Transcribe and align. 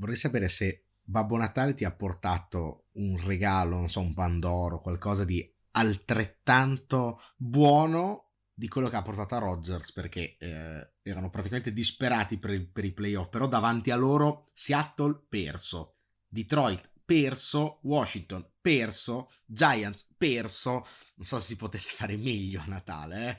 vorrei 0.00 0.16
sapere 0.16 0.48
se 0.48 0.86
Babbo 1.02 1.36
Natale 1.36 1.74
ti 1.74 1.84
ha 1.84 1.92
portato 1.92 2.86
un 2.92 3.22
regalo, 3.24 3.76
non 3.76 3.88
so, 3.88 4.00
un 4.00 4.14
Pandoro, 4.14 4.80
qualcosa 4.80 5.24
di 5.24 5.48
altrettanto 5.72 7.20
buono 7.36 8.32
di 8.52 8.66
quello 8.68 8.88
che 8.88 8.96
ha 8.96 9.02
portato 9.02 9.34
a 9.34 9.38
Rodgers 9.38 9.92
perché 9.92 10.36
eh, 10.38 10.92
erano 11.02 11.30
praticamente 11.30 11.72
disperati 11.72 12.38
per, 12.38 12.50
il, 12.50 12.66
per 12.66 12.84
i 12.84 12.92
playoff, 12.92 13.28
però 13.28 13.46
davanti 13.46 13.90
a 13.90 13.96
loro 13.96 14.50
Seattle 14.54 15.24
perso, 15.28 15.98
Detroit 16.26 16.88
perso, 17.04 17.80
Washington 17.82 18.46
perso, 18.60 19.30
Giants 19.44 20.14
perso, 20.16 20.86
non 21.14 21.26
so 21.26 21.40
se 21.40 21.46
si 21.46 21.56
potesse 21.56 21.92
fare 21.94 22.16
meglio 22.16 22.60
a 22.60 22.66
Natale. 22.66 23.28
Eh? 23.28 23.38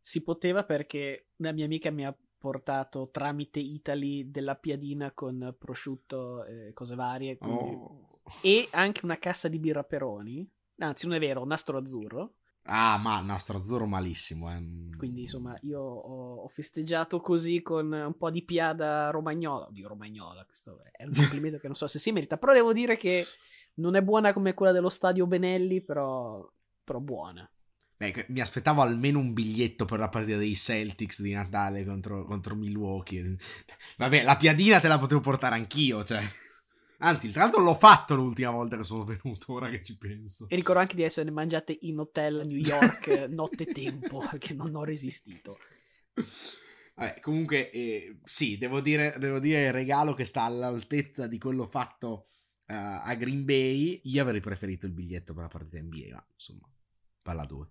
Si 0.00 0.22
poteva 0.22 0.64
perché 0.64 1.30
una 1.36 1.52
mia 1.52 1.64
amica 1.64 1.90
mi 1.90 2.04
ha 2.04 2.16
portato 2.44 3.08
tramite 3.10 3.58
Italy 3.58 4.30
della 4.30 4.54
piadina 4.54 5.12
con 5.12 5.54
prosciutto 5.58 6.44
e 6.44 6.74
cose 6.74 6.94
varie. 6.94 7.38
Quindi... 7.38 7.72
Oh. 7.72 8.18
E 8.42 8.68
anche 8.72 9.00
una 9.04 9.18
cassa 9.18 9.48
di 9.48 9.58
birra 9.58 9.82
Peroni. 9.82 10.46
Anzi, 10.76 11.06
non 11.06 11.16
è 11.16 11.18
vero, 11.18 11.42
nastro 11.46 11.78
azzurro. 11.78 12.34
Ah, 12.64 12.98
ma 12.98 13.18
nastro 13.22 13.56
azzurro 13.56 13.86
malissimo. 13.86 14.54
Eh. 14.54 14.96
Quindi, 14.98 15.22
insomma, 15.22 15.58
io 15.62 15.80
ho, 15.80 16.34
ho, 16.42 16.48
festeggiato 16.48 17.22
così 17.22 17.62
con 17.62 17.90
un 17.90 18.16
po' 18.18 18.30
di 18.30 18.42
piada 18.42 19.08
romagnola. 19.08 19.68
Di 19.70 19.80
romagnola, 19.80 20.44
questo 20.44 20.82
è 20.92 21.04
un 21.04 21.12
complimento 21.16 21.56
che 21.56 21.66
non 21.66 21.76
so 21.76 21.86
se 21.86 21.98
si 21.98 22.12
merita. 22.12 22.36
Però 22.36 22.52
devo 22.52 22.74
dire 22.74 22.98
che 22.98 23.24
non 23.76 23.94
è 23.94 24.02
buona 24.02 24.34
come 24.34 24.52
quella 24.52 24.72
dello 24.72 24.90
stadio 24.90 25.26
Benelli, 25.26 25.80
però, 25.80 26.46
però 26.84 26.98
buona. 26.98 27.48
Beh, 27.96 28.26
mi 28.28 28.40
aspettavo 28.40 28.82
almeno 28.82 29.20
un 29.20 29.32
biglietto 29.32 29.84
per 29.84 29.98
la 29.98 30.08
partita 30.08 30.36
dei 30.36 30.56
Celtics 30.56 31.22
di 31.22 31.32
Natale 31.32 31.84
contro, 31.84 32.24
contro 32.24 32.54
Milwaukee. 32.54 33.36
Vabbè, 33.96 34.22
la 34.24 34.36
piadina 34.36 34.80
te 34.80 34.88
la 34.88 34.98
potevo 34.98 35.20
portare 35.20 35.54
anch'io, 35.54 36.02
cioè. 36.04 36.22
Anzi, 36.98 37.30
tra 37.30 37.42
l'altro 37.42 37.60
l'ho 37.60 37.74
fatto 37.74 38.14
l'ultima 38.14 38.50
volta 38.50 38.76
che 38.76 38.84
sono 38.84 39.04
venuto, 39.04 39.52
ora 39.52 39.68
che 39.68 39.82
ci 39.82 39.96
penso. 39.96 40.46
E 40.48 40.56
ricordo 40.56 40.80
anche 40.80 40.96
di 40.96 41.02
essere 41.02 41.30
mangiate 41.30 41.76
in 41.82 41.98
hotel 41.98 42.40
a 42.40 42.42
New 42.44 42.56
York 42.56 43.26
notte 43.28 43.66
tempo, 43.66 44.18
perché 44.30 44.54
non 44.54 44.74
ho 44.74 44.84
resistito. 44.84 45.58
Vabbè, 46.94 47.20
comunque, 47.20 47.70
eh, 47.70 48.18
sì, 48.24 48.56
devo 48.56 48.80
dire, 48.80 49.14
devo 49.18 49.38
dire 49.38 49.66
il 49.66 49.72
regalo 49.72 50.14
che 50.14 50.24
sta 50.24 50.42
all'altezza 50.42 51.26
di 51.26 51.38
quello 51.38 51.66
fatto 51.66 52.28
uh, 52.66 53.02
a 53.02 53.14
Green 53.14 53.44
Bay. 53.44 54.00
Io 54.04 54.22
avrei 54.22 54.40
preferito 54.40 54.86
il 54.86 54.92
biglietto 54.92 55.34
per 55.34 55.42
la 55.42 55.48
partita 55.48 55.78
NBA, 55.78 56.14
ma 56.14 56.26
insomma, 56.32 56.68
Palla 57.24 57.46
2. 57.46 57.66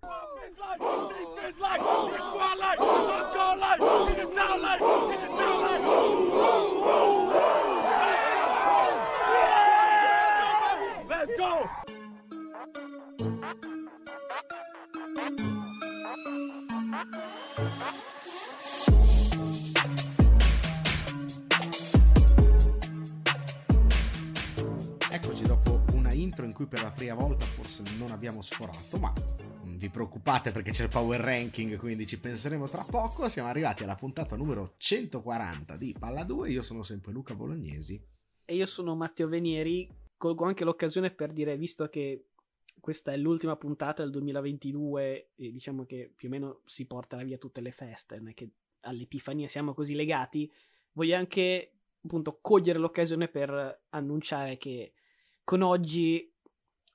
Let's 11.08 11.38
go! 11.38 11.70
Intro 26.34 26.46
in 26.46 26.54
cui 26.54 26.66
per 26.66 26.82
la 26.82 26.90
prima 26.90 27.14
volta 27.14 27.46
forse 27.46 27.84
non 28.00 28.10
abbiamo 28.10 28.42
sforato, 28.42 28.98
ma 28.98 29.14
non 29.64 29.78
vi 29.78 29.90
preoccupate 29.90 30.52
perché 30.52 30.72
c'è 30.72 30.84
il 30.84 30.90
power 30.90 31.20
ranking, 31.20 31.78
quindi 31.78 32.08
ci 32.08 32.20
penseremo 32.20 32.68
tra 32.68 32.84
poco. 32.84 33.30
Siamo 33.30 33.50
arrivati 33.50 33.84
alla 33.84 33.96
puntata 33.96 34.36
numero 34.36 34.74
140 34.78 35.78
di 35.78 35.96
Palla 35.98 36.24
2. 36.24 36.50
Io 36.50 36.64
sono 36.64 36.82
sempre 36.82 37.12
Luca 37.12 37.36
Bolognesi. 37.36 38.04
E 38.46 38.56
io 38.56 38.66
sono 38.66 38.96
Matteo 38.96 39.28
Venieri. 39.28 39.88
Colgo 40.18 40.46
anche 40.46 40.64
l'occasione 40.64 41.12
per 41.12 41.32
dire, 41.32 41.56
visto 41.56 41.88
che 41.88 42.26
questa 42.80 43.12
è 43.12 43.18
l'ultima 43.18 43.56
puntata 43.56 44.02
del 44.02 44.12
2022 44.12 45.34
e 45.36 45.52
diciamo 45.52 45.86
che 45.86 46.12
più 46.16 46.30
o 46.30 46.32
meno 46.32 46.62
si 46.66 46.88
portano 46.88 47.24
via 47.24 47.38
tutte 47.38 47.62
le 47.62 47.72
feste, 47.72 48.18
non 48.18 48.30
è 48.30 48.34
che 48.34 48.50
all'Epifania 48.82 49.48
siamo 49.48 49.74
così 49.74 49.94
legati, 49.94 50.52
voglio 50.94 51.16
anche 51.16 51.74
appunto 52.04 52.40
cogliere 52.42 52.80
l'occasione 52.80 53.28
per 53.28 53.84
annunciare 53.90 54.58
che 54.58 54.94
con 55.44 55.62
oggi 55.62 56.33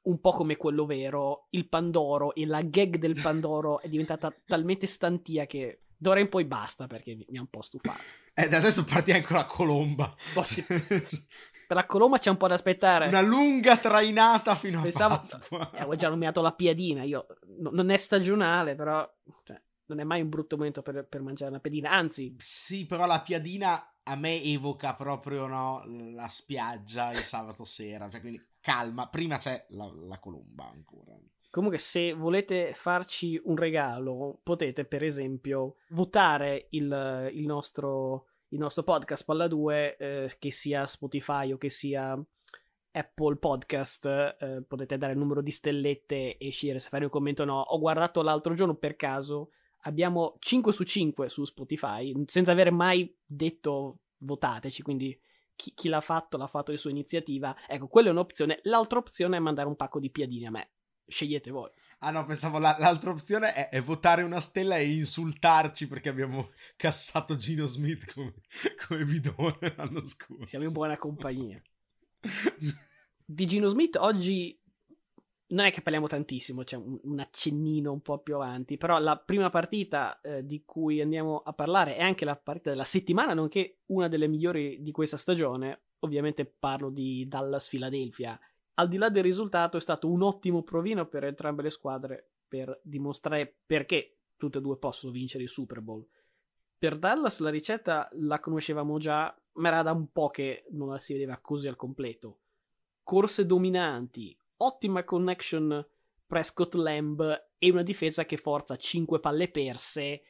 un 0.09 0.21
po' 0.21 0.33
come 0.33 0.57
quello 0.57 0.87
vero, 0.87 1.47
il 1.51 1.69
Pandoro 1.69 2.35
e 2.35 2.47
la 2.47 2.63
gag 2.63 2.97
del 2.97 3.19
Pandoro 3.21 3.81
è 3.81 3.89
diventata 3.89 4.35
talmente 4.45 4.87
stantia 4.87 5.47
che 5.47 5.83
d'ora 5.97 6.21
in 6.21 6.29
poi 6.29 6.45
basta 6.45 6.87
perché 6.87 7.15
mi, 7.29 7.39
ha 7.39 7.41
un 7.41 7.49
po' 7.49 7.63
stufato. 7.63 8.01
E 8.35 8.45
eh, 8.45 8.49
da 8.49 8.57
adesso 8.57 8.85
partiamo 8.85 9.23
con 9.25 9.37
la 9.37 9.47
colomba. 9.47 10.15
per 10.35 11.77
la 11.77 11.85
colomba 11.87 12.19
c'è 12.19 12.31
un 12.31 12.37
po' 12.37 12.49
da 12.49 12.55
aspettare. 12.55 13.09
Una 13.09 13.21
lunga 13.21 13.77
trainata 13.77 14.55
fino 14.55 14.81
Pensavo, 14.81 15.15
a 15.15 15.19
Pasqua. 15.19 15.71
Eh, 15.73 15.79
avevo 15.79 15.97
già 15.97 16.09
nominato 16.09 16.41
la 16.41 16.53
piadina, 16.53 17.03
io 17.03 17.27
no, 17.59 17.71
non 17.73 17.91
è 17.91 17.97
stagionale, 17.97 18.75
però 18.75 19.09
cioè, 19.45 19.61
non 19.87 20.01
è 20.01 20.05
mai 20.05 20.23
un 20.23 20.29
brutto 20.29 20.57
momento 20.57 20.83
per, 20.83 21.07
per 21.07 21.21
mangiare 21.21 21.51
una 21.51 21.61
piadina, 21.61 21.91
anzi... 21.91 22.35
Sì, 22.39 22.87
però 22.87 23.07
la 23.07 23.21
piadina 23.21 23.93
a 24.09 24.17
me 24.17 24.43
evoca 24.43 24.95
proprio 24.95 25.47
no, 25.47 25.83
la 25.87 26.29
spiaggia 26.29 27.13
il 27.13 27.19
sabato 27.19 27.65
sera, 27.65 28.09
cioè 28.09 28.21
quindi 28.21 28.43
calma, 28.61 29.09
prima 29.09 29.37
c'è 29.37 29.67
la, 29.71 29.91
la 30.07 30.19
colomba 30.19 30.69
ancora. 30.69 31.15
Comunque, 31.51 31.79
se 31.79 32.13
volete 32.13 32.73
farci 32.75 33.41
un 33.45 33.57
regalo, 33.57 34.41
potete 34.43 34.85
per 34.85 35.03
esempio 35.03 35.77
votare 35.91 36.69
il, 36.71 37.31
il, 37.33 37.47
nostro, 37.47 38.27
il 38.49 38.59
nostro, 38.59 38.83
podcast 38.83 39.25
Palla 39.25 39.47
2, 39.47 39.97
eh, 39.97 40.37
che 40.39 40.51
sia 40.51 40.87
Spotify 40.87 41.53
o 41.53 41.59
che 41.59 41.71
sia 41.71 42.23
Apple 42.91 43.37
Podcast. 43.37 44.05
Eh, 44.05 44.63
potete 44.67 44.99
dare 44.99 45.13
il 45.13 45.19
numero 45.19 45.41
di 45.41 45.51
stellette 45.51 46.37
e 46.37 46.51
scegliere 46.51 46.81
se 46.81 46.91
fare 46.91 47.05
un 47.05 47.11
commento 47.11 47.43
o 47.43 47.47
no. 47.47 47.61
Ho 47.61 47.79
guardato 47.79 48.23
l'altro 48.23 48.53
giorno 48.55 48.75
per 48.75 48.97
caso, 48.97 49.51
abbiamo 49.89 50.35
5 50.39 50.73
su 50.73 50.85
5 50.85 51.29
su 51.29 51.45
Spotify, 51.45 52.15
senza 52.27 52.53
avere 52.53 52.71
mai 52.71 53.13
detto 53.25 54.01
votateci, 54.19 54.83
quindi 54.83 55.19
chi, 55.57 55.73
chi, 55.75 55.89
l'ha 55.89 56.01
fatto 56.01 56.37
l'ha 56.37 56.47
fatto 56.47 56.71
di 56.71 56.79
sua 56.79 56.91
iniziativa. 56.91 57.57
Ecco, 57.67 57.89
quella 57.89 58.09
è 58.09 58.13
un'opzione. 58.13 58.61
L'altra 58.65 58.99
opzione 58.99 59.37
è 59.37 59.41
mandare 59.41 59.67
un 59.67 59.77
pacco 59.77 59.99
di 59.99 60.11
piadini 60.11 60.47
a 60.47 60.51
me. 60.51 60.71
Scegliete 61.07 61.51
voi. 61.51 61.71
Ah 62.01 62.13
no, 62.13 62.25
pensavo 62.27 62.59
la, 62.59 62.77
l'altra 62.79 63.11
opzione 63.11 63.53
è, 63.55 63.71
è, 63.71 63.83
votare 63.83 64.23
una 64.23 64.41
stella 64.41 64.77
e 64.77 64.89
insultarci 64.93 65.89
perché 65.89 66.09
abbiamo 66.09 66.51
cassato 66.77 67.35
Gino 67.35 67.67
Smith 67.67 68.13
come, 68.13 68.35
come 68.87 69.05
bidone 69.05 69.75
l'anno 69.77 70.07
scorso. 70.07 70.47
Siamo 70.47 70.67
in 70.67 70.73
buona 70.73 70.97
compagnia. 70.97 71.61
di 73.25 73.47
Gino 73.47 73.67
Smith 73.67 73.97
oggi 73.97 74.58
non 75.51 75.65
è 75.65 75.71
che 75.71 75.81
parliamo 75.81 76.07
tantissimo, 76.07 76.63
c'è 76.63 76.77
un, 76.77 76.99
un, 77.03 77.21
accennino 77.21 77.93
un 77.93 78.01
po' 78.01 78.19
più 78.19 78.35
avanti, 78.35 78.77
però 78.77 78.99
la 78.99 79.17
prima 79.17 79.49
partita 79.49 80.21
eh, 80.21 80.45
di 80.45 80.63
cui 80.65 81.01
andiamo 81.01 81.39
a 81.39 81.53
parlare 81.53 81.97
è 81.97 82.03
anche 82.03 82.25
la 82.25 82.37
partita 82.37 82.71
della 82.71 82.85
settimana, 82.85 83.33
nonché 83.33 83.79
una 83.87 84.09
delle 84.09 84.29
migliori 84.29 84.83
di 84.83 84.91
questa 84.91 85.17
stagione. 85.17 85.83
Ovviamente 86.01 86.45
parlo 86.45 86.91
di 86.91 87.27
Dallas-Philadelphia. 87.27 88.39
Al 88.75 88.89
di 88.89 88.97
là 88.99 89.09
del 89.09 89.25
risultato 89.25 89.77
è 89.77 89.81
stato 89.81 90.09
un 90.09 90.23
ottimo 90.23 90.63
provino 90.63 91.07
per 91.09 91.25
entrambe 91.25 91.63
le 91.63 91.71
squadre 91.71 92.31
per 92.47 92.79
dimostrare 92.85 93.53
perché 93.67 94.19
tutte 94.37 94.59
e 94.59 94.61
due 94.61 94.79
possono 94.79 95.13
vincere 95.13 95.43
il 95.43 95.49
Super 95.49 95.81
Bowl. 95.81 96.07
Per 96.79 96.97
Dallas 96.97 97.41
la 97.41 97.51
ricetta 97.51 98.09
la 98.13 98.39
conoscevamo 98.39 98.99
già, 98.99 99.37
ma 99.55 99.69
era 99.69 99.83
da 99.83 99.93
un 99.93 100.13
po' 100.13 100.29
che 100.29 100.67
non 100.71 100.91
la 100.91 101.01
si 101.01 101.15
vedeva 101.15 101.39
così 101.39 101.67
al 101.67 101.75
completo. 101.75 102.39
Corse 103.03 103.47
dominanti, 103.47 104.39
ottima 104.59 105.05
connection 105.05 105.87
Prescott 106.27 106.75
Lamb 106.75 107.51
e 107.59 107.71
una 107.71 107.83
difesa 107.83 108.25
che 108.25 108.37
forza 108.37 108.77
5 108.77 109.19
palle 109.21 109.49
perse. 109.51 110.23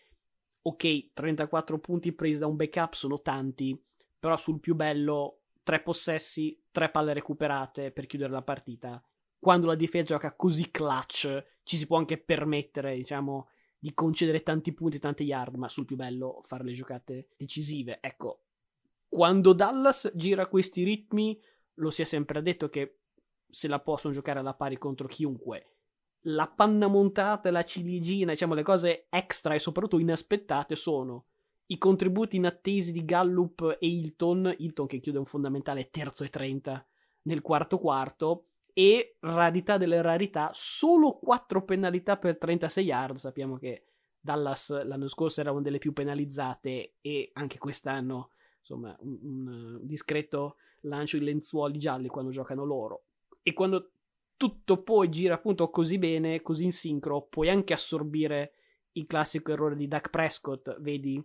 Ok, 0.62 1.12
34 1.12 1.78
punti 1.78 2.12
presi 2.12 2.38
da 2.38 2.46
un 2.46 2.56
backup 2.56 2.94
sono 2.94 3.20
tanti, 3.20 3.80
però 4.18 4.36
sul 4.36 4.60
più 4.60 4.74
bello 4.74 5.40
3 5.62 5.82
possessi, 5.82 6.62
3 6.70 6.90
palle 6.90 7.12
recuperate 7.12 7.90
per 7.90 8.06
chiudere 8.06 8.32
la 8.32 8.42
partita. 8.42 9.02
Quando 9.38 9.66
la 9.66 9.74
difesa 9.74 10.04
gioca 10.04 10.34
così 10.34 10.70
clutch, 10.70 11.58
ci 11.62 11.76
si 11.76 11.86
può 11.86 11.98
anche 11.98 12.18
permettere, 12.18 12.96
diciamo, 12.96 13.48
di 13.78 13.94
concedere 13.94 14.42
tanti 14.42 14.72
punti, 14.72 14.98
tante 14.98 15.22
yard, 15.22 15.54
ma 15.54 15.68
sul 15.68 15.84
più 15.84 15.96
bello 15.96 16.40
fare 16.44 16.64
le 16.64 16.72
giocate 16.72 17.28
decisive. 17.36 17.98
Ecco, 18.00 18.42
quando 19.08 19.52
Dallas 19.52 20.10
gira 20.14 20.46
questi 20.48 20.82
ritmi, 20.82 21.40
lo 21.74 21.90
si 21.90 22.02
è 22.02 22.04
sempre 22.04 22.42
detto 22.42 22.68
che 22.68 22.97
se 23.50 23.68
la 23.68 23.80
possono 23.80 24.14
giocare 24.14 24.38
alla 24.38 24.54
pari 24.54 24.78
contro 24.78 25.06
chiunque. 25.06 25.66
La 26.22 26.48
panna 26.48 26.88
montata, 26.88 27.50
la 27.50 27.62
ciliegina, 27.62 28.32
diciamo 28.32 28.54
le 28.54 28.62
cose 28.62 29.06
extra 29.08 29.54
e 29.54 29.58
soprattutto 29.58 29.98
inaspettate 29.98 30.74
sono 30.74 31.26
i 31.66 31.78
contributi 31.78 32.36
inattesi 32.36 32.92
di 32.92 33.04
Gallup 33.04 33.76
e 33.78 33.86
Hilton, 33.86 34.54
Hilton 34.56 34.86
che 34.86 35.00
chiude 35.00 35.18
un 35.18 35.26
fondamentale 35.26 35.90
terzo 35.90 36.24
e 36.24 36.28
30 36.28 36.86
nel 37.22 37.42
quarto 37.42 37.78
quarto, 37.78 38.44
e 38.72 39.16
rarità 39.20 39.76
delle 39.76 40.00
rarità, 40.00 40.50
solo 40.52 41.18
4 41.18 41.64
penalità 41.64 42.16
per 42.16 42.38
36 42.38 42.84
yard, 42.84 43.16
sappiamo 43.16 43.56
che 43.56 43.86
Dallas 44.20 44.84
l'anno 44.84 45.08
scorso 45.08 45.40
era 45.40 45.50
una 45.50 45.62
delle 45.62 45.78
più 45.78 45.92
penalizzate 45.92 46.94
e 47.00 47.30
anche 47.32 47.58
quest'anno 47.58 48.30
insomma 48.60 48.96
un, 49.00 49.18
un 49.22 49.80
discreto 49.82 50.56
lancio 50.82 51.16
i 51.16 51.20
lenzuoli 51.20 51.78
gialli 51.78 52.08
quando 52.08 52.30
giocano 52.30 52.64
loro. 52.64 53.04
E 53.48 53.54
quando 53.54 53.92
tutto 54.36 54.82
poi 54.82 55.08
gira 55.08 55.32
appunto 55.32 55.70
così 55.70 55.96
bene, 55.96 56.42
così 56.42 56.64
in 56.64 56.72
sincro, 56.72 57.22
puoi 57.22 57.48
anche 57.48 57.72
assorbire 57.72 58.52
il 58.92 59.06
classico 59.06 59.52
errore 59.52 59.74
di 59.74 59.88
Dak 59.88 60.10
Prescott, 60.10 60.78
vedi 60.80 61.18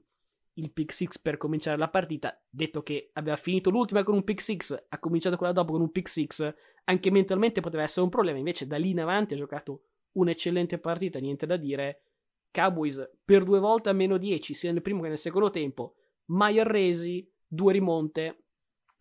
il 0.53 0.71
pick 0.71 0.93
6 0.93 1.09
per 1.21 1.35
cominciare 1.35 1.77
la 1.77 1.89
partita, 1.89 2.41
detto 2.49 2.81
che 2.81 3.09
aveva 3.11 3.35
finito 3.35 3.69
l'ultima 3.71 4.03
con 4.03 4.15
un 4.15 4.23
pick 4.23 4.39
6, 4.39 4.57
ha 4.87 4.99
cominciato 4.99 5.35
quella 5.35 5.51
dopo 5.51 5.73
con 5.73 5.81
un 5.81 5.91
pick 5.91 6.07
6, 6.07 6.53
anche 6.85 7.11
mentalmente 7.11 7.59
poteva 7.59 7.83
essere 7.83 8.03
un 8.03 8.09
problema, 8.09 8.37
invece 8.37 8.67
da 8.67 8.77
lì 8.77 8.91
in 8.91 9.01
avanti 9.01 9.33
ha 9.33 9.37
giocato 9.37 9.81
un'eccellente 10.13 10.77
partita, 10.77 11.19
niente 11.19 11.45
da 11.45 11.57
dire. 11.57 12.03
Cowboys 12.51 13.17
per 13.25 13.43
due 13.43 13.59
volte 13.59 13.89
a 13.89 13.93
meno 13.93 14.15
10, 14.15 14.53
sia 14.53 14.71
nel 14.71 14.81
primo 14.81 15.01
che 15.01 15.09
nel 15.09 15.17
secondo 15.17 15.49
tempo, 15.49 15.95
mai 16.27 16.57
arresi, 16.57 17.29
due 17.45 17.73
rimonte, 17.73 18.42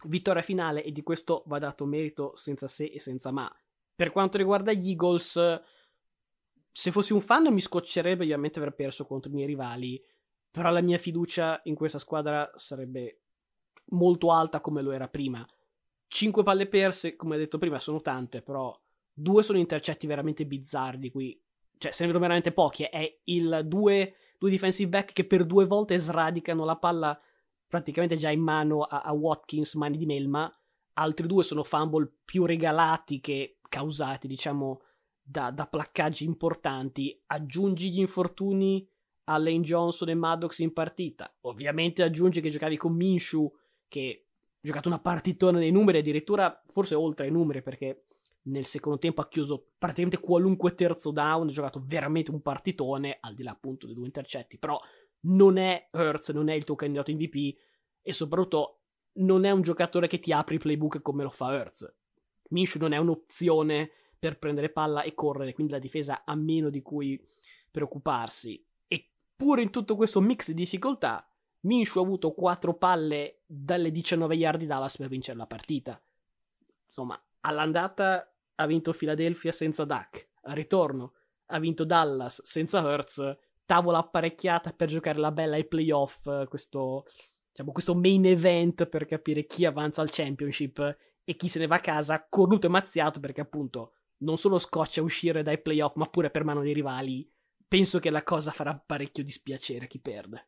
vittoria 0.05 0.43
finale 0.43 0.83
e 0.83 0.93
di 0.93 1.03
questo 1.03 1.43
va 1.47 1.59
dato 1.59 1.85
merito 1.85 2.35
senza 2.37 2.69
se 2.69 2.85
e 2.85 3.01
senza 3.01 3.31
ma. 3.31 3.51
Per 3.95 4.11
quanto 4.11 4.39
riguarda 4.39 4.73
gli 4.73 4.91
Eagles, 4.91 5.63
se 6.73 6.91
fossi 6.91 7.13
un 7.13 7.21
fan 7.21 7.53
mi 7.53 7.61
scoccerebbe 7.61 8.25
ovviamente 8.25 8.59
aver 8.59 8.75
perso 8.75 9.07
contro 9.07 9.31
i 9.31 9.35
miei 9.35 9.47
rivali, 9.47 10.03
però 10.51 10.71
la 10.71 10.81
mia 10.81 10.99
fiducia 10.99 11.61
in 11.65 11.75
questa 11.75 11.99
squadra 11.99 12.51
sarebbe 12.57 13.21
molto 13.87 14.33
alta 14.33 14.61
come 14.61 14.83
lo 14.83 14.93
era 14.93 15.09
prima. 15.09 15.47
Cinque 16.09 16.43
palle 16.43 16.67
perse, 16.67 17.17
come 17.17 17.39
detto 17.39 17.59
prima, 17.59 17.79
sono 17.79 18.01
tante, 18.01 18.43
però 18.43 18.79
due 19.13 19.43
sono 19.43 19.59
intercetti 19.59 20.07
veramente 20.07 20.47
bizzarri 20.47 21.11
cui 21.11 21.41
cioè 21.83 21.91
se 21.91 22.03
ne 22.03 22.07
vedono 22.07 22.27
veramente 22.27 22.53
pochi, 22.53 22.85
è 22.85 23.19
il 23.25 23.63
due, 23.65 24.15
due 24.39 24.51
defensive 24.51 24.89
back 24.89 25.13
che 25.13 25.25
per 25.25 25.45
due 25.45 25.67
volte 25.67 25.99
sradicano 25.99 26.65
la 26.65 26.77
palla 26.77 27.21
praticamente 27.73 28.17
già 28.17 28.29
in 28.29 28.43
mano 28.43 28.83
a, 28.83 29.01
a 29.01 29.13
Watkins, 29.15 29.77
mani 29.77 29.97
di 29.97 30.05
melma, 30.05 30.55
altri 30.93 31.27
due 31.27 31.43
sono 31.43 31.65
fumble 31.65 32.07
più 32.23 32.45
regalati 32.45 33.19
che 33.19 33.57
causati, 33.67 34.29
diciamo, 34.29 34.83
da, 35.23 35.51
da 35.51 35.67
placcaggi 35.67 36.27
importanti, 36.27 37.19
aggiungi 37.29 37.91
gli 37.91 37.99
infortuni 37.99 38.87
a 39.25 39.39
Lane 39.39 39.61
Johnson 39.61 40.11
e 40.11 40.15
Maddox 40.15 40.59
in 40.59 40.75
partita, 40.75 41.35
ovviamente 41.43 42.03
aggiungi 42.03 42.43
che 42.43 42.51
giocavi 42.51 42.77
con 42.77 42.95
Minshu, 42.95 43.51
che 43.89 44.27
ha 44.27 44.59
giocato 44.61 44.89
una 44.89 45.01
partitona 45.01 45.59
nei 45.59 45.71
numeri, 45.71 45.97
addirittura 45.97 46.63
forse 46.69 46.95
oltre 46.95 47.25
ai 47.25 47.33
numeri, 47.33 47.63
perché 47.63 48.05
nel 48.43 48.67
secondo 48.67 48.99
tempo 48.99 49.23
ha 49.23 49.29
chiuso 49.29 49.69
praticamente 49.79 50.21
qualunque 50.21 50.75
terzo 50.75 51.11
down, 51.11 51.49
ha 51.49 51.51
giocato 51.51 51.83
veramente 51.83 52.31
un 52.31 52.43
partitone, 52.43 53.17
al 53.19 53.35
di 53.35 53.43
là 53.43 53.53
appunto 53.53 53.87
dei 53.87 53.95
due 53.95 54.05
intercetti, 54.05 54.59
però 54.59 54.79
non 55.23 55.57
è 55.57 55.89
Hurts, 55.93 56.31
non 56.31 56.49
è 56.49 56.55
il 56.55 56.65
tuo 56.65 56.75
candidato 56.75 57.13
MVP 57.13 57.57
e 58.03 58.13
soprattutto 58.13 58.81
non 59.15 59.45
è 59.45 59.51
un 59.51 59.63
giocatore 59.63 60.09
che 60.09 60.19
ti 60.19 60.33
apre 60.33 60.55
i 60.55 60.59
playbook 60.59 61.03
come 61.03 61.23
lo 61.23 61.31
fa 61.31 61.47
Hurts. 61.47 61.95
Minshew 62.49 62.81
non 62.81 62.93
è 62.93 62.99
un'opzione 62.99 63.91
per 64.19 64.39
prendere 64.39 64.71
palla 64.71 65.03
e 65.03 65.15
correre, 65.15 65.53
quindi 65.53 65.73
la 65.73 65.79
difesa 65.79 66.23
ha 66.25 66.35
meno 66.35 66.71
di 66.71 66.83
cui 66.83 67.21
preoccuparsi. 67.71 68.65
Eppure 68.87 69.63
in 69.63 69.71
tutto 69.71 69.97
questo 69.97 70.21
mix 70.21 70.49
di 70.49 70.55
difficoltà, 70.55 71.27
Minshew 71.61 72.03
ha 72.03 72.05
avuto 72.05 72.33
4 72.33 72.75
palle 72.75 73.43
dalle 73.47 73.91
19 73.91 74.35
yard 74.35 74.59
di 74.59 74.67
Dallas 74.67 74.97
per 74.97 75.09
vincere 75.09 75.39
la 75.39 75.47
partita. 75.47 76.01
Insomma, 76.87 77.21
all'andata 77.41 78.33
ha 78.55 78.67
vinto 78.67 78.93
Philadelphia 78.93 79.53
senza 79.53 79.85
Duck. 79.85 80.31
Al 80.43 80.55
ritorno 80.55 81.15
ha 81.47 81.59
vinto 81.59 81.85
Dallas 81.85 82.43
senza 82.43 82.81
Hurts. 82.81 83.37
Tavola 83.65 83.99
apparecchiata 83.99 84.73
per 84.73 84.89
giocare 84.89 85.19
la 85.19 85.33
bella 85.33 85.57
ai 85.57 85.67
playoff. 85.67 86.47
Questo, 86.49 87.05
diciamo, 87.49 87.73
questo 87.73 87.95
main 87.95 88.27
event 88.27 88.87
per 88.87 89.07
capire 89.07 89.47
chi 89.47 89.65
avanza 89.65 90.03
al 90.03 90.11
championship 90.11 90.97
e 91.25 91.37
chi 91.37 91.49
se 91.49 91.59
ne 91.59 91.67
va 91.67 91.77
a 91.77 91.81
casa 91.81 92.27
cornuto 92.29 92.67
e 92.67 92.71
mazziato 92.71 93.21
perché 93.21 93.41
appunto 93.41 93.93
non 94.19 94.39
solo 94.39 94.59
scoccia 94.59 95.03
uscire 95.03 95.43
dai 95.43 95.61
playoff 95.61 95.95
ma 95.97 96.07
pure 96.07 96.31
per 96.31 96.45
mano 96.45 96.63
dei 96.63 96.73
rivali. 96.73 97.31
Penso 97.67 97.99
che 97.99 98.11
la 98.11 98.23
cosa 98.23 98.51
farà 98.51 98.77
parecchio 98.77 99.25
dispiacere 99.25 99.87
a 99.87 99.89
chi 99.89 99.99
perde. 99.99 100.47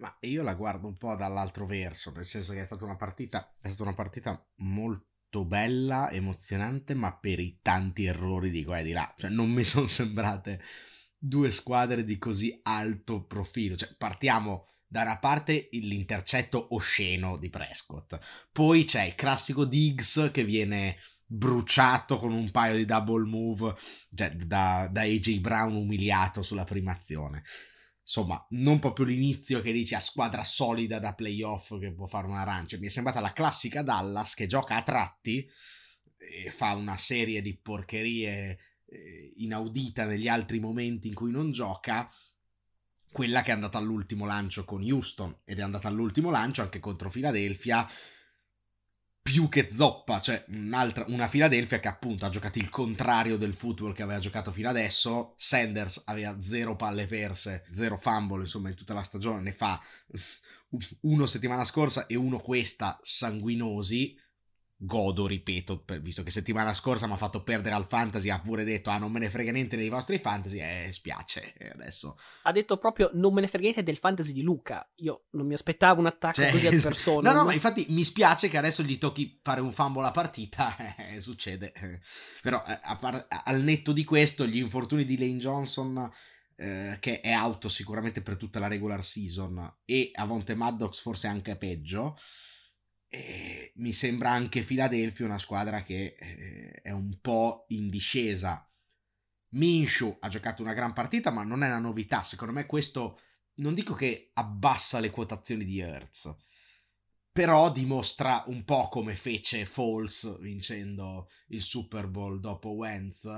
Ma 0.00 0.16
io 0.20 0.42
la 0.42 0.54
guardo 0.54 0.86
un 0.86 0.96
po' 0.96 1.14
dall'altro 1.14 1.66
verso, 1.66 2.10
nel 2.10 2.24
senso 2.24 2.52
che 2.52 2.62
è 2.62 2.64
stata 2.64 2.84
una 2.84 2.96
partita, 2.96 3.54
è 3.60 3.68
stata 3.68 3.82
una 3.82 3.94
partita 3.94 4.44
molto 4.56 5.44
bella, 5.44 6.10
emozionante, 6.10 6.94
ma 6.94 7.14
per 7.16 7.38
i 7.38 7.58
tanti 7.60 8.06
errori 8.06 8.50
di 8.50 8.64
qua 8.64 8.78
e 8.78 8.82
di 8.82 8.92
là. 8.92 9.14
Cioè, 9.16 9.30
non 9.30 9.50
mi 9.50 9.62
sono 9.64 9.86
sembrate 9.86 10.62
due 11.22 11.50
squadre 11.50 12.02
di 12.02 12.18
così 12.18 12.58
alto 12.62 13.24
profilo. 13.24 13.76
Cioè, 13.76 13.94
partiamo 13.96 14.66
da 14.86 15.02
una 15.02 15.18
parte 15.18 15.68
l'intercetto 15.72 16.74
osceno 16.74 17.36
di 17.36 17.48
Prescott, 17.50 18.18
poi 18.50 18.84
c'è 18.84 19.04
il 19.04 19.14
classico 19.14 19.64
Diggs 19.64 20.30
che 20.32 20.44
viene 20.44 20.96
bruciato 21.24 22.18
con 22.18 22.32
un 22.32 22.50
paio 22.50 22.76
di 22.76 22.84
double 22.84 23.24
move 23.24 23.76
cioè, 24.12 24.30
da, 24.30 24.88
da 24.90 25.02
AJ 25.02 25.38
Brown 25.38 25.76
umiliato 25.76 26.42
sulla 26.42 26.64
prima 26.64 26.90
azione 26.90 27.44
insomma, 28.10 28.44
non 28.50 28.80
proprio 28.80 29.06
l'inizio 29.06 29.60
che 29.60 29.70
dici 29.70 29.94
a 29.94 30.00
squadra 30.00 30.42
solida 30.42 30.98
da 30.98 31.14
playoff 31.14 31.78
che 31.78 31.92
può 31.92 32.08
fare 32.08 32.26
una 32.26 32.40
arancia. 32.40 32.76
Mi 32.76 32.86
è 32.86 32.90
sembrata 32.90 33.20
la 33.20 33.32
classica 33.32 33.82
Dallas 33.82 34.34
che 34.34 34.48
gioca 34.48 34.74
a 34.74 34.82
tratti 34.82 35.48
e 36.16 36.50
fa 36.50 36.72
una 36.72 36.96
serie 36.96 37.40
di 37.40 37.56
porcherie 37.56 38.58
eh, 38.90 39.32
inaudita 39.36 40.04
negli 40.04 40.28
altri 40.28 40.60
momenti 40.60 41.08
in 41.08 41.14
cui 41.14 41.30
non 41.30 41.52
gioca. 41.52 42.10
Quella 43.12 43.42
che 43.42 43.50
è 43.50 43.54
andata 43.54 43.78
all'ultimo 43.78 44.26
lancio 44.26 44.64
con 44.64 44.82
Houston 44.82 45.40
ed 45.44 45.58
è 45.58 45.62
andata 45.62 45.88
all'ultimo 45.88 46.30
lancio 46.30 46.62
anche 46.62 46.78
contro 46.78 47.10
Philadelphia 47.10 47.88
più 49.22 49.48
che 49.48 49.68
zoppa, 49.72 50.20
cioè 50.20 50.44
una 50.48 51.28
Philadelphia 51.28 51.78
che 51.78 51.88
appunto 51.88 52.24
ha 52.24 52.30
giocato 52.30 52.58
il 52.58 52.68
contrario 52.68 53.36
del 53.36 53.54
football 53.54 53.92
che 53.92 54.02
aveva 54.02 54.18
giocato 54.18 54.50
fino 54.50 54.68
adesso. 54.68 55.34
Sanders 55.36 56.02
aveva 56.06 56.40
zero 56.40 56.74
palle 56.74 57.06
perse, 57.06 57.66
zero 57.70 57.96
fumble, 57.96 58.40
insomma, 58.40 58.70
in 58.70 58.74
tutta 58.74 58.94
la 58.94 59.02
stagione, 59.02 59.42
ne 59.42 59.52
fa 59.52 59.80
uno 61.02 61.26
settimana 61.26 61.64
scorsa 61.64 62.06
e 62.06 62.16
uno 62.16 62.38
questa 62.38 62.98
sanguinosi 63.02 64.16
godo, 64.82 65.26
ripeto, 65.26 65.82
per, 65.82 66.00
visto 66.00 66.22
che 66.22 66.30
settimana 66.30 66.72
scorsa 66.72 67.06
mi 67.06 67.12
ha 67.12 67.18
fatto 67.18 67.42
perdere 67.42 67.74
al 67.74 67.86
fantasy, 67.86 68.30
ha 68.30 68.40
pure 68.40 68.64
detto 68.64 68.88
ah 68.88 68.96
non 68.96 69.12
me 69.12 69.18
ne 69.18 69.28
frega 69.28 69.52
niente 69.52 69.76
dei 69.76 69.90
vostri 69.90 70.18
fantasy, 70.18 70.58
eh 70.58 70.88
spiace, 70.90 71.52
e 71.58 71.68
adesso... 71.68 72.18
Ha 72.44 72.52
detto 72.52 72.78
proprio 72.78 73.10
non 73.12 73.34
me 73.34 73.42
ne 73.42 73.46
frega 73.48 73.64
niente 73.64 73.82
del 73.82 73.98
fantasy 73.98 74.32
di 74.32 74.40
Luca, 74.40 74.90
io 74.96 75.24
non 75.32 75.46
mi 75.46 75.52
aspettavo 75.52 76.00
un 76.00 76.06
attacco 76.06 76.40
cioè, 76.40 76.50
così 76.50 76.66
a 76.66 76.70
persona. 76.80 77.30
no, 77.30 77.38
no, 77.40 77.44
ma 77.44 77.52
infatti 77.52 77.84
mi 77.90 78.04
spiace 78.04 78.48
che 78.48 78.56
adesso 78.56 78.82
gli 78.82 78.96
tocchi 78.96 79.38
fare 79.42 79.60
un 79.60 79.72
fumble 79.72 80.06
a 80.06 80.12
partita, 80.12 80.96
eh, 80.96 81.20
succede, 81.20 81.74
però 82.40 82.64
eh, 82.66 82.78
par- 82.98 83.26
al 83.28 83.60
netto 83.62 83.92
di 83.92 84.04
questo 84.04 84.46
gli 84.46 84.58
infortuni 84.58 85.04
di 85.04 85.18
Lane 85.18 85.36
Johnson... 85.38 86.10
Eh, 86.62 86.98
che 87.00 87.20
è 87.20 87.30
auto 87.30 87.70
sicuramente 87.70 88.20
per 88.20 88.36
tutta 88.36 88.58
la 88.58 88.68
regular 88.68 89.02
season 89.02 89.76
e 89.86 90.10
Avonte 90.12 90.54
Maddox 90.54 91.00
forse 91.00 91.26
anche 91.26 91.56
peggio 91.56 92.18
e 93.12 93.72
mi 93.76 93.92
sembra 93.92 94.30
anche 94.30 94.62
Philadelphia 94.62 95.26
una 95.26 95.38
squadra 95.38 95.82
che 95.82 96.16
eh, 96.16 96.80
è 96.80 96.92
un 96.92 97.18
po' 97.20 97.64
in 97.68 97.90
discesa. 97.90 98.64
Minshu 99.52 100.16
ha 100.20 100.28
giocato 100.28 100.62
una 100.62 100.74
gran 100.74 100.92
partita, 100.92 101.30
ma 101.30 101.42
non 101.42 101.64
è 101.64 101.66
una 101.66 101.80
novità. 101.80 102.22
Secondo 102.22 102.54
me 102.54 102.66
questo 102.66 103.18
non 103.54 103.74
dico 103.74 103.94
che 103.94 104.30
abbassa 104.34 105.00
le 105.00 105.10
quotazioni 105.10 105.64
di 105.64 105.80
Hertz, 105.80 106.32
però 107.32 107.72
dimostra 107.72 108.44
un 108.46 108.64
po' 108.64 108.88
come 108.88 109.16
fece 109.16 109.66
Falls 109.66 110.38
vincendo 110.38 111.28
il 111.48 111.62
Super 111.62 112.06
Bowl 112.06 112.38
dopo 112.38 112.70
Wentz, 112.70 113.28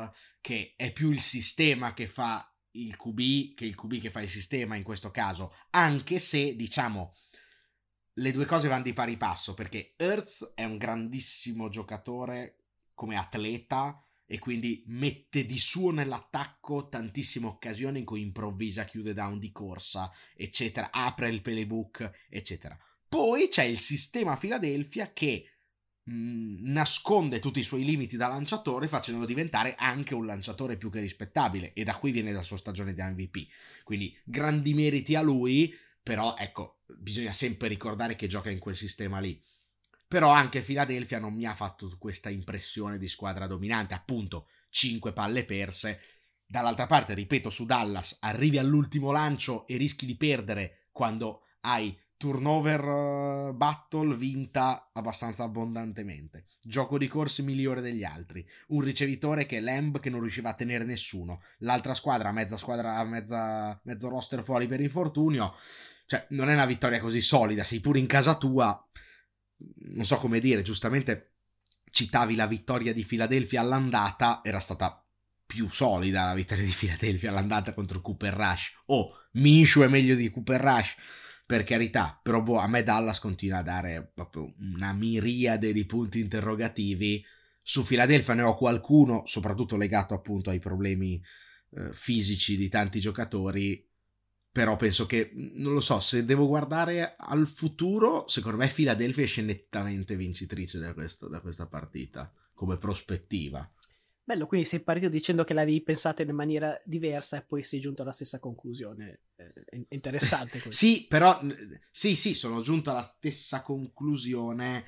che 0.43 0.75
è 0.77 0.93
più 0.93 1.11
il 1.11 1.23
sistema 1.23 1.95
che 1.95 2.09
fa 2.09 2.47
il 2.73 2.97
QB 2.97 3.55
che 3.55 3.65
il 3.65 3.75
QB 3.75 4.01
che 4.01 4.11
fa 4.11 4.21
il 4.21 4.29
sistema 4.29 4.77
in 4.77 4.83
questo 4.83 5.11
caso, 5.11 5.55
anche 5.71 6.19
se 6.19 6.55
diciamo 6.57 7.15
le 8.15 8.33
due 8.33 8.45
cose 8.45 8.69
vanno 8.69 8.85
di 8.85 8.93
pari 8.93 9.17
passo 9.17 9.55
perché 9.55 9.95
Hertz 9.97 10.53
è 10.55 10.65
un 10.65 10.77
grandissimo 10.77 11.69
giocatore 11.69 12.57
come 12.95 13.17
atleta 13.17 14.03
e 14.27 14.39
quindi 14.39 14.83
mette 14.87 15.45
di 15.45 15.59
suo 15.59 15.91
nell'attacco 15.91 16.89
tantissime 16.89 17.47
occasioni 17.47 17.99
in 17.99 18.05
cui 18.05 18.23
improvvisa, 18.23 18.85
chiude 18.85 19.13
down 19.13 19.39
di 19.39 19.53
corsa, 19.53 20.11
eccetera, 20.35 20.91
apre 20.91 21.29
il 21.29 21.43
playbook, 21.43 22.29
eccetera. 22.31 22.79
Poi 23.07 23.49
c'è 23.49 23.65
il 23.65 23.79
sistema 23.79 24.37
Philadelphia 24.37 25.13
che 25.13 25.51
mm, 26.11 26.57
nasconde 26.61 27.41
tutti 27.41 27.59
i 27.59 27.63
suoi 27.63 27.85
limiti 27.85 28.17
da 28.17 28.29
lanciatore 28.29 28.89
facendolo 28.89 29.27
diventare 29.27 29.75
anche 29.77 30.15
un 30.15 30.25
lanciatore 30.25 30.79
più 30.79 30.91
che 30.91 31.01
rispettabile 31.01 31.75
e 31.75 31.85
da 31.85 31.97
qui 31.97 32.11
viene 32.11 32.33
la 32.33 32.43
sua 32.43 32.57
stagione 32.57 32.95
di 32.95 33.03
MVP. 33.03 33.49
Quindi 33.85 34.19
grandi 34.25 34.73
meriti 34.73 35.15
a 35.15 35.21
lui, 35.21 35.75
però 36.03 36.35
ecco, 36.37 36.81
bisogna 36.87 37.33
sempre 37.33 37.69
ricordare 37.69 38.17
che 38.17 38.27
gioca 38.27 38.51
in 38.51 38.59
quel 38.59 38.77
sistema 38.77 39.21
lì. 39.21 39.41
Però 40.09 40.31
anche 40.31 40.61
Philadelphia 40.61 41.19
non 41.19 41.33
mi 41.33 41.47
ha 41.47 41.55
fatto 41.55 41.95
questa 41.99 42.29
impressione 42.29 42.99
di 42.99 43.09
squadra 43.09 43.47
dominante, 43.47 43.95
appunto 43.95 44.49
5 44.71 45.13
palle 45.13 45.45
perse. 45.45 46.01
Dall'altra 46.45 46.87
parte, 46.87 47.15
ripeto, 47.15 47.49
su 47.49 47.65
Dallas 47.65 48.19
arrivi 48.21 48.59
all'ultimo 48.59 49.11
lancio 49.11 49.67
e 49.67 49.77
rischi 49.77 50.05
di 50.05 50.17
perdere 50.17 50.89
quando 50.93 51.45
hai 51.61 51.99
turnover 52.23 52.85
uh, 52.85 53.53
battle 53.53 54.15
vinta 54.15 54.91
abbastanza 54.93 55.43
abbondantemente. 55.43 56.47
Gioco 56.63 56.97
di 56.97 57.09
corsi 57.09 57.43
migliore 57.43 57.81
degli 57.81 58.05
altri. 58.05 58.47
Un 58.69 58.81
ricevitore 58.81 59.45
che 59.45 59.57
è 59.57 59.61
Lamb 59.61 59.99
che 59.99 60.09
non 60.09 60.21
riusciva 60.21 60.51
a 60.51 60.55
tenere 60.55 60.85
nessuno. 60.85 61.43
L'altra 61.59 61.95
squadra, 61.95 62.31
mezza 62.31 62.57
squadra, 62.57 63.03
mezza, 63.03 63.81
mezzo 63.83 64.09
roster 64.09 64.45
fuori 64.45 64.69
per 64.69 64.81
infortunio. 64.81 65.55
Cioè, 66.07 66.27
non 66.31 66.49
è 66.49 66.55
una 66.55 66.67
vittoria 66.67 67.01
così 67.01 67.21
solida. 67.21 67.65
Sei 67.65 67.81
pure 67.81 67.99
in 67.99 68.07
casa 68.07 68.37
tua. 68.37 68.89
Non 69.95 70.05
so 70.05 70.17
come 70.17 70.41
dire, 70.41 70.63
giustamente 70.63 71.35
citavi 71.91 72.35
la 72.35 72.47
vittoria 72.47 72.93
di 72.93 73.05
Philadelphia 73.05 73.61
all'andata. 73.61 74.41
Era 74.43 74.61
stata 74.61 75.05
più 75.45 75.69
solida 75.69 76.25
la 76.25 76.35
vittoria 76.35 76.65
di 76.65 76.75
Philadelphia 76.77 77.31
all'andata 77.31 77.75
contro 77.75 78.01
Cooper 78.01 78.33
Rush. 78.33 78.73
Oh, 78.87 79.13
Minshew 79.33 79.83
è 79.83 79.89
meglio 79.89 80.15
di 80.15 80.31
Cooper 80.31 80.61
Rush 80.61 80.95
per 81.45 81.65
carità, 81.65 82.19
però 82.23 82.41
boh, 82.41 82.57
a 82.57 82.67
me 82.67 82.83
Dallas 82.83 83.19
continua 83.19 83.59
a 83.59 83.63
dare 83.63 84.11
proprio 84.15 84.55
una 84.61 84.95
miriade 84.95 85.75
di 85.75 85.85
punti 85.85 86.21
interrogativi. 86.21 87.23
Su 87.61 87.85
Philadelphia 87.85 88.33
ne 88.33 88.43
ho 88.43 88.57
qualcuno, 88.57 89.25
soprattutto 89.27 89.77
legato 89.77 90.15
appunto 90.15 90.49
ai 90.49 90.59
problemi 90.59 91.23
eh, 91.77 91.93
fisici 91.93 92.57
di 92.57 92.71
tanti 92.71 93.01
giocatori, 93.01 93.87
però 94.53 94.77
penso 94.77 95.07
che, 95.07 95.31
non 95.35 95.73
lo 95.73 95.81
so, 95.81 95.99
se 96.01 96.27
devo 96.27 96.47
guardare 96.47 97.17
al 97.17 97.49
futuro, 97.49 98.29
secondo 98.29 98.59
me 98.59 98.69
Philadelphia 98.69 99.25
esce 99.25 99.41
nettamente 99.41 100.15
vincitrice 100.15 100.79
da, 100.79 100.93
questo, 100.93 101.27
da 101.27 101.41
questa 101.41 101.65
partita, 101.67 102.31
come 102.53 102.77
prospettiva. 102.77 103.67
Bello, 104.23 104.47
quindi 104.47 104.67
sei 104.67 104.81
partito 104.81 105.09
dicendo 105.09 105.43
che 105.43 105.55
l'avevi 105.55 105.83
pensata 105.83 106.21
in 106.21 106.35
maniera 106.35 106.79
diversa 106.85 107.39
e 107.39 107.45
poi 107.45 107.65
sei 107.65 107.81
giunto 107.81 108.03
alla 108.03 108.13
stessa 108.13 108.39
conclusione. 108.39 109.23
È 109.35 109.85
interessante 109.89 110.61
questo. 110.61 110.71
sì, 110.71 111.07
però 111.09 111.41
sì, 111.91 112.15
sì, 112.15 112.35
sono 112.35 112.61
giunto 112.61 112.91
alla 112.91 113.03
stessa 113.03 113.63
conclusione 113.63 114.85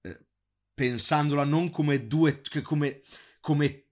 eh, 0.00 0.26
pensandola 0.72 1.42
non 1.44 1.70
come 1.70 2.06
due 2.06 2.40
come, 2.62 3.02
come 3.40 3.88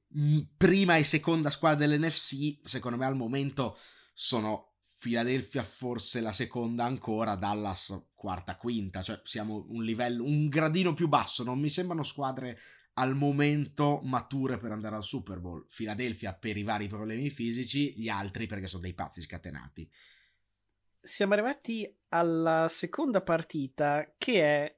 prima 0.57 0.97
e 0.97 1.05
seconda 1.05 1.51
squadra 1.51 1.85
dell'NFC, 1.85 2.61
secondo 2.63 2.97
me 2.97 3.07
al 3.07 3.17
momento 3.17 3.77
sono 4.15 4.76
Philadelphia 5.07 5.63
forse 5.63 6.21
la 6.21 6.33
seconda 6.33 6.83
ancora, 6.83 7.37
Dallas 7.37 8.09
quarta, 8.13 8.57
quinta, 8.57 9.03
cioè 9.05 9.21
siamo 9.23 9.65
un 9.69 9.85
livello 9.85 10.25
un 10.25 10.49
gradino 10.49 10.95
più 10.95 11.07
basso, 11.07 11.45
non 11.45 11.61
mi 11.61 11.69
sembrano 11.69 12.03
squadre 12.03 12.59
al 12.95 13.15
momento 13.15 14.01
mature 14.03 14.59
per 14.59 14.73
andare 14.73 14.97
al 14.97 15.05
Super 15.05 15.39
Bowl. 15.39 15.65
Philadelphia 15.73 16.35
per 16.35 16.57
i 16.57 16.65
vari 16.65 16.89
problemi 16.89 17.31
fisici, 17.31 17.93
gli 17.97 18.09
altri 18.09 18.49
perché 18.49 18.67
sono 18.67 18.83
dei 18.83 18.95
pazzi 18.95 19.23
scatenati. 19.23 19.89
Siamo 21.01 21.35
arrivati 21.35 21.89
alla 22.09 22.67
seconda 22.69 23.23
partita 23.23 24.13
che 24.19 24.43
è 24.43 24.77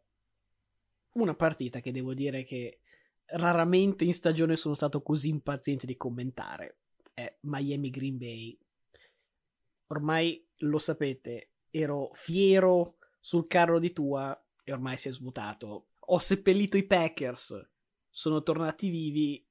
una 1.12 1.34
partita 1.34 1.80
che 1.80 1.90
devo 1.90 2.12
dire 2.12 2.44
che 2.44 2.80
raramente 3.28 4.04
in 4.04 4.12
stagione 4.12 4.56
sono 4.56 4.74
stato 4.74 5.00
così 5.00 5.30
impaziente 5.30 5.86
di 5.86 5.96
commentare. 5.96 6.80
È 7.14 7.34
Miami 7.44 7.88
Green 7.88 8.18
Bay. 8.18 8.58
Ormai 9.88 10.46
lo 10.58 10.78
sapete, 10.78 11.50
ero 11.70 12.10
fiero 12.14 12.96
sul 13.18 13.46
carro 13.46 13.78
di 13.78 13.92
tua 13.92 14.40
e 14.64 14.72
ormai 14.72 14.96
si 14.96 15.08
è 15.08 15.12
svuotato. 15.12 15.88
Ho 15.98 16.18
seppellito 16.18 16.76
i 16.76 16.86
Packers 16.86 17.68
sono 18.18 18.42
tornati 18.42 18.88
vivi. 18.88 19.46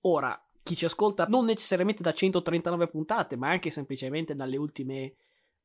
Ora, 0.00 0.36
chi 0.64 0.74
ci 0.74 0.84
ascolta 0.84 1.26
non 1.26 1.44
necessariamente 1.44 2.02
da 2.02 2.12
139 2.12 2.88
puntate, 2.88 3.36
ma 3.36 3.50
anche 3.50 3.70
semplicemente 3.70 4.34
dalle 4.34 4.56
ultime 4.56 5.14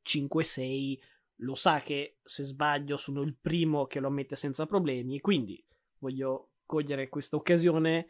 5-6, 0.05 0.99
lo 1.37 1.55
sa 1.55 1.81
che 1.81 2.19
se 2.23 2.43
sbaglio 2.43 2.97
sono 2.97 3.21
il 3.21 3.35
primo 3.35 3.87
che 3.87 3.99
lo 3.99 4.07
ammette 4.07 4.35
senza 4.35 4.67
problemi. 4.67 5.19
Quindi 5.21 5.63
voglio 5.97 6.51
cogliere 6.67 7.09
questa 7.09 7.35
occasione 7.35 8.07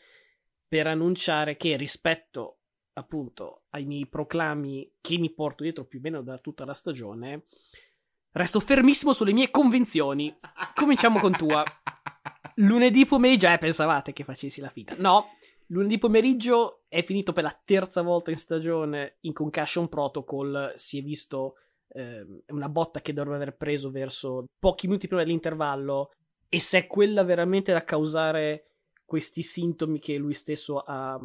per 0.68 0.88
annunciare 0.88 1.56
che 1.56 1.78
rispetto 1.78 2.59
appunto 3.00 3.64
ai 3.70 3.86
miei 3.86 4.08
proclami 4.08 4.92
che 5.02 5.18
mi 5.18 5.32
porto 5.34 5.64
dietro 5.64 5.86
più 5.86 6.00
o 6.00 6.02
meno 6.02 6.22
da 6.22 6.38
tutta 6.38 6.66
la 6.66 6.74
stagione, 6.74 7.46
resto 8.32 8.60
fermissimo 8.60 9.14
sulle 9.14 9.34
mie 9.34 9.50
convinzioni. 9.50 10.38
Cominciamo 10.76 11.20
con 11.20 11.32
tua. 11.32 11.64
Lunedì 12.56 13.06
pomeriggio, 13.06 13.48
eh, 13.48 13.58
pensavate 13.58 14.14
che 14.14 14.24
facessi 14.24 14.62
la 14.62 14.70
finta. 14.70 14.96
No, 14.98 15.28
lunedì 15.68 15.98
pomeriggio 15.98 16.84
è 16.90 17.04
finito 17.04 17.32
per 17.32 17.44
la 17.44 17.62
terza 17.64 18.02
volta 18.02 18.32
in 18.32 18.38
stagione 18.38 19.18
in 19.22 19.34
Concussion 19.34 19.88
Protocol. 19.88 20.74
Si 20.76 21.00
è 21.00 21.02
visto 21.02 21.56
eh, 21.90 22.26
una 22.48 22.68
botta 22.68 23.02
che 23.02 23.14
dovrebbe 23.14 23.38
aver 23.38 23.56
preso 23.56 23.90
verso 23.92 24.46
pochi 24.60 24.88
minuti 24.88 25.08
prima 25.08 25.24
dell'intervallo. 25.24 26.12
E 26.50 26.60
se 26.60 26.80
è 26.80 26.88
quella 26.88 27.24
veramente 27.24 27.72
da 27.72 27.84
causare 27.84 28.66
questi 29.06 29.42
sintomi 29.42 30.00
che 30.00 30.18
lui 30.18 30.34
stesso 30.34 30.80
ha, 30.80 31.20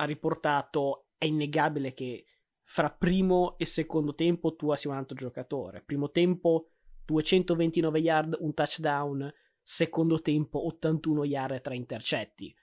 ha 0.00 0.04
riportato, 0.04 1.08
è 1.18 1.26
innegabile 1.26 1.92
che 1.92 2.24
fra 2.64 2.90
primo 2.90 3.58
e 3.58 3.66
secondo 3.66 4.14
tempo 4.14 4.56
tu 4.56 4.74
sia 4.74 4.90
un 4.90 4.96
altro 4.96 5.14
giocatore. 5.14 5.82
Primo 5.82 6.10
tempo 6.10 6.70
229 7.04 7.98
yard, 7.98 8.36
un 8.40 8.54
touchdown 8.54 9.32
secondo 9.60 10.20
tempo 10.20 10.66
81 10.66 11.24
yard 11.24 11.54
e 11.54 11.60
3 11.60 11.76
intercetti. 11.76 12.56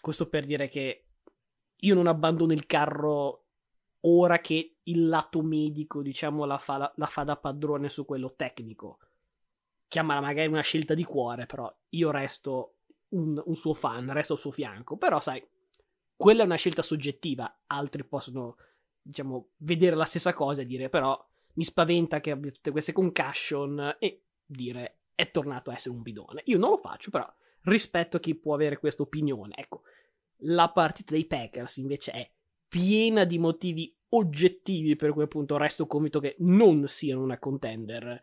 Questo 0.00 0.28
per 0.28 0.44
dire 0.44 0.68
che 0.68 1.06
io 1.76 1.94
non 1.94 2.06
abbandono 2.06 2.52
il 2.52 2.66
carro 2.66 3.46
ora 4.00 4.40
che 4.40 4.80
il 4.82 5.08
lato 5.08 5.42
medico, 5.42 6.02
diciamo, 6.02 6.44
la 6.44 6.58
fa, 6.58 6.76
la, 6.76 6.92
la 6.96 7.06
fa 7.06 7.22
da 7.24 7.36
padrone 7.36 7.88
su 7.88 8.04
quello 8.04 8.34
tecnico. 8.34 8.98
Chiamala 9.88 10.20
magari 10.20 10.48
una 10.48 10.60
scelta 10.60 10.94
di 10.94 11.04
cuore, 11.04 11.46
però 11.46 11.74
io 11.90 12.10
resto 12.10 12.76
un, 13.10 13.40
un 13.44 13.56
suo 13.56 13.72
fan, 13.74 14.12
resto 14.12 14.34
al 14.34 14.38
suo 14.38 14.50
fianco. 14.50 14.96
Però, 14.96 15.20
sai, 15.20 15.44
quella 16.20 16.42
è 16.42 16.44
una 16.44 16.56
scelta 16.56 16.82
soggettiva, 16.82 17.62
altri 17.68 18.04
possono, 18.04 18.56
diciamo, 19.00 19.52
vedere 19.60 19.96
la 19.96 20.04
stessa 20.04 20.34
cosa 20.34 20.60
e 20.60 20.66
dire, 20.66 20.90
però 20.90 21.18
mi 21.54 21.64
spaventa 21.64 22.20
che 22.20 22.30
abbia 22.30 22.50
tutte 22.50 22.72
queste 22.72 22.92
concussion 22.92 23.96
e 23.98 24.24
dire 24.44 24.98
è 25.14 25.30
tornato 25.30 25.70
a 25.70 25.72
essere 25.72 25.94
un 25.94 26.02
bidone. 26.02 26.42
Io 26.44 26.58
non 26.58 26.72
lo 26.72 26.76
faccio, 26.76 27.10
però 27.10 27.26
rispetto 27.62 28.18
a 28.18 28.20
chi 28.20 28.34
può 28.34 28.52
avere 28.52 28.78
questa 28.78 29.00
opinione. 29.00 29.54
Ecco, 29.56 29.84
la 30.42 30.70
partita 30.70 31.14
dei 31.14 31.24
Packers 31.24 31.78
invece 31.78 32.12
è 32.12 32.30
piena 32.68 33.24
di 33.24 33.38
motivi 33.38 33.96
oggettivi 34.10 34.96
per 34.96 35.12
cui 35.12 35.22
appunto 35.22 35.56
resto 35.56 35.86
convinto 35.86 36.20
che 36.20 36.36
non 36.40 36.86
siano 36.86 37.22
una 37.22 37.38
contender. 37.38 38.22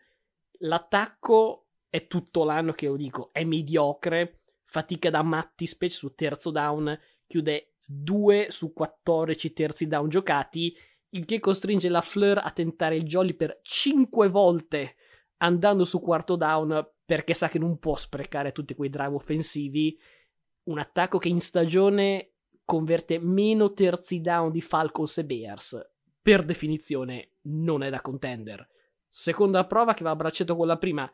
L'attacco 0.60 1.70
è 1.90 2.06
tutto 2.06 2.44
l'anno 2.44 2.74
che 2.74 2.86
lo 2.86 2.96
dico, 2.96 3.30
è 3.32 3.44
mediocre, 3.44 4.42
fatica 4.66 5.10
da 5.10 5.24
matti, 5.24 5.66
specie 5.66 5.96
su 5.96 6.14
terzo 6.14 6.52
down, 6.52 6.96
chiude 7.26 7.72
2 7.90 8.48
su 8.50 8.74
14 8.74 9.54
terzi 9.54 9.88
down 9.88 10.10
giocati, 10.10 10.76
il 11.12 11.24
che 11.24 11.40
costringe 11.40 11.88
la 11.88 12.02
Fleur 12.02 12.38
a 12.38 12.52
tentare 12.52 12.98
il 12.98 13.04
jolly 13.04 13.34
per 13.34 13.60
5 13.62 14.28
volte 14.28 14.96
andando 15.38 15.86
su 15.86 16.02
quarto 16.02 16.36
down 16.36 16.86
perché 17.06 17.34
sa 17.34 17.48
che 17.48 17.60
non 17.60 17.80
può 17.80 17.96
sprecare 17.96 18.52
tutti 18.52 18.76
quei 18.76 18.90
drive 18.90 19.16
offensivi. 19.16 19.98
Un 20.64 20.80
attacco 20.80 21.18
che 21.18 21.30
in 21.30 21.40
stagione 21.40 22.34
converte 22.66 23.20
meno 23.20 23.72
terzi 23.72 24.20
down 24.20 24.52
di 24.52 24.60
Falcons 24.60 25.20
e 25.20 25.26
Bears. 25.26 25.90
Per 26.22 26.44
definizione 26.44 27.36
non 27.44 27.84
è 27.84 27.90
da 27.90 28.02
contender. 28.02 28.68
Seconda 29.08 29.66
prova 29.66 29.94
che 29.94 30.04
va 30.04 30.10
a 30.10 30.16
braccetto 30.18 30.58
con 30.58 30.68
la 30.68 30.78
prima. 30.78 31.10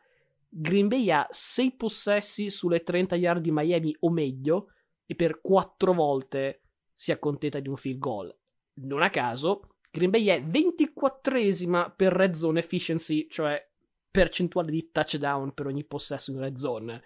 Green 0.48 0.88
Bay 0.88 1.08
ha 1.12 1.24
6 1.30 1.76
possessi 1.76 2.50
sulle 2.50 2.82
30 2.82 3.14
yard 3.14 3.40
di 3.40 3.52
Miami 3.52 3.94
o 4.00 4.10
meglio 4.10 4.70
e 5.06 5.14
per 5.14 5.40
4 5.40 5.92
volte 5.92 6.63
si 6.94 7.12
accontenta 7.12 7.60
di 7.60 7.68
un 7.68 7.76
field 7.76 7.98
goal. 7.98 8.36
Non 8.74 9.02
a 9.02 9.10
caso, 9.10 9.74
Green 9.90 10.10
Bay 10.10 10.26
è 10.26 10.42
24esima 10.42 11.92
per 11.94 12.12
red 12.12 12.34
zone 12.34 12.60
efficiency, 12.60 13.28
cioè 13.28 13.62
percentuale 14.10 14.70
di 14.70 14.90
touchdown 14.90 15.52
per 15.54 15.66
ogni 15.66 15.84
possesso 15.84 16.30
in 16.30 16.40
red 16.40 16.56
zone. 16.56 17.02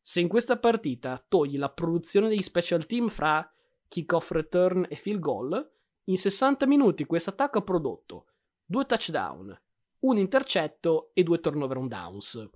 Se 0.00 0.20
in 0.20 0.28
questa 0.28 0.58
partita 0.58 1.24
togli 1.26 1.56
la 1.56 1.70
produzione 1.70 2.28
degli 2.28 2.42
special 2.42 2.86
team 2.86 3.08
fra 3.08 3.48
kickoff 3.88 4.30
return 4.32 4.86
e 4.88 4.96
field 4.96 5.20
goal, 5.20 5.72
in 6.04 6.16
60 6.16 6.66
minuti 6.66 7.04
questo 7.04 7.30
attacco 7.30 7.58
ha 7.58 7.62
prodotto 7.62 8.26
due 8.64 8.84
touchdown, 8.84 9.60
un 10.00 10.18
intercetto 10.18 11.10
e 11.14 11.22
due 11.22 11.40
turnover 11.40 11.76
on 11.76 11.88
downs. 11.88 12.50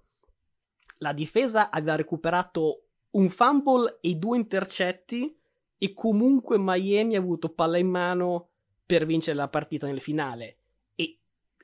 La 0.99 1.13
difesa 1.13 1.71
aveva 1.71 1.95
recuperato 1.95 2.89
un 3.11 3.29
fumble 3.29 3.99
e 4.01 4.15
due 4.15 4.37
intercetti 4.37 5.38
e 5.79 5.93
comunque 5.93 6.59
Miami 6.59 7.17
ha 7.17 7.21
avuto 7.21 7.49
palla 7.49 7.79
in 7.79 7.89
mano 7.89 8.49
per 8.85 9.07
vincere 9.07 9.37
la 9.37 9.49
partita 9.49 9.87
nel 9.87 10.03
finale 10.03 10.59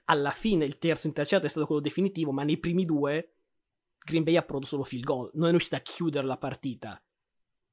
alla 0.07 0.31
fine 0.31 0.65
il 0.65 0.79
terzo 0.79 1.07
intercetto 1.07 1.47
è 1.47 1.49
stato 1.49 1.67
quello 1.67 1.81
definitivo, 1.81 2.33
ma 2.33 2.43
nei 2.43 2.59
primi 2.59 2.85
due 2.85 3.31
Green 3.99 4.23
Bay 4.23 4.37
ha 4.37 4.43
prodotto 4.43 4.69
solo 4.69 4.85
field 4.85 5.05
goal, 5.05 5.31
non 5.35 5.47
è 5.47 5.51
riuscita 5.51 5.77
a 5.77 5.81
chiudere 5.81 6.27
la 6.27 6.37
partita. 6.37 7.01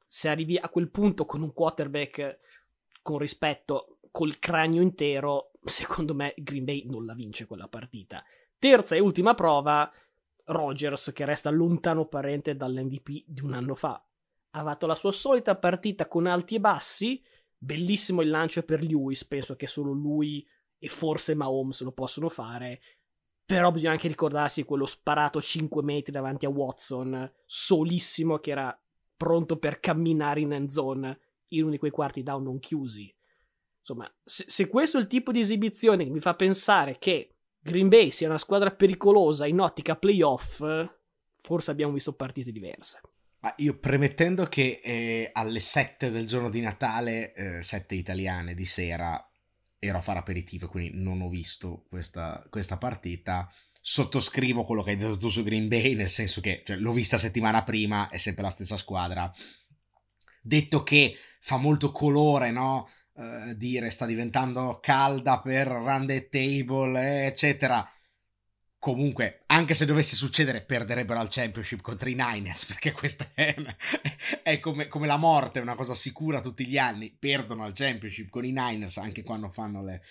Se 0.08 0.30
arrivi 0.30 0.58
a 0.58 0.70
quel 0.70 0.90
punto 0.90 1.26
con 1.26 1.42
un 1.42 1.54
quarterback 1.54 2.40
con 3.02 3.18
rispetto, 3.18 3.98
col 4.12 4.40
cranio 4.40 4.82
intero, 4.82 5.52
secondo 5.64 6.14
me 6.14 6.34
Green 6.38 6.64
Bay 6.64 6.86
non 6.86 7.06
la 7.06 7.14
vince 7.14 7.48
quella 7.48 7.68
partita. 7.68 8.24
Terza 8.58 8.96
e 8.96 9.00
ultima 9.00 9.34
prova, 9.34 9.92
Rogers, 10.46 11.12
che 11.14 11.26
resta 11.26 11.50
lontano 11.50 12.06
parente 12.06 12.56
dall'MVP 12.56 13.24
di 13.26 13.42
un 13.42 13.54
anno 13.54 13.76
fa. 13.76 14.02
Ha 14.52 14.64
fatto 14.64 14.86
la 14.86 14.96
sua 14.96 15.12
solita 15.12 15.56
partita 15.56 16.08
con 16.08 16.28
alti 16.28 16.56
e 16.56 16.60
bassi, 16.60 17.24
bellissimo 17.58 18.22
il 18.22 18.30
lancio 18.30 18.64
per 18.64 18.84
Lewis, 18.84 19.26
penso 19.26 19.56
che 19.56 19.68
solo 19.68 19.92
lui 19.92 20.46
e 20.78 20.90
forse 20.90 21.36
Mahomes 21.36 21.82
lo 21.82 21.92
possono 21.92 22.28
fare, 22.28 22.82
però 23.46 23.72
bisogna 23.72 23.92
anche 23.92 24.08
ricordarsi 24.08 24.64
quello 24.64 24.86
sparato 24.86 25.40
5 25.40 25.84
metri 25.84 26.12
davanti 26.12 26.46
a 26.46 26.50
Watson, 26.50 27.32
solissimo, 27.46 28.40
che 28.40 28.52
era 28.52 28.82
pronto 29.16 29.58
per 29.58 29.80
camminare 29.80 30.40
in 30.40 30.54
end 30.54 30.70
zone 30.70 31.20
in 31.50 31.64
uno 31.64 31.72
di 31.72 31.78
quei 31.78 31.92
quarti 31.92 32.24
down 32.24 32.44
non 32.44 32.60
chiusi. 32.60 33.14
Insomma, 33.80 34.12
se, 34.24 34.46
se 34.48 34.68
questo 34.68 34.98
è 34.98 35.02
il 35.02 35.08
tipo 35.08 35.32
di 35.32 35.40
esibizione 35.40 36.04
che 36.04 36.10
mi 36.10 36.20
fa 36.20 36.34
pensare 36.34 36.98
che 36.98 37.36
Green 37.60 37.90
Bay 37.90 38.12
sia 38.12 38.28
una 38.28 38.38
squadra 38.38 38.72
pericolosa 38.72 39.46
in 39.46 39.60
ottica 39.60 39.96
playoff, 39.96 40.64
forse 41.42 41.72
abbiamo 41.72 41.94
visto 41.94 42.14
partite 42.14 42.52
diverse. 42.52 43.02
Ma 43.42 43.54
io 43.58 43.78
premettendo 43.78 44.46
che 44.46 44.82
eh, 44.84 45.30
alle 45.34 45.60
7 45.60 46.12
del 46.12 46.28
giorno 46.28 46.50
di 46.50 46.62
Natale, 46.62 47.34
eh, 47.34 47.64
7 47.64 47.96
italiane 47.96 48.54
di 48.54 48.66
sera, 48.66 49.24
ero 49.80 49.98
a 49.98 50.02
fare 50.02 50.20
aperitivo, 50.20 50.68
quindi 50.68 51.02
non 51.02 51.22
ho 51.22 51.28
visto 51.28 51.86
questa, 51.90 52.46
questa 52.52 52.78
partita. 52.78 53.52
Sottoscrivo 53.82 54.64
quello 54.64 54.84
che 54.84 54.92
hai 54.92 54.98
detto 54.98 55.18
tu 55.18 55.30
su 55.30 55.44
Green 55.44 55.68
Bay, 55.68 55.96
nel 55.96 56.12
senso 56.12 56.40
che 56.40 56.62
cioè, 56.64 56.78
l'ho 56.78 56.92
vista 56.92 57.18
settimana 57.18 57.64
prima, 57.64 58.10
è 58.10 58.18
sempre 58.18 58.44
la 58.44 58.52
stessa 58.52 58.78
squadra. 58.78 59.32
Detto 60.40 60.84
che 60.84 61.18
fa 61.40 61.58
molto 61.58 61.92
colore, 61.92 62.52
no? 62.52 62.90
Eh, 63.18 63.58
dire 63.58 63.90
sta 63.90 64.06
diventando 64.06 64.80
calda 64.80 65.42
per 65.42 65.66
run 65.68 66.06
the 66.06 66.30
table, 66.30 67.26
eccetera. 67.26 67.92
Comunque, 68.82 69.44
anche 69.46 69.76
se 69.76 69.86
dovesse 69.86 70.16
succedere, 70.16 70.64
perderebbero 70.64 71.20
al 71.20 71.30
championship 71.30 71.82
contro 71.82 72.10
i 72.10 72.16
Niners, 72.16 72.66
perché 72.74 72.94
questa 72.94 73.30
è, 73.36 73.54
è 74.42 74.60
come, 74.60 74.88
come, 74.88 75.06
la 75.06 75.18
morte, 75.18 75.60
è 75.60 75.62
una 75.62 75.76
cosa 75.76 75.94
sicura 75.94 76.42
tutti 76.42 76.66
gli 76.66 76.80
anni. 76.80 77.12
Perdono 77.12 77.64
al 77.64 77.74
championship 77.74 78.32
con 78.32 78.44
i 78.44 78.52
Niners, 78.52 78.98
anche 78.98 79.22
quando 79.22 79.52
fanno 79.52 79.84
le, 79.84 80.02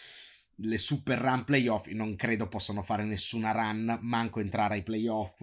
le 0.55 0.79
super 0.79 1.19
run 1.19 1.43
playoff. 1.43 1.89
Non 1.89 2.15
credo 2.15 2.47
possano 2.47 2.85
fare 2.85 3.03
nessuna 3.03 3.51
run, 3.51 3.99
manco 4.03 4.39
entrare 4.39 4.75
ai 4.75 4.85
playoff. 4.85 5.43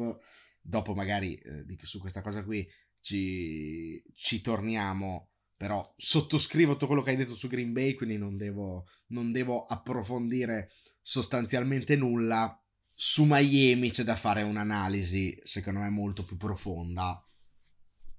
Dopo 0.62 0.96
magari 0.96 1.36
eh, 1.36 1.66
su 1.82 2.00
questa 2.00 2.22
cosa 2.22 2.46
qui 2.46 2.66
ci, 3.02 4.02
ci 4.16 4.40
torniamo 4.40 5.32
però 5.58 5.94
sottoscrivo 5.98 6.74
tutto 6.74 6.88
quello 6.88 7.02
che 7.02 7.10
hai 7.10 7.18
detto 7.18 7.36
su 7.36 7.50
Green 7.50 7.74
Bay, 7.74 7.94
quindi 7.94 8.18
non 8.18 8.38
devo, 8.38 8.86
non 9.08 9.34
devo 9.34 9.66
approfondire 9.66 10.72
sostanzialmente 11.02 11.98
nulla. 11.98 12.58
Su 13.00 13.25
Miami 13.25 13.92
c'è 13.92 14.01
da 14.01 14.16
fare 14.16 14.42
un'analisi, 14.42 15.39
secondo 15.44 15.82
me, 15.82 15.89
molto 15.92 16.25
più 16.25 16.36
profonda, 16.36 17.24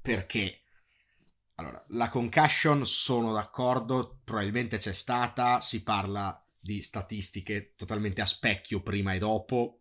perché 0.01 0.61
allora, 1.57 1.85
la 1.89 2.09
concussion 2.09 2.87
sono 2.87 3.33
d'accordo, 3.33 4.21
probabilmente 4.23 4.79
c'è 4.79 4.93
stata, 4.93 5.61
si 5.61 5.83
parla 5.83 6.41
di 6.61 6.81
statistiche 6.81 7.73
totalmente 7.75 8.21
a 8.21 8.27
specchio 8.27 8.81
prima 8.81 9.15
e 9.15 9.19
dopo, 9.19 9.81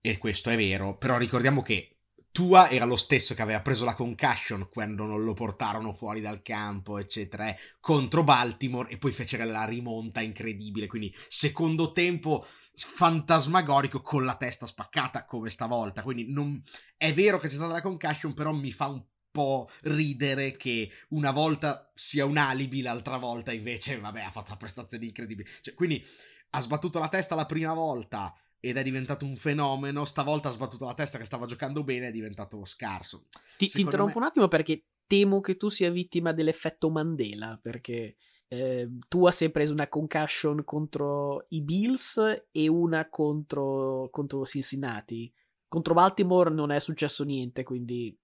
e 0.00 0.18
questo 0.18 0.50
è 0.50 0.56
vero, 0.56 0.96
però 0.96 1.16
ricordiamo 1.16 1.60
che 1.60 1.96
tua 2.30 2.70
era 2.70 2.84
lo 2.84 2.96
stesso 2.96 3.34
che 3.34 3.42
aveva 3.42 3.60
preso 3.60 3.84
la 3.84 3.96
concussion 3.96 4.68
quando 4.70 5.04
non 5.04 5.24
lo 5.24 5.34
portarono 5.34 5.94
fuori 5.94 6.20
dal 6.20 6.42
campo, 6.42 6.98
eccetera, 6.98 7.48
eh, 7.48 7.58
contro 7.80 8.22
Baltimore 8.22 8.88
e 8.88 8.98
poi 8.98 9.10
fece 9.10 9.36
la 9.44 9.64
rimonta 9.64 10.20
incredibile. 10.20 10.86
Quindi, 10.86 11.12
secondo 11.26 11.90
tempo 11.90 12.46
fantasmagorico 12.74 14.00
con 14.00 14.24
la 14.24 14.36
testa 14.36 14.66
spaccata 14.66 15.24
come 15.24 15.50
stavolta. 15.50 16.02
Quindi, 16.02 16.32
non... 16.32 16.62
è 16.96 17.12
vero 17.12 17.38
che 17.38 17.48
c'è 17.48 17.54
stata 17.54 17.72
la 17.72 17.82
concussion, 17.82 18.34
però 18.34 18.52
mi 18.52 18.72
fa 18.72 18.88
un 18.88 19.04
po' 19.30 19.70
ridere 19.82 20.56
che 20.56 20.90
una 21.08 21.30
volta 21.30 21.90
sia 21.94 22.24
un 22.24 22.36
alibi, 22.36 22.82
l'altra 22.82 23.16
volta 23.16 23.52
invece, 23.52 23.98
vabbè, 23.98 24.20
ha 24.20 24.30
fatto 24.30 24.48
una 24.48 24.58
prestazione 24.58 25.06
incredibile. 25.06 25.48
Cioè, 25.60 25.74
quindi 25.74 26.04
ha 26.50 26.60
sbattuto 26.60 26.98
la 26.98 27.08
testa 27.08 27.34
la 27.34 27.46
prima 27.46 27.72
volta 27.72 28.34
ed 28.60 28.76
è 28.76 28.82
diventato 28.82 29.24
un 29.24 29.36
fenomeno. 29.36 30.04
Stavolta 30.04 30.48
ha 30.48 30.52
sbattuto 30.52 30.84
la 30.84 30.94
testa 30.94 31.18
che 31.18 31.24
stava 31.24 31.46
giocando 31.46 31.82
bene, 31.82 32.08
è 32.08 32.12
diventato 32.12 32.64
scarso. 32.64 33.26
Ti, 33.56 33.68
ti 33.68 33.80
interrompo 33.80 34.18
me... 34.18 34.24
un 34.24 34.30
attimo 34.30 34.48
perché 34.48 34.84
temo 35.06 35.40
che 35.40 35.56
tu 35.56 35.68
sia 35.68 35.90
vittima 35.90 36.32
dell'effetto 36.32 36.90
Mandela, 36.90 37.58
perché 37.60 38.16
eh, 38.52 38.86
tu 39.08 39.26
hai 39.26 39.50
preso 39.50 39.72
una 39.72 39.88
concussion 39.88 40.62
contro 40.62 41.46
i 41.48 41.62
Bills 41.62 42.48
e 42.50 42.68
una 42.68 43.08
contro, 43.08 44.10
contro 44.10 44.44
Cincinnati. 44.44 45.32
Contro 45.66 45.94
Baltimore 45.94 46.50
non 46.50 46.70
è 46.70 46.78
successo 46.78 47.24
niente, 47.24 47.62
quindi 47.62 48.14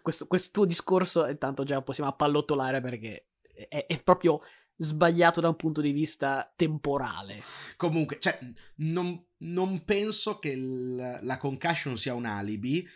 questo, 0.00 0.26
questo 0.26 0.50
tuo 0.50 0.64
discorso 0.64 1.26
intanto 1.26 1.62
già 1.62 1.82
possiamo 1.82 2.08
appallottolare 2.08 2.80
perché 2.80 3.26
è, 3.68 3.84
è 3.86 4.02
proprio 4.02 4.40
sbagliato 4.78 5.42
da 5.42 5.48
un 5.48 5.56
punto 5.56 5.82
di 5.82 5.92
vista 5.92 6.50
temporale. 6.56 7.42
Comunque, 7.76 8.18
cioè, 8.18 8.38
non, 8.76 9.22
non 9.40 9.84
penso 9.84 10.38
che 10.38 10.52
il, 10.52 11.18
la 11.20 11.36
concussion 11.36 11.98
sia 11.98 12.14
un 12.14 12.24
alibi. 12.24 12.88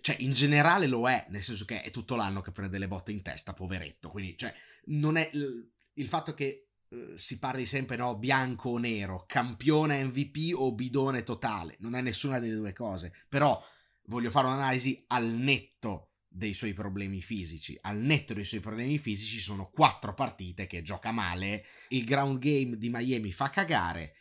Cioè, 0.00 0.16
in 0.18 0.32
generale 0.32 0.88
lo 0.88 1.08
è, 1.08 1.24
nel 1.28 1.44
senso 1.44 1.64
che 1.64 1.82
è 1.82 1.92
tutto 1.92 2.16
l'anno 2.16 2.40
che 2.40 2.50
prende 2.50 2.78
le 2.78 2.88
botte 2.88 3.12
in 3.12 3.22
testa, 3.22 3.54
poveretto. 3.54 4.10
Quindi, 4.10 4.36
cioè, 4.36 4.52
non 4.86 5.16
è 5.16 5.30
il, 5.32 5.70
il 5.96 6.08
fatto 6.08 6.34
che 6.34 6.68
eh, 6.88 7.12
si 7.16 7.38
parli 7.38 7.66
sempre, 7.66 7.96
no, 7.96 8.16
bianco 8.16 8.70
o 8.70 8.78
nero, 8.78 9.24
campione 9.26 10.04
MVP 10.04 10.52
o 10.54 10.72
bidone 10.74 11.22
totale. 11.22 11.76
Non 11.80 11.94
è 11.94 12.00
nessuna 12.00 12.38
delle 12.38 12.56
due 12.56 12.72
cose. 12.72 13.12
Però 13.28 13.62
voglio 14.06 14.30
fare 14.30 14.46
un'analisi 14.46 15.04
al 15.08 15.26
netto 15.26 16.10
dei 16.28 16.54
suoi 16.54 16.74
problemi 16.74 17.22
fisici. 17.22 17.78
Al 17.80 17.98
netto 17.98 18.34
dei 18.34 18.44
suoi 18.44 18.60
problemi 18.60 18.98
fisici 18.98 19.40
sono 19.40 19.70
quattro 19.70 20.14
partite 20.14 20.66
che 20.66 20.82
gioca 20.82 21.10
male, 21.10 21.64
il 21.88 22.04
ground 22.04 22.38
game 22.38 22.76
di 22.76 22.90
Miami 22.90 23.32
fa 23.32 23.48
cagare, 23.48 24.14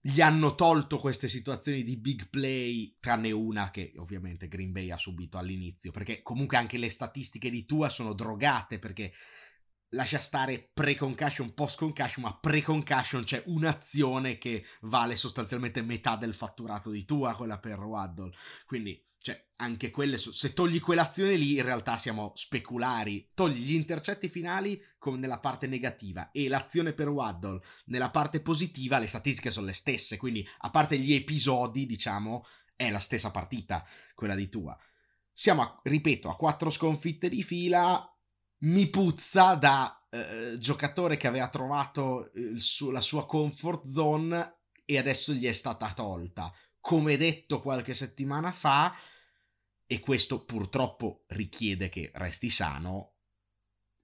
gli 0.00 0.20
hanno 0.20 0.54
tolto 0.54 0.98
queste 0.98 1.28
situazioni 1.28 1.82
di 1.82 1.96
big 1.96 2.28
play, 2.30 2.96
tranne 2.98 3.30
una 3.30 3.70
che 3.70 3.92
ovviamente 3.96 4.48
Green 4.48 4.72
Bay 4.72 4.90
ha 4.90 4.96
subito 4.96 5.36
all'inizio, 5.36 5.90
perché 5.90 6.22
comunque 6.22 6.56
anche 6.56 6.78
le 6.78 6.88
statistiche 6.88 7.50
di 7.50 7.66
Tua 7.66 7.90
sono 7.90 8.14
drogate, 8.14 8.78
perché 8.78 9.12
lascia 9.90 10.20
stare 10.20 10.70
pre-concussion, 10.72 11.54
post-concussion, 11.54 12.24
ma 12.24 12.36
pre-concussion 12.36 13.24
c'è 13.24 13.42
un'azione 13.46 14.38
che 14.38 14.64
vale 14.82 15.16
sostanzialmente 15.16 15.82
metà 15.82 16.16
del 16.16 16.34
fatturato 16.34 16.90
di 16.90 17.04
Tua, 17.04 17.34
quella 17.34 17.58
per 17.58 17.78
Waddle. 17.78 18.34
Quindi 18.66 19.02
cioè, 19.20 19.46
anche 19.56 19.90
quelle, 19.90 20.16
se 20.16 20.52
togli 20.52 20.80
quell'azione 20.80 21.34
lì, 21.34 21.56
in 21.56 21.64
realtà 21.64 21.96
siamo 21.98 22.32
speculari. 22.36 23.30
Togli 23.34 23.60
gli 23.60 23.74
intercetti 23.74 24.28
finali 24.28 24.80
come 24.96 25.18
nella 25.18 25.40
parte 25.40 25.66
negativa 25.66 26.30
e 26.30 26.48
l'azione 26.48 26.92
per 26.92 27.08
Waddle 27.08 27.60
nella 27.86 28.10
parte 28.10 28.40
positiva, 28.40 28.98
le 28.98 29.08
statistiche 29.08 29.50
sono 29.50 29.66
le 29.66 29.72
stesse. 29.72 30.16
Quindi, 30.16 30.48
a 30.58 30.70
parte 30.70 30.98
gli 30.98 31.12
episodi, 31.12 31.84
diciamo, 31.84 32.46
è 32.76 32.90
la 32.90 33.00
stessa 33.00 33.30
partita, 33.30 33.84
quella 34.14 34.36
di 34.36 34.48
tua. 34.48 34.78
Siamo, 35.32 35.62
a, 35.62 35.80
ripeto, 35.82 36.30
a 36.30 36.36
quattro 36.36 36.70
sconfitte 36.70 37.28
di 37.28 37.42
fila. 37.42 38.12
Mi 38.60 38.88
puzza 38.88 39.54
da 39.54 40.06
eh, 40.10 40.56
giocatore 40.58 41.16
che 41.16 41.26
aveva 41.26 41.48
trovato 41.48 42.30
su- 42.56 42.90
la 42.90 43.00
sua 43.00 43.26
comfort 43.26 43.86
zone 43.86 44.56
e 44.84 44.98
adesso 44.98 45.32
gli 45.32 45.46
è 45.46 45.52
stata 45.52 45.92
tolta 45.92 46.52
come 46.80 47.18
detto 47.18 47.60
qualche 47.60 47.92
settimana 47.92 48.50
fa, 48.50 48.96
e 49.86 50.00
questo 50.00 50.44
purtroppo 50.44 51.24
richiede 51.28 51.90
che 51.90 52.10
resti 52.14 52.48
sano, 52.48 53.16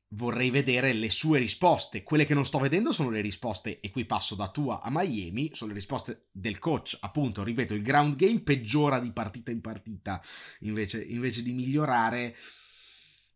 vorrei 0.09 0.51
vedere 0.51 0.93
le 0.93 1.11
sue 1.11 1.39
risposte. 1.39 2.03
Quelle 2.03 2.27
che 2.27 2.35
non 2.35 2.45
sto 2.45 2.59
vedendo 2.59 2.93
sono 2.93 3.09
le 3.09 3.23
risposte, 3.23 3.81
e 3.81 3.91
qui 3.91 4.05
passo 4.05 4.35
da 4.35 4.51
tua 4.51 4.83
a 4.83 4.91
Miami, 4.91 5.51
sono 5.55 5.73
le 5.73 5.79
risposte 5.79 6.29
del 6.31 6.59
coach. 6.59 6.99
Appunto, 7.01 7.43
ripeto, 7.43 7.73
il 7.73 7.83
ground 7.83 8.17
game 8.17 8.41
peggiora 8.41 8.99
di 8.99 9.13
partita 9.13 9.51
in 9.51 9.63
partita 9.63 10.23
invece, 10.61 11.03
invece 11.03 11.43
di 11.43 11.53
migliorare. 11.53 12.37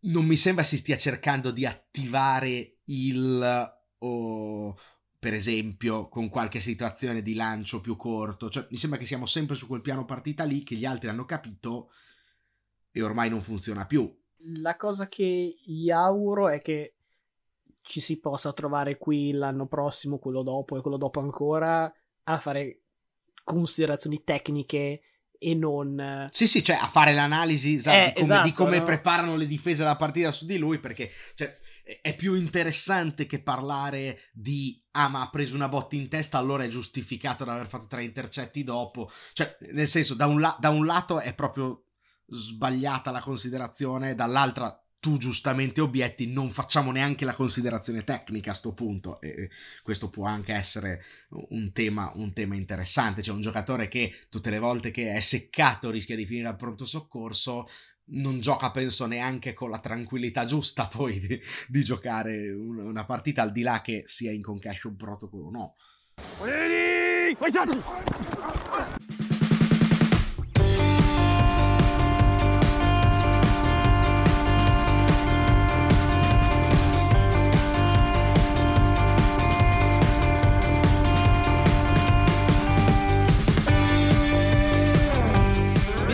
Non 0.01 0.25
mi 0.25 0.37
sembra 0.37 0.63
si 0.63 0.77
stia 0.77 0.97
cercando 0.97 1.51
di 1.51 1.65
attivare 1.65 2.77
il... 2.85 3.77
Oh, 4.01 4.77
per 5.19 5.33
esempio, 5.33 6.07
con 6.07 6.29
qualche 6.29 6.61
situazione 6.61 7.21
di 7.21 7.33
lancio 7.33 7.81
più 7.81 7.97
corto. 7.97 8.49
Cioè, 8.49 8.67
mi 8.69 8.77
sembra 8.77 8.97
che 8.97 9.05
siamo 9.05 9.25
sempre 9.25 9.57
su 9.57 9.67
quel 9.67 9.81
piano 9.81 10.05
partita 10.05 10.45
lì 10.45 10.63
che 10.63 10.75
gli 10.75 10.85
altri 10.85 11.09
hanno 11.09 11.25
capito 11.25 11.91
e 12.91 13.01
ormai 13.01 13.29
non 13.29 13.41
funziona 13.41 13.85
più. 13.85 14.09
La 14.61 14.77
cosa 14.77 15.09
che 15.09 15.57
gli 15.61 15.91
auguro 15.91 16.47
è 16.47 16.59
che 16.59 16.93
ci 17.81 17.99
si 17.99 18.19
possa 18.19 18.53
trovare 18.53 18.97
qui 18.97 19.31
l'anno 19.31 19.67
prossimo, 19.67 20.19
quello 20.19 20.43
dopo 20.43 20.77
e 20.77 20.81
quello 20.81 20.97
dopo 20.97 21.19
ancora 21.19 21.91
a 22.23 22.39
fare 22.39 22.81
considerazioni 23.43 24.23
tecniche 24.23 25.01
e 25.39 25.55
non... 25.55 26.29
Sì, 26.31 26.47
sì, 26.47 26.63
cioè 26.63 26.77
a 26.79 26.87
fare 26.87 27.13
l'analisi 27.13 27.75
esatto, 27.75 27.97
eh, 27.97 28.05
di, 28.07 28.13
come, 28.13 28.23
esatto, 28.23 28.47
di 28.47 28.53
come 28.53 28.77
no? 28.77 28.83
preparano 28.83 29.35
le 29.35 29.47
difese 29.47 29.83
della 29.83 29.95
partita 29.95 30.31
su 30.31 30.45
di 30.45 30.57
lui 30.57 30.77
perché... 30.79 31.11
Cioè, 31.33 31.57
è 32.01 32.15
più 32.15 32.35
interessante 32.35 33.25
che 33.25 33.41
parlare 33.41 34.19
di 34.31 34.79
ah 34.91 35.07
ma 35.07 35.21
ha 35.21 35.29
preso 35.29 35.55
una 35.55 35.67
botta 35.67 35.95
in 35.95 36.07
testa 36.07 36.37
allora 36.37 36.63
è 36.63 36.67
giustificato 36.67 37.41
ad 37.41 37.49
aver 37.49 37.67
fatto 37.67 37.87
tre 37.87 38.03
intercetti 38.03 38.63
dopo 38.63 39.09
cioè 39.33 39.57
nel 39.71 39.87
senso 39.87 40.13
da 40.13 40.27
un, 40.27 40.39
la- 40.39 40.55
da 40.59 40.69
un 40.69 40.85
lato 40.85 41.19
è 41.19 41.33
proprio 41.33 41.85
sbagliata 42.27 43.09
la 43.09 43.21
considerazione 43.21 44.13
dall'altra 44.13 44.79
tu 44.99 45.17
giustamente 45.17 45.79
obietti, 45.81 46.27
non 46.27 46.51
facciamo 46.51 46.91
neanche 46.91 47.23
la 47.23 47.33
considerazione 47.33 48.03
tecnica 48.03 48.51
a 48.51 48.53
sto 48.53 48.73
punto. 48.73 49.21
E 49.21 49.49
questo 49.81 50.09
può 50.09 50.25
anche 50.25 50.53
essere 50.53 51.03
un 51.29 51.71
tema, 51.71 52.11
un 52.15 52.33
tema 52.33 52.55
interessante. 52.55 53.21
C'è 53.21 53.31
un 53.31 53.41
giocatore 53.41 53.87
che 53.87 54.13
tutte 54.29 54.49
le 54.49 54.59
volte 54.59 54.91
che 54.91 55.13
è 55.13 55.19
seccato 55.21 55.89
rischia 55.89 56.15
di 56.15 56.25
finire 56.25 56.47
al 56.47 56.57
pronto 56.57 56.85
soccorso. 56.85 57.67
Non 58.11 58.39
gioca, 58.39 58.71
penso, 58.71 59.05
neanche 59.05 59.53
con 59.53 59.69
la 59.69 59.79
tranquillità 59.79 60.45
giusta 60.45 60.87
poi 60.93 61.19
di, 61.19 61.39
di 61.67 61.83
giocare 61.83 62.51
una 62.51 63.05
partita, 63.05 63.41
al 63.41 63.51
di 63.51 63.61
là 63.61 63.81
che 63.81 64.03
sia 64.07 64.31
in 64.31 64.41
concussion 64.41 64.95
protocol 64.95 65.45
o 65.45 65.49
no. 65.51 65.75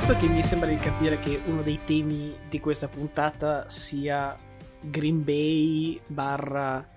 Visto 0.07 0.21
che 0.21 0.31
mi 0.31 0.43
sembra 0.43 0.69
di 0.69 0.75
capire 0.75 1.17
che 1.17 1.41
uno 1.45 1.63
dei 1.63 1.79
temi 1.83 2.37
di 2.47 2.59
questa 2.59 2.87
puntata 2.87 3.67
sia 3.71 4.37
Green 4.79 5.23
Bay 5.23 5.99
barra 6.05 6.87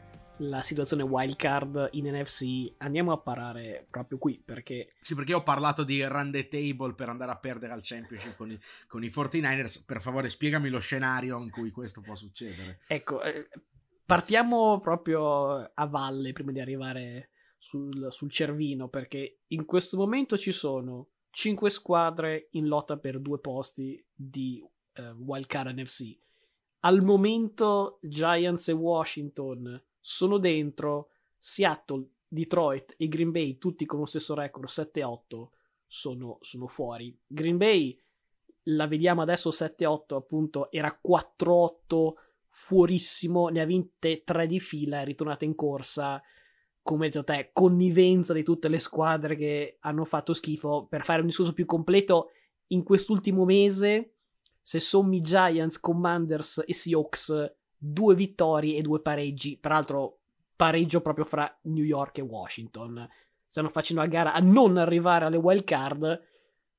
la 0.40 0.61
situazione 0.61 1.05
wildcard 1.05 1.88
in 1.92 2.05
NFC, 2.05 2.75
andiamo 2.77 3.12
a 3.12 3.16
parare 3.16 3.87
proprio 3.88 4.18
qui 4.18 4.38
perché... 4.44 4.92
Sì, 5.01 5.14
perché 5.14 5.33
ho 5.33 5.42
parlato 5.42 5.85
di 5.85 6.05
run 6.05 6.31
the 6.31 6.49
table 6.49 6.92
per 6.92 7.09
andare 7.09 7.31
a 7.31 7.38
perdere 7.38 7.73
al 7.73 7.81
championship 7.83 8.37
con 8.37 8.51
i, 8.51 8.61
con 8.87 9.03
i 9.03 9.09
49ers. 9.09 9.87
Per 9.87 10.03
favore, 10.03 10.29
spiegami 10.29 10.68
lo 10.68 10.79
scenario 10.79 11.40
in 11.40 11.49
cui 11.49 11.71
questo 11.71 12.03
può 12.03 12.14
succedere. 12.14 12.81
Ecco, 12.87 13.23
eh, 13.23 13.49
partiamo 14.05 14.81
proprio 14.81 15.71
a 15.73 15.87
valle 15.87 16.35
prima 16.35 16.53
di 16.53 16.61
arrivare 16.61 17.31
sul, 17.57 18.09
sul 18.11 18.31
cervino 18.31 18.88
perché 18.88 19.38
in 19.47 19.64
questo 19.64 19.97
momento 19.97 20.37
ci 20.37 20.53
sono 20.53 21.07
5 21.31 21.71
squadre 21.71 22.49
in 22.53 22.67
lotta 22.67 22.97
per 22.99 23.21
due 23.21 23.38
posti 23.38 24.03
di 24.12 24.62
uh, 24.97 25.03
Wildcard 25.23 25.79
NFC. 25.79 26.17
Al 26.81 27.03
momento 27.03 27.99
Giants 28.03 28.69
e 28.69 28.73
Washington 28.73 29.85
sono 30.01 30.38
dentro, 30.38 31.11
Seattle, 31.38 32.09
Detroit 32.27 32.95
e 32.97 33.09
Green 33.09 33.31
Bay, 33.31 33.59
tutti 33.59 33.85
con 33.85 34.01
lo 34.01 34.07
stesso 34.07 34.35
record 34.35 34.69
7-8, 34.69 35.49
sono, 35.87 36.38
sono 36.41 36.67
fuori. 36.69 37.17
Green 37.27 37.57
Bay 37.57 37.99
la 38.64 38.87
vediamo 38.87 39.23
adesso 39.23 39.51
7-8, 39.51 40.14
appunto 40.14 40.71
era 40.71 41.01
4-8 41.07 42.12
fuorissimo, 42.49 43.49
ne 43.49 43.61
ha 43.61 43.64
vinte 43.64 44.23
3 44.25 44.47
di 44.47 44.61
fila, 44.61 45.01
è 45.01 45.05
ritornata 45.05 45.45
in 45.45 45.55
corsa 45.55 46.23
come 46.88 47.11
detto 47.11 47.22
te, 47.22 47.51
connivenza 47.53 48.33
di 48.33 48.42
tutte 48.42 48.68
le 48.68 48.79
squadre 48.79 49.37
che 49.37 49.77
hanno 49.81 50.07
fatto 50.07 50.33
schifo. 50.33 50.87
Per 50.88 51.05
fare 51.05 51.20
un 51.20 51.27
discorso 51.27 51.53
più 51.53 51.66
completo, 51.66 52.31
in 52.68 52.83
quest'ultimo 52.83 53.44
mese, 53.44 54.14
se 54.62 54.81
sommi 54.81 55.20
Giants, 55.20 55.81
Commanders 55.81 56.64
e 56.66 56.72
Seahawks, 56.72 57.57
due 57.77 58.14
vittorie 58.14 58.79
e 58.79 58.81
due 58.81 59.03
pareggi. 59.03 59.59
Peraltro, 59.59 60.20
pareggio 60.57 61.03
proprio 61.03 61.27
fra 61.27 61.59
New 61.64 61.85
York 61.85 62.16
e 62.16 62.22
Washington. 62.22 63.07
Stanno 63.46 63.68
facendo 63.68 64.01
la 64.01 64.09
gara 64.09 64.33
a 64.33 64.40
non 64.40 64.79
arrivare 64.79 65.27
alle 65.27 65.37
wild 65.37 65.64
card. 65.64 66.22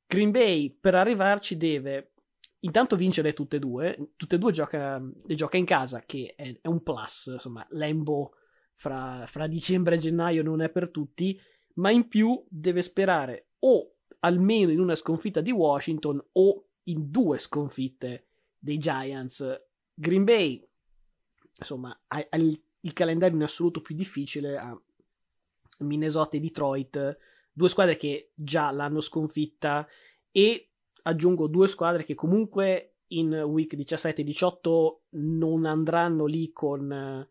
Green 0.08 0.32
Bay, 0.32 0.72
per 0.72 0.95
arrivarci, 0.95 1.56
deve 1.56 2.13
intanto 2.62 2.95
vincere 2.95 3.34
tutte 3.34 3.58
e 3.58 3.60
due. 3.60 4.13
Tutte 4.15 4.38
e 4.38 4.39
due 4.39 4.52
gioca, 4.54 5.00
le 5.00 5.36
gioca 5.36 5.58
in 5.58 5.65
casa, 5.65 6.02
che 6.04 6.34
è, 6.36 6.58
è 6.62 6.67
un 6.67 6.82
plus. 6.82 7.28
Insomma, 7.28 7.63
Lambo 7.69 8.34
fra, 8.80 9.26
fra 9.28 9.46
dicembre 9.46 9.96
e 9.96 10.00
gennaio 10.00 10.42
non 10.42 10.62
è 10.62 10.70
per 10.70 10.89
tutti, 10.89 11.39
ma 11.76 11.92
in 11.92 12.08
più 12.08 12.42
deve 12.48 12.82
sperare 12.82 13.48
o 13.60 13.96
almeno 14.20 14.72
in 14.72 14.80
una 14.80 14.96
sconfitta 14.96 15.42
di 15.42 15.52
Washington 15.52 16.24
o 16.34 16.65
in 16.84 17.12
due 17.12 17.38
sconfitte 17.38 18.28
dei 18.58 18.78
Giants. 18.78 19.63
Green 19.94 20.24
Bay, 20.24 20.65
insomma, 21.58 21.89
ha, 22.08 22.26
ha 22.30 22.38
il, 22.38 22.58
il, 22.80 22.94
calendario 22.94 23.36
in 23.36 23.44
assoluto 23.44 23.82
più 23.82 23.96
difficile 23.96 24.58
a 24.58 24.82
Minnesota 25.80 26.38
e 26.38 26.39
Detroit, 26.39 27.18
due 27.52 27.70
squadre 27.70 27.98
che 27.98 28.32
già 28.34 28.72
l'hanno 28.72 29.02
sconfitta 29.02 29.86
e 30.32 30.70
aggiungo 31.02 31.48
due 31.48 31.68
squadre 31.68 32.06
che 32.06 32.15
comunque 32.15 32.94
in 33.08 33.34
week 33.34 33.76
17 33.76 34.22
e 34.22 34.24
18 34.24 35.02
non 35.10 35.65
andranno 35.65 36.26
lì 36.26 36.54
con 36.54 37.28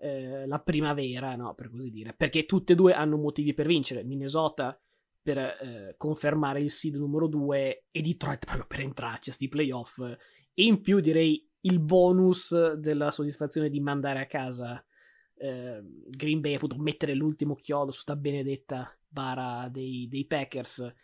eh, 0.00 0.46
la 0.46 0.60
primavera, 0.60 1.34
no, 1.34 1.54
per 1.54 1.70
così 1.70 1.90
dire, 1.90 2.14
perché 2.14 2.46
tutte 2.46 2.74
e 2.74 2.76
due 2.76 2.92
hanno 2.92 3.16
motivi 3.16 3.54
per 3.54 3.66
vincere. 3.66 4.04
Minnesota 4.04 4.80
per 5.20 5.38
eh, 5.38 5.94
confermare 5.98 6.60
il 6.60 6.70
seed 6.70 6.94
numero 6.94 7.26
2 7.26 7.86
e 7.90 8.00
Detroit 8.00 8.44
proprio 8.44 8.66
per 8.66 8.80
entrarci 8.80 9.30
a 9.30 9.32
sti 9.32 9.48
playoff. 9.48 9.98
E 9.98 10.64
in 10.64 10.80
più 10.80 11.00
direi 11.00 11.46
il 11.62 11.80
bonus 11.80 12.72
della 12.74 13.10
soddisfazione 13.10 13.68
di 13.68 13.80
mandare 13.80 14.20
a 14.20 14.26
casa 14.26 14.82
eh, 15.34 15.82
Green 16.08 16.40
Bay, 16.40 16.54
appunto 16.54 16.78
mettere 16.78 17.14
l'ultimo 17.14 17.54
chiodo 17.54 17.90
su 17.90 18.00
sta 18.00 18.16
benedetta 18.16 18.96
bara 19.06 19.68
dei, 19.68 20.06
dei 20.08 20.26
Packers. 20.26 20.94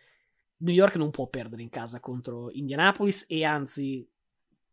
New 0.59 0.75
York 0.75 0.97
non 0.97 1.11
può 1.11 1.27
perdere 1.29 1.63
in 1.63 1.69
casa 1.69 2.01
contro 2.01 2.51
Indianapolis 2.53 3.27
e 3.29 3.45
anzi 3.45 4.09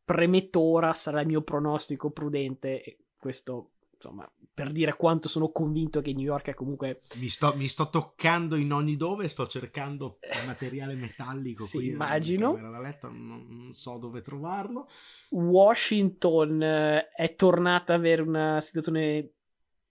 premetto 0.03 0.61
ora 0.61 0.93
sarà 0.93 1.21
il 1.21 1.27
mio 1.27 1.41
pronostico 1.41 2.11
prudente 2.11 2.81
e 2.81 2.97
questo 3.17 3.71
insomma, 4.01 4.29
per 4.53 4.71
dire 4.71 4.95
quanto 4.95 5.29
sono 5.29 5.49
convinto 5.49 6.01
che 6.01 6.13
New 6.13 6.25
York 6.25 6.49
è 6.49 6.53
comunque... 6.55 7.01
Mi 7.15 7.29
sto, 7.29 7.53
mi 7.55 7.67
sto 7.67 7.89
toccando 7.89 8.55
in 8.55 8.73
ogni 8.73 8.97
dove, 8.97 9.27
sto 9.27 9.45
cercando 9.45 10.17
materiale 10.45 10.95
metallico 10.95 11.65
sì, 11.65 11.77
qui 11.77 11.87
immagino. 11.89 12.79
letto, 12.79 13.07
non, 13.07 13.45
non, 13.47 13.73
so 13.73 13.97
dove 13.97 14.21
trovarlo. 14.21 14.87
Washington 15.29 16.61
eh, 16.63 17.09
è 17.09 17.35
tornata 17.35 17.93
ad 17.93 17.99
avere 17.99 18.23
una 18.23 18.59
situazione, 18.59 19.33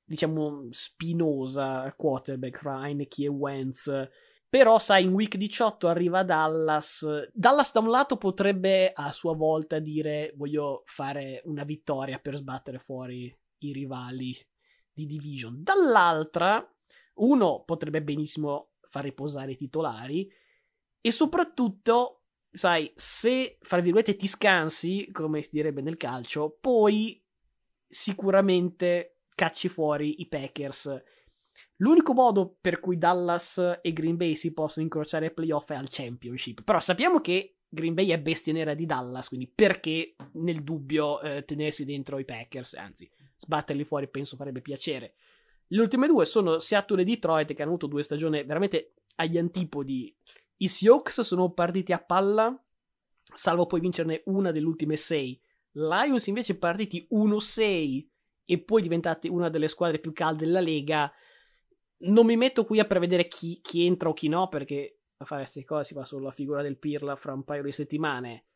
diciamo, 0.05 0.67
spinosa 0.71 1.95
quarterback, 1.97 2.61
Reineke 2.63 3.25
e 3.25 3.29
Wentz. 3.29 4.09
Però, 4.49 4.81
sai, 4.81 5.05
in 5.05 5.13
week 5.13 5.37
18 5.37 5.87
arriva 5.87 6.25
Dallas. 6.25 7.07
Dallas, 7.33 7.73
da 7.73 7.79
un 7.79 7.89
lato, 7.89 8.17
potrebbe 8.17 8.91
a 8.93 9.13
sua 9.13 9.37
volta 9.37 9.79
dire: 9.79 10.33
Voglio 10.35 10.83
fare 10.87 11.41
una 11.45 11.63
vittoria 11.63 12.19
per 12.19 12.37
sbattere 12.37 12.81
fuori 12.81 13.33
i 13.61 13.73
rivali 13.73 14.37
di 14.93 15.07
Division. 15.07 15.63
Dall'altra, 15.63 16.67
uno 17.15 17.63
potrebbe 17.65 18.03
benissimo 18.03 18.73
far 18.89 19.05
riposare 19.05 19.53
i 19.53 19.57
titolari 19.57 20.29
e 21.01 21.11
soprattutto, 21.11 22.25
sai, 22.51 22.93
se, 22.95 23.59
fra 23.61 23.81
virgolette, 23.81 24.17
ti 24.17 24.27
scansi, 24.27 25.09
come 25.13 25.43
si 25.43 25.51
direbbe 25.53 25.81
nel 25.81 25.97
calcio, 25.97 26.57
poi 26.61 27.23
sicuramente 27.87 29.21
cacci 29.35 29.69
fuori 29.69 30.21
i 30.21 30.29
Packers. 30.29 31.03
L'unico 31.77 32.13
modo 32.13 32.57
per 32.61 32.81
cui 32.81 32.99
Dallas 32.99 33.79
e 33.81 33.93
Green 33.93 34.17
Bay 34.17 34.35
si 34.35 34.53
possono 34.53 34.85
incrociare 34.85 35.27
ai 35.27 35.35
playoff 35.35 35.71
è 35.71 35.75
al 35.75 35.89
championship. 35.89 36.63
Però 36.63 36.79
sappiamo 36.79 37.21
che 37.21 37.57
Green 37.69 37.95
Bay 37.95 38.09
è 38.09 38.21
bestia 38.21 38.53
nera 38.53 38.75
di 38.75 38.85
Dallas, 38.85 39.29
quindi 39.29 39.49
perché 39.49 40.15
nel 40.33 40.63
dubbio 40.63 41.21
eh, 41.21 41.45
tenersi 41.45 41.85
dentro 41.85 42.19
i 42.19 42.25
Packers? 42.25 42.75
Anzi, 42.75 43.11
sbatterli 43.41 43.85
fuori 43.85 44.09
penso 44.09 44.37
farebbe 44.37 44.61
piacere. 44.61 45.15
Le 45.69 45.81
ultime 45.81 46.07
due 46.07 46.25
sono 46.27 46.59
Seattle 46.59 47.03
e 47.03 47.05
Detroit 47.05 47.55
che 47.55 47.63
hanno 47.63 47.71
avuto 47.71 47.87
due 47.87 48.03
stagioni 48.03 48.45
veramente 48.45 48.95
agli 49.17 49.39
antipodi. 49.39 50.15
I 50.59 50.69
Seahawks 50.69 51.23
sono 51.23 51.53
partiti 51.53 51.93
a 51.93 51.99
palla, 51.99 52.63
salvo 53.35 53.67
poi 53.67 53.81
vincerne 53.81 54.23
una 54.27 54.51
delle 54.51 54.67
ultime 54.67 54.97
sei. 54.97 55.41
Lions 55.73 56.27
invece 56.27 56.57
partiti 56.57 57.07
1-6 57.11 58.07
e 58.45 58.59
poi 58.61 58.83
diventati 58.83 59.29
una 59.29 59.49
delle 59.49 59.69
squadre 59.69 60.01
più 60.01 60.13
calde 60.13 60.45
della 60.45 60.61
Lega. 60.61 61.11
Non 61.99 62.27
mi 62.27 62.37
metto 62.37 62.65
qui 62.65 62.81
a 62.81 62.85
prevedere 62.85 63.29
chi, 63.29 63.61
chi 63.63 63.87
entra 63.87 64.09
o 64.09 64.13
chi 64.13 64.29
no, 64.29 64.49
perché 64.49 64.99
a 65.19 65.25
fare 65.25 65.43
queste 65.43 65.65
cose 65.65 65.85
si 65.85 65.95
fa 65.95 66.05
solo 66.05 66.25
la 66.25 66.31
figura 66.33 66.63
del 66.63 66.79
Pirla 66.79 67.15
fra 67.17 67.33
un 67.33 67.45
paio 67.45 67.63
di 67.63 67.73
settimane. 67.73 68.47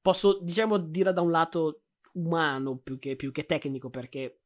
Posso, 0.00 0.38
diciamo, 0.40 0.78
dire 0.78 1.12
da 1.12 1.20
un 1.20 1.30
lato 1.30 1.82
umano 2.12 2.76
più 2.76 2.98
che, 2.98 3.16
più 3.16 3.32
che 3.32 3.46
tecnico 3.46 3.90
perché 3.90 4.38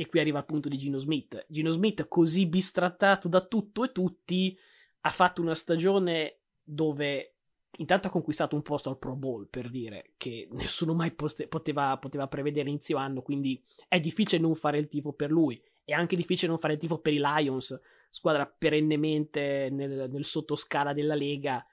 e 0.00 0.06
qui 0.06 0.20
arriva 0.20 0.38
il 0.38 0.44
punto 0.44 0.68
di 0.68 0.78
Gino 0.78 0.98
Smith. 0.98 1.44
Gino 1.48 1.70
Smith, 1.70 2.06
così 2.06 2.46
bistrattato 2.46 3.26
da 3.26 3.44
tutto 3.44 3.82
e 3.82 3.90
tutti, 3.90 4.56
ha 5.00 5.10
fatto 5.10 5.42
una 5.42 5.56
stagione 5.56 6.38
dove 6.62 7.38
intanto 7.78 8.06
ha 8.06 8.10
conquistato 8.10 8.54
un 8.54 8.62
posto 8.62 8.90
al 8.90 8.98
Pro 8.98 9.16
Bowl, 9.16 9.48
per 9.48 9.68
dire, 9.68 10.12
che 10.16 10.46
nessuno 10.52 10.94
mai 10.94 11.10
poste- 11.10 11.48
poteva, 11.48 11.96
poteva, 11.98 12.28
prevedere 12.28 12.68
inizio 12.68 12.96
anno, 12.96 13.22
quindi 13.22 13.60
è 13.88 13.98
difficile 13.98 14.40
non 14.40 14.54
fare 14.54 14.78
il 14.78 14.88
tifo 14.88 15.12
per 15.12 15.32
lui. 15.32 15.60
È 15.82 15.92
anche 15.92 16.14
difficile 16.14 16.48
non 16.48 16.58
fare 16.58 16.74
il 16.74 16.78
tifo 16.78 16.98
per 16.98 17.12
i 17.12 17.20
Lions, 17.20 17.76
squadra 18.08 18.46
perennemente 18.46 19.68
nel, 19.72 20.08
nel 20.10 20.24
sottoscala 20.24 20.92
della 20.92 21.16
Lega. 21.16 21.66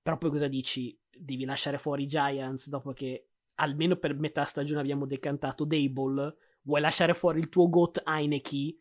Però 0.00 0.16
poi 0.16 0.30
cosa 0.30 0.48
dici? 0.48 0.98
Devi 1.10 1.44
lasciare 1.44 1.76
fuori 1.76 2.04
i 2.04 2.06
Giants 2.06 2.68
dopo 2.68 2.92
che 2.92 3.26
almeno 3.56 3.96
per 3.96 4.14
metà 4.14 4.44
stagione 4.44 4.80
abbiamo 4.80 5.06
decantato 5.06 5.64
Dable. 5.64 6.36
Vuoi 6.62 6.80
lasciare 6.80 7.14
fuori 7.14 7.38
il 7.38 7.48
tuo 7.48 7.68
GOAT 7.68 8.02
Heineke? 8.04 8.78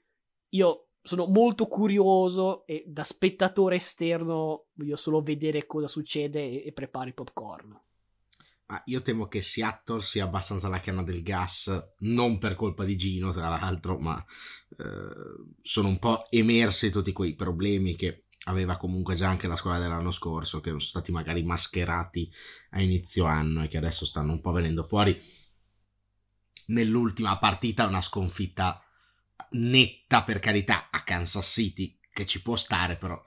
Io 0.50 0.88
sono 1.02 1.28
molto 1.28 1.68
curioso 1.68 2.66
e 2.66 2.84
da 2.88 3.04
spettatore 3.04 3.76
esterno 3.76 4.68
voglio 4.74 4.96
solo 4.96 5.22
vedere 5.22 5.68
cosa 5.68 5.88
succede 5.88 6.42
e, 6.42 6.68
e 6.68 6.72
preparo 6.72 7.10
i 7.10 7.14
popcorn. 7.14 7.80
Ma 8.68 8.82
io 8.86 9.04
temo 9.04 9.28
che 9.28 9.44
Seattle 9.44 10.02
sia 10.02 10.24
abbastanza 10.24 10.68
la 10.68 10.80
canna 10.80 11.04
del 11.04 11.22
gas, 11.22 11.94
non 12.00 12.40
per 12.40 12.56
colpa 12.56 12.84
di 12.84 12.98
Gino, 12.98 13.32
tra 13.32 13.48
l'altro, 13.50 14.00
ma 14.00 14.18
eh, 14.18 15.54
sono 15.62 15.88
un 15.88 16.00
po' 16.00 16.26
emersi 16.32 16.90
tutti 16.90 17.12
quei 17.12 17.36
problemi 17.36 17.96
che 17.96 18.25
aveva 18.46 18.78
comunque 18.78 19.16
già 19.16 19.30
anche 19.30 19.48
la 19.48 19.56
scuola 19.56 19.80
dell'anno 19.80 20.12
scorso, 20.12 20.60
che 20.60 20.70
sono 20.70 20.80
stati 20.80 21.12
magari 21.12 21.44
mascherati 21.44 22.32
a 22.72 22.82
inizio 22.82 23.26
anno 23.26 23.64
e 23.64 23.68
che 23.68 23.78
adesso 23.78 24.06
stanno 24.06 24.32
un 24.32 24.42
po' 24.42 24.52
venendo 24.52 24.84
fuori. 24.84 25.20
Nell'ultima 26.68 27.38
partita 27.38 27.86
una 27.86 28.02
sconfitta 28.02 28.82
netta 29.52 30.24
per 30.24 30.40
carità 30.40 30.90
a 30.90 31.04
Kansas 31.04 31.48
City 31.48 32.00
che 32.12 32.26
ci 32.26 32.42
può 32.42 32.56
stare 32.56 32.96
però 32.96 33.22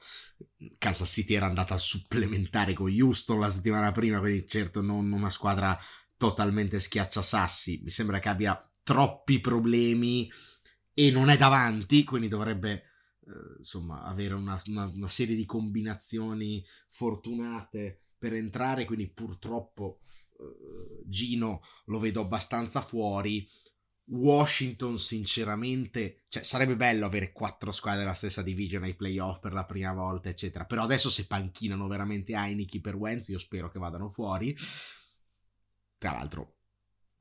Kansas 0.79 1.11
City 1.11 1.35
era 1.35 1.47
andata 1.47 1.75
a 1.75 1.79
supplementare 1.79 2.73
con 2.73 2.91
Houston 2.91 3.39
la 3.39 3.51
settimana 3.51 3.93
prima 3.93 4.19
quindi 4.19 4.49
certo 4.49 4.81
non 4.81 5.13
una 5.13 5.31
squadra 5.31 5.79
totalmente 6.17 6.81
schiacciasassi 6.81 7.81
mi 7.85 7.91
sembra 7.91 8.19
che 8.19 8.29
abbia 8.31 8.71
troppi 8.83 9.41
problemi 9.41 10.31
e 10.95 11.11
non 11.11 11.29
è 11.29 11.37
davanti 11.37 12.03
quindi 12.05 12.29
dovrebbe 12.29 12.88
insomma 13.59 14.03
avere 14.05 14.35
una, 14.35 14.61
una, 14.67 14.91
una 14.95 15.09
serie 15.09 15.37
di 15.37 15.45
combinazioni 15.45 16.65
fortunate 16.91 18.03
per 18.19 18.35
entrare 18.35 18.85
quindi 18.85 19.09
purtroppo 19.09 20.01
eh, 20.39 21.03
Gino 21.05 21.63
lo 21.87 21.99
vedo 21.99 22.21
abbastanza 22.21 22.81
fuori 22.81 23.49
Washington, 24.11 24.99
sinceramente, 24.99 26.25
cioè, 26.29 26.43
sarebbe 26.43 26.77
bello 26.77 27.05
avere 27.05 27.33
quattro 27.33 27.73
squadre 27.73 28.01
della 28.01 28.15
stessa 28.15 28.43
division 28.43 28.83
ai 28.83 28.95
playoff 28.95 29.39
per 29.41 29.53
la 29.53 29.65
prima 29.65 29.93
volta, 29.93 30.29
eccetera. 30.29 30.65
Però 30.65 30.83
adesso 30.83 31.11
se 31.11 31.27
panchinano 31.27 31.87
veramente 31.87 32.33
Heineken 32.33 32.81
per 32.81 32.95
Wentz, 32.95 33.29
io 33.29 33.39
spero 33.39 33.71
che 33.71 33.79
vadano 33.79 34.09
fuori. 34.09 34.57
Tra 35.99 36.13
l'altro, 36.13 36.57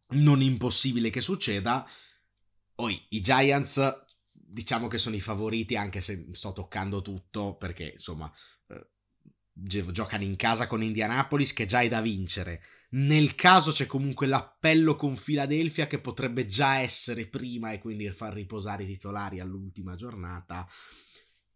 non 0.09 0.41
impossibile 0.41 1.09
che 1.09 1.21
succeda. 1.21 1.85
Poi 2.73 3.05
i 3.09 3.21
Giants, 3.21 4.05
diciamo 4.47 4.87
che 4.87 4.97
sono 4.97 5.15
i 5.15 5.21
favoriti, 5.21 5.75
anche 5.75 6.01
se 6.01 6.27
sto 6.31 6.53
toccando 6.53 7.01
tutto, 7.01 7.55
perché 7.55 7.91
insomma, 7.93 8.31
eh, 8.67 8.87
giocano 9.51 10.23
in 10.23 10.35
casa 10.35 10.67
con 10.67 10.83
Indianapolis, 10.83 11.53
che 11.53 11.65
già 11.65 11.81
è 11.81 11.89
da 11.89 12.01
vincere 12.01 12.61
nel 12.89 13.35
caso 13.35 13.71
c'è 13.71 13.85
comunque 13.85 14.27
l'appello 14.27 14.95
con 14.95 15.19
Philadelphia 15.19 15.87
che 15.87 15.99
potrebbe 15.99 16.45
già 16.45 16.77
essere 16.77 17.27
prima 17.27 17.71
e 17.71 17.79
quindi 17.79 18.09
far 18.11 18.33
riposare 18.33 18.83
i 18.83 18.87
titolari 18.87 19.41
all'ultima 19.41 19.95
giornata. 19.95 20.65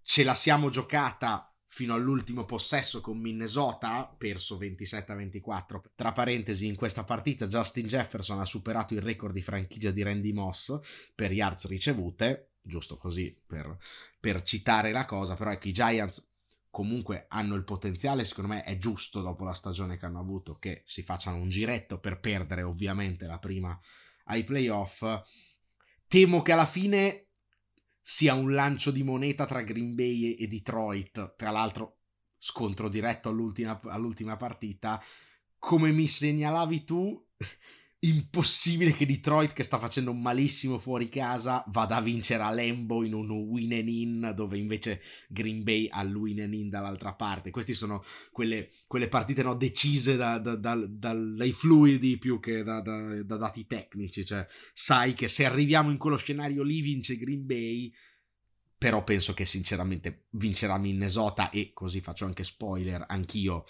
Ce 0.01 0.23
la 0.25 0.36
siamo 0.36 0.69
giocata 0.69 1.45
fino 1.67 1.93
all'ultimo 1.93 2.43
possesso 2.43 2.99
con 2.99 3.17
Minnesota, 3.17 4.13
perso 4.17 4.58
27-24. 4.60 5.80
Tra 5.95 6.12
parentesi, 6.12 6.67
in 6.67 6.75
questa 6.75 7.06
partita 7.06 7.47
Justin 7.47 7.88
Jefferson 7.88 8.41
ha 8.41 8.45
superato 8.45 8.93
il 8.93 9.01
record 9.01 9.34
di 9.34 9.41
franchigia 9.41 9.91
di 9.91 10.04
Randy 10.04 10.34
Moss 10.34 10.77
per 11.15 11.32
yards 11.32 11.67
ricevute, 11.67 12.51
giusto 12.62 12.97
così 12.97 13.36
per, 13.45 13.78
per 14.19 14.43
citare 14.43 14.91
la 14.91 15.06
cosa, 15.06 15.36
però 15.36 15.52
ecco 15.52 15.67
i 15.67 15.74
Giants 15.74 16.30
comunque 16.69 17.26
hanno 17.28 17.56
il 17.56 17.63
potenziale, 17.63 18.24
secondo 18.24 18.54
me 18.54 18.63
è 18.63 18.78
giusto 18.78 19.21
dopo 19.21 19.43
la 19.43 19.54
stagione 19.54 19.97
che 19.97 20.06
hanno 20.06 20.19
avuto 20.19 20.58
che 20.58 20.84
si 20.86 21.04
facciano 21.04 21.38
un 21.38 21.50
giretto 21.50 22.00
per 22.00 22.19
perdere 22.19 22.63
ovviamente 22.63 23.26
la 23.26 23.39
prima 23.39 23.78
ai 24.26 24.43
playoff. 24.43 25.04
Temo 26.08 26.41
che 26.41 26.52
alla 26.54 26.65
fine 26.65 27.28
sia 28.02 28.34
un 28.34 28.54
lancio 28.54 28.91
di 28.91 29.04
moneta 29.04 29.45
tra 29.45 29.62
Green 29.62 29.95
Bay 29.95 30.34
e 30.34 30.47
Detroit, 30.47 31.36
tra 31.36 31.52
l'altro 31.52 31.97
scontro 32.38 32.89
diretto 32.89 33.30
all'ultima, 33.30 33.80
all'ultima 33.84 34.38
partita. 34.38 35.02
Come 35.58 35.91
mi 35.91 36.08
segnalavi 36.08 36.84
tu, 36.84 37.28
impossibile 38.04 38.94
che 38.94 39.06
Detroit, 39.06 39.54
che 39.54 39.64
sta 39.64 39.78
facendo 39.78 40.14
malissimo 40.14 40.80
fuori 40.80 41.08
casa, 41.08 41.64
vada 41.68 41.98
a 41.98 42.02
vincere 42.02 42.42
a 42.42 42.50
Lambo 42.50 43.04
in 43.04 43.14
un 43.14 43.30
win 43.30 43.74
and 43.74 43.88
in, 43.88 44.34
dove 44.36 44.58
invece 44.58 45.02
Green 45.28 45.62
Bay 45.64 45.88
ha 45.88 46.02
il 46.02 46.16
win 46.16 46.42
and 46.42 46.54
in 46.54 46.70
dall'altra 46.70 47.14
parte. 47.14 47.52
Queste 47.52 47.74
sono 47.74 48.04
quelle, 48.32 48.72
quelle 48.88 49.08
partite 49.08 49.44
no, 49.44 49.54
decise 49.54 50.16
da, 50.16 50.40
da, 50.40 50.56
da, 50.56 50.76
dai 51.14 51.52
fluidi 51.52 52.18
più 52.18 52.40
che 52.40 52.64
da, 52.64 52.82
dati 52.82 53.68
tecnici. 53.68 54.26
Cioè, 54.26 54.48
sai 54.74 55.14
che 55.14 55.28
se 55.28 55.46
arriviamo 55.46 55.92
in 55.92 55.98
quello 55.98 56.18
scenario 56.18 56.64
lì 56.64 56.82
vince 56.82 57.18
Green 57.18 57.46
Bay. 57.46 57.94
Però 58.82 59.04
penso 59.04 59.36
che 59.36 59.46
sinceramente 59.46 60.26
vincerà 60.32 60.76
Minnesota 60.80 61.52
e 61.52 61.70
così 61.72 62.02
faccio 62.02 62.26
anche 62.26 62.44
spoiler, 62.44 63.06
anch'io 63.08 63.66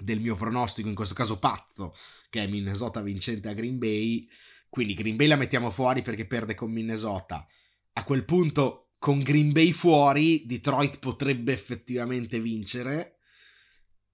del 0.00 0.20
mio 0.20 0.34
pronostico, 0.34 0.88
in 0.88 0.94
questo 0.94 1.14
caso 1.14 1.38
pazzo, 1.38 1.94
che 2.28 2.42
è 2.42 2.46
Minnesota 2.46 3.00
vincente 3.00 3.48
a 3.48 3.54
Green 3.54 3.78
Bay. 3.78 4.28
Quindi 4.68 4.94
Green 4.94 5.16
Bay 5.16 5.26
la 5.26 5.36
mettiamo 5.36 5.70
fuori 5.70 6.02
perché 6.02 6.26
perde 6.26 6.54
con 6.54 6.70
Minnesota. 6.70 7.46
A 7.94 8.04
quel 8.04 8.24
punto, 8.24 8.92
con 8.98 9.20
Green 9.20 9.52
Bay 9.52 9.72
fuori, 9.72 10.44
Detroit 10.46 10.98
potrebbe 10.98 11.52
effettivamente 11.52 12.38
vincere 12.38 13.18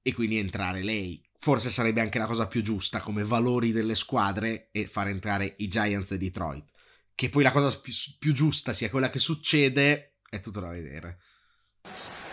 e 0.01 0.14
quindi 0.14 0.38
entrare 0.38 0.83
lei. 0.83 1.20
Forse 1.38 1.70
sarebbe 1.70 2.01
anche 2.01 2.18
la 2.18 2.27
cosa 2.27 2.46
più 2.46 2.62
giusta 2.62 3.01
come 3.01 3.25
valori 3.25 3.72
delle 3.72 3.94
squadre 3.94 4.68
e 4.72 4.87
far 4.87 5.09
entrare 5.09 5.55
i 5.59 5.68
Giants 5.68 6.12
e 6.12 6.18
Detroit. 6.18 6.70
Che 7.14 7.29
poi 7.29 7.42
la 7.42 7.53
cosa 7.53 7.79
più, 7.79 7.92
più 8.18 8.33
giusta 8.33 8.72
sia 8.72 8.90
quella 8.90 9.11
che 9.11 9.18
succede 9.18 10.18
è 10.29 10.40
tutto 10.40 10.61
da 10.61 10.68
vedere. 10.68 11.18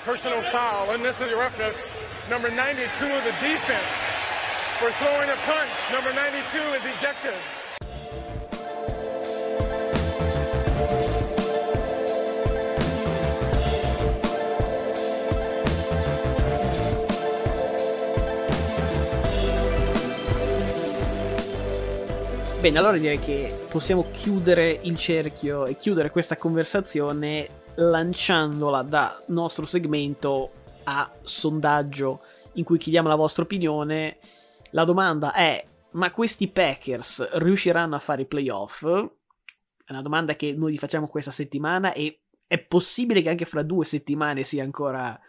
Personal 0.03 0.43
foul, 0.43 0.95
unnecessary 0.95 1.31
roughness, 1.31 1.77
number 2.29 2.49
92 2.49 3.05
of 3.05 3.23
the 3.23 3.35
defense 3.41 3.91
for 4.79 4.89
throwing 4.99 5.29
a 5.29 5.35
punch. 5.45 5.69
Number 5.91 6.13
92 6.13 6.59
is 6.73 6.85
ejected. 6.85 7.33
Bene, 22.61 22.79
allora 22.79 22.95
direi 22.95 23.19
che 23.19 23.53
possiamo 23.69 24.05
chiudere 24.09 24.79
il 24.83 24.95
cerchio 24.95 25.65
e 25.65 25.75
chiudere 25.75 26.11
questa 26.11 26.37
conversazione 26.37 27.49
lanciandola 27.75 28.81
da 28.83 29.21
nostro 29.27 29.65
segmento 29.65 30.61
a 30.83 31.11
sondaggio 31.21 32.21
in 32.53 32.63
cui 32.63 32.77
chiediamo 32.77 33.07
la 33.07 33.15
vostra 33.15 33.43
opinione. 33.43 34.19
La 34.71 34.83
domanda 34.83 35.33
è: 35.33 35.65
ma 35.91 36.11
questi 36.11 36.47
Packers 36.47 37.37
riusciranno 37.37 37.95
a 37.95 37.99
fare 37.99 38.23
i 38.23 38.27
playoff? 38.27 38.83
È 38.83 39.91
una 39.91 40.01
domanda 40.01 40.35
che 40.35 40.53
noi 40.53 40.71
vi 40.71 40.77
facciamo 40.77 41.07
questa 41.07 41.31
settimana 41.31 41.93
e 41.93 42.21
è 42.47 42.59
possibile 42.59 43.21
che 43.21 43.29
anche 43.29 43.45
fra 43.45 43.63
due 43.63 43.85
settimane 43.85 44.43
sia 44.43 44.63
ancora 44.63 45.19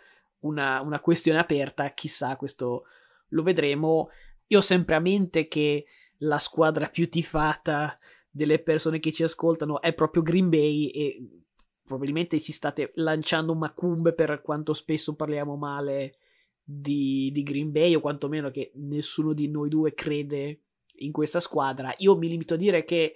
una, 0.40 0.80
una 0.80 1.00
questione 1.00 1.38
aperta. 1.38 1.90
Chissà, 1.90 2.36
questo 2.36 2.84
lo 3.28 3.42
vedremo. 3.42 4.10
Io 4.48 4.58
ho 4.58 4.62
sempre 4.62 4.94
a 4.94 5.00
mente 5.00 5.48
che 5.48 5.86
la 6.18 6.38
squadra 6.38 6.88
più 6.88 7.08
tifata 7.08 7.98
delle 8.30 8.58
persone 8.58 8.98
che 8.98 9.12
ci 9.12 9.22
ascoltano 9.22 9.80
è 9.80 9.92
proprio 9.92 10.22
Green 10.22 10.48
Bay 10.48 10.86
e 10.88 11.43
probabilmente 11.84 12.40
ci 12.40 12.52
state 12.52 12.92
lanciando 12.94 13.54
macumbe 13.54 14.12
per 14.12 14.40
quanto 14.42 14.72
spesso 14.72 15.14
parliamo 15.14 15.56
male 15.56 16.16
di, 16.62 17.30
di, 17.32 17.42
Green 17.42 17.70
Bay 17.70 17.94
o 17.94 18.00
quantomeno 18.00 18.50
che 18.50 18.72
nessuno 18.76 19.34
di 19.34 19.48
noi 19.48 19.68
due 19.68 19.92
crede 19.92 20.62
in 20.98 21.12
questa 21.12 21.40
squadra. 21.40 21.94
Io 21.98 22.16
mi 22.16 22.28
limito 22.28 22.54
a 22.54 22.56
dire 22.56 22.84
che 22.84 23.14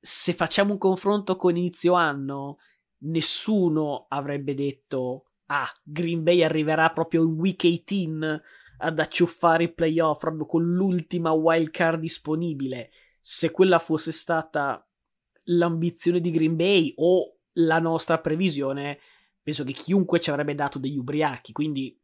se 0.00 0.32
facciamo 0.32 0.72
un 0.72 0.78
confronto 0.78 1.36
con 1.36 1.56
inizio 1.56 1.94
anno, 1.94 2.58
nessuno 3.04 4.06
avrebbe 4.08 4.54
detto 4.54 5.26
ah, 5.46 5.68
Green 5.82 6.22
Bay 6.22 6.42
arriverà 6.42 6.90
proprio 6.90 7.22
in 7.22 7.34
week 7.34 7.66
18 7.66 8.42
ad 8.78 8.98
acciuffare 8.98 9.64
i 9.64 9.72
playoff 9.72 10.18
proprio 10.18 10.46
con 10.46 10.64
l'ultima 10.74 11.30
wild 11.30 11.70
card 11.70 12.00
disponibile. 12.00 12.90
Se 13.20 13.52
quella 13.52 13.78
fosse 13.78 14.10
stata 14.10 14.84
l'ambizione 15.44 16.20
di 16.20 16.30
Green 16.32 16.56
Bay 16.56 16.92
o 16.96 17.36
la 17.54 17.78
nostra 17.78 18.18
previsione, 18.18 18.98
penso 19.42 19.64
che 19.64 19.72
chiunque 19.72 20.20
ci 20.20 20.30
avrebbe 20.30 20.54
dato 20.54 20.78
degli 20.78 20.98
ubriachi. 20.98 21.52
Quindi, 21.52 21.98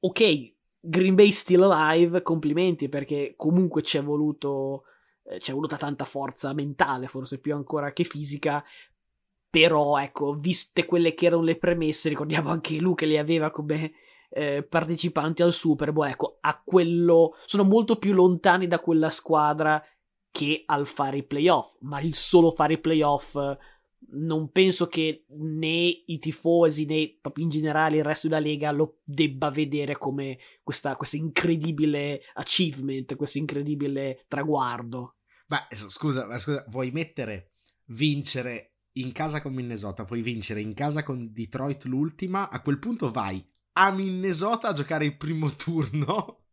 ok, 0.00 0.54
Green 0.80 1.14
Bay 1.14 1.30
still 1.30 1.62
alive, 1.62 2.22
complimenti 2.22 2.88
perché 2.88 3.34
comunque 3.36 3.82
ci 3.82 3.98
è 3.98 4.02
voluto 4.02 4.84
eh, 5.30 5.38
c'è 5.38 5.52
voluta 5.52 5.76
tanta 5.76 6.04
forza 6.04 6.52
mentale, 6.52 7.06
forse 7.06 7.38
più 7.38 7.54
ancora 7.54 7.92
che 7.92 8.04
fisica, 8.04 8.64
però 9.48 9.98
ecco, 9.98 10.34
viste 10.34 10.84
quelle 10.86 11.14
che 11.14 11.26
erano 11.26 11.42
le 11.42 11.56
premesse, 11.56 12.08
ricordiamo 12.08 12.50
anche 12.50 12.78
lui 12.78 12.94
che 12.94 13.06
le 13.06 13.18
aveva 13.18 13.50
come 13.50 13.92
eh, 14.30 14.62
partecipanti 14.62 15.42
al 15.42 15.52
Super 15.52 15.92
Bowl, 15.92 16.08
ecco, 16.08 16.38
a 16.40 16.60
quello 16.64 17.36
sono 17.44 17.64
molto 17.64 17.96
più 17.96 18.12
lontani 18.12 18.66
da 18.66 18.80
quella 18.80 19.10
squadra 19.10 19.82
che 20.30 20.62
al 20.66 20.86
fare 20.86 21.18
i 21.18 21.24
playoff, 21.24 21.76
ma 21.80 22.00
il 22.00 22.14
solo 22.14 22.52
fare 22.52 22.74
i 22.74 22.78
playoff 22.78 23.36
non 24.12 24.50
penso 24.50 24.86
che 24.86 25.24
né 25.28 26.02
i 26.06 26.18
tifosi 26.18 26.84
né 26.84 27.18
in 27.36 27.48
generale 27.48 27.98
il 27.98 28.04
resto 28.04 28.28
della 28.28 28.40
Lega 28.40 28.70
lo 28.70 29.00
debba 29.04 29.50
vedere 29.50 29.96
come 29.96 30.38
questa, 30.62 30.96
questo 30.96 31.16
incredibile 31.16 32.22
achievement, 32.34 33.16
questo 33.16 33.38
incredibile 33.38 34.24
traguardo. 34.28 35.16
Ma 35.48 35.66
scusa, 35.88 36.26
ma 36.26 36.38
scusa, 36.38 36.64
vuoi 36.68 36.90
mettere 36.90 37.54
vincere 37.86 38.74
in 38.94 39.12
casa 39.12 39.40
con 39.42 39.52
Minnesota, 39.52 40.04
puoi 40.04 40.22
vincere 40.22 40.60
in 40.60 40.74
casa 40.74 41.02
con 41.02 41.32
Detroit 41.32 41.84
l'ultima, 41.84 42.48
a 42.50 42.60
quel 42.60 42.78
punto 42.78 43.10
vai 43.10 43.44
a 43.72 43.90
Minnesota 43.92 44.68
a 44.68 44.72
giocare 44.72 45.04
il 45.04 45.16
primo 45.16 45.54
turno, 45.56 46.44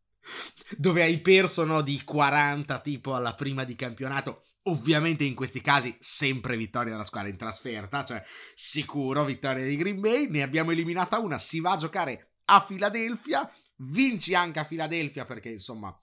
dove 0.78 1.02
hai 1.02 1.20
perso 1.20 1.64
no, 1.64 1.82
di 1.82 2.04
40 2.04 2.80
tipo 2.80 3.16
alla 3.16 3.36
prima 3.36 3.64
di 3.64 3.76
campionato. 3.76 4.44
Ovviamente 4.68 5.24
in 5.24 5.34
questi 5.34 5.62
casi 5.62 5.96
sempre 6.00 6.58
vittoria 6.58 6.92
della 6.92 7.04
squadra 7.04 7.30
in 7.30 7.38
trasferta, 7.38 8.04
cioè 8.04 8.24
sicuro 8.54 9.24
vittoria 9.24 9.66
di 9.66 9.78
Green 9.78 10.00
Bay, 10.00 10.30
ne 10.30 10.44
abbiamo 10.44 10.72
eliminata 10.72 11.20
una, 11.20 11.40
si 11.40 11.60
va 11.60 11.72
a 11.72 11.78
giocare 11.78 12.32
a 12.46 12.60
Filadelfia, 12.60 13.50
vinci 13.78 14.34
anche 14.34 14.60
a 14.60 14.64
Filadelfia 14.66 15.26
perché 15.26 15.50
insomma 15.50 15.98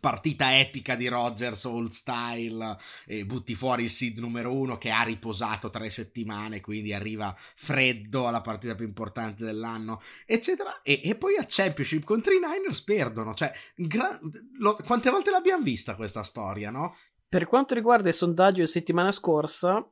partita 0.00 0.58
epica 0.58 0.94
di 0.94 1.08
Rogers 1.08 1.64
old 1.64 1.90
style 1.90 2.76
e 3.06 3.24
butti 3.24 3.54
fuori 3.54 3.84
il 3.84 3.90
seed 3.90 4.18
numero 4.18 4.52
uno 4.52 4.78
che 4.78 4.90
ha 4.90 5.02
riposato 5.02 5.70
tre 5.70 5.90
settimane 5.90 6.60
quindi 6.60 6.92
arriva 6.92 7.34
freddo 7.54 8.28
alla 8.28 8.42
partita 8.42 8.74
più 8.74 8.84
importante 8.84 9.44
dell'anno 9.44 10.02
eccetera 10.26 10.82
e, 10.82 11.00
e 11.02 11.14
poi 11.16 11.36
a 11.36 11.46
championship 11.48 12.04
contro 12.04 12.32
i 12.32 12.38
Niners 12.38 12.82
perdono 12.82 13.34
cioè 13.34 13.52
gra- 13.74 14.20
lo, 14.58 14.76
quante 14.84 15.10
volte 15.10 15.30
l'abbiamo 15.30 15.64
vista 15.64 15.96
questa 15.96 16.22
storia 16.22 16.70
no? 16.70 16.94
Per 17.36 17.46
quanto 17.46 17.74
riguarda 17.74 18.08
il 18.08 18.14
sondaggio 18.14 18.62
di 18.62 18.66
settimana 18.66 19.12
scorsa 19.12 19.86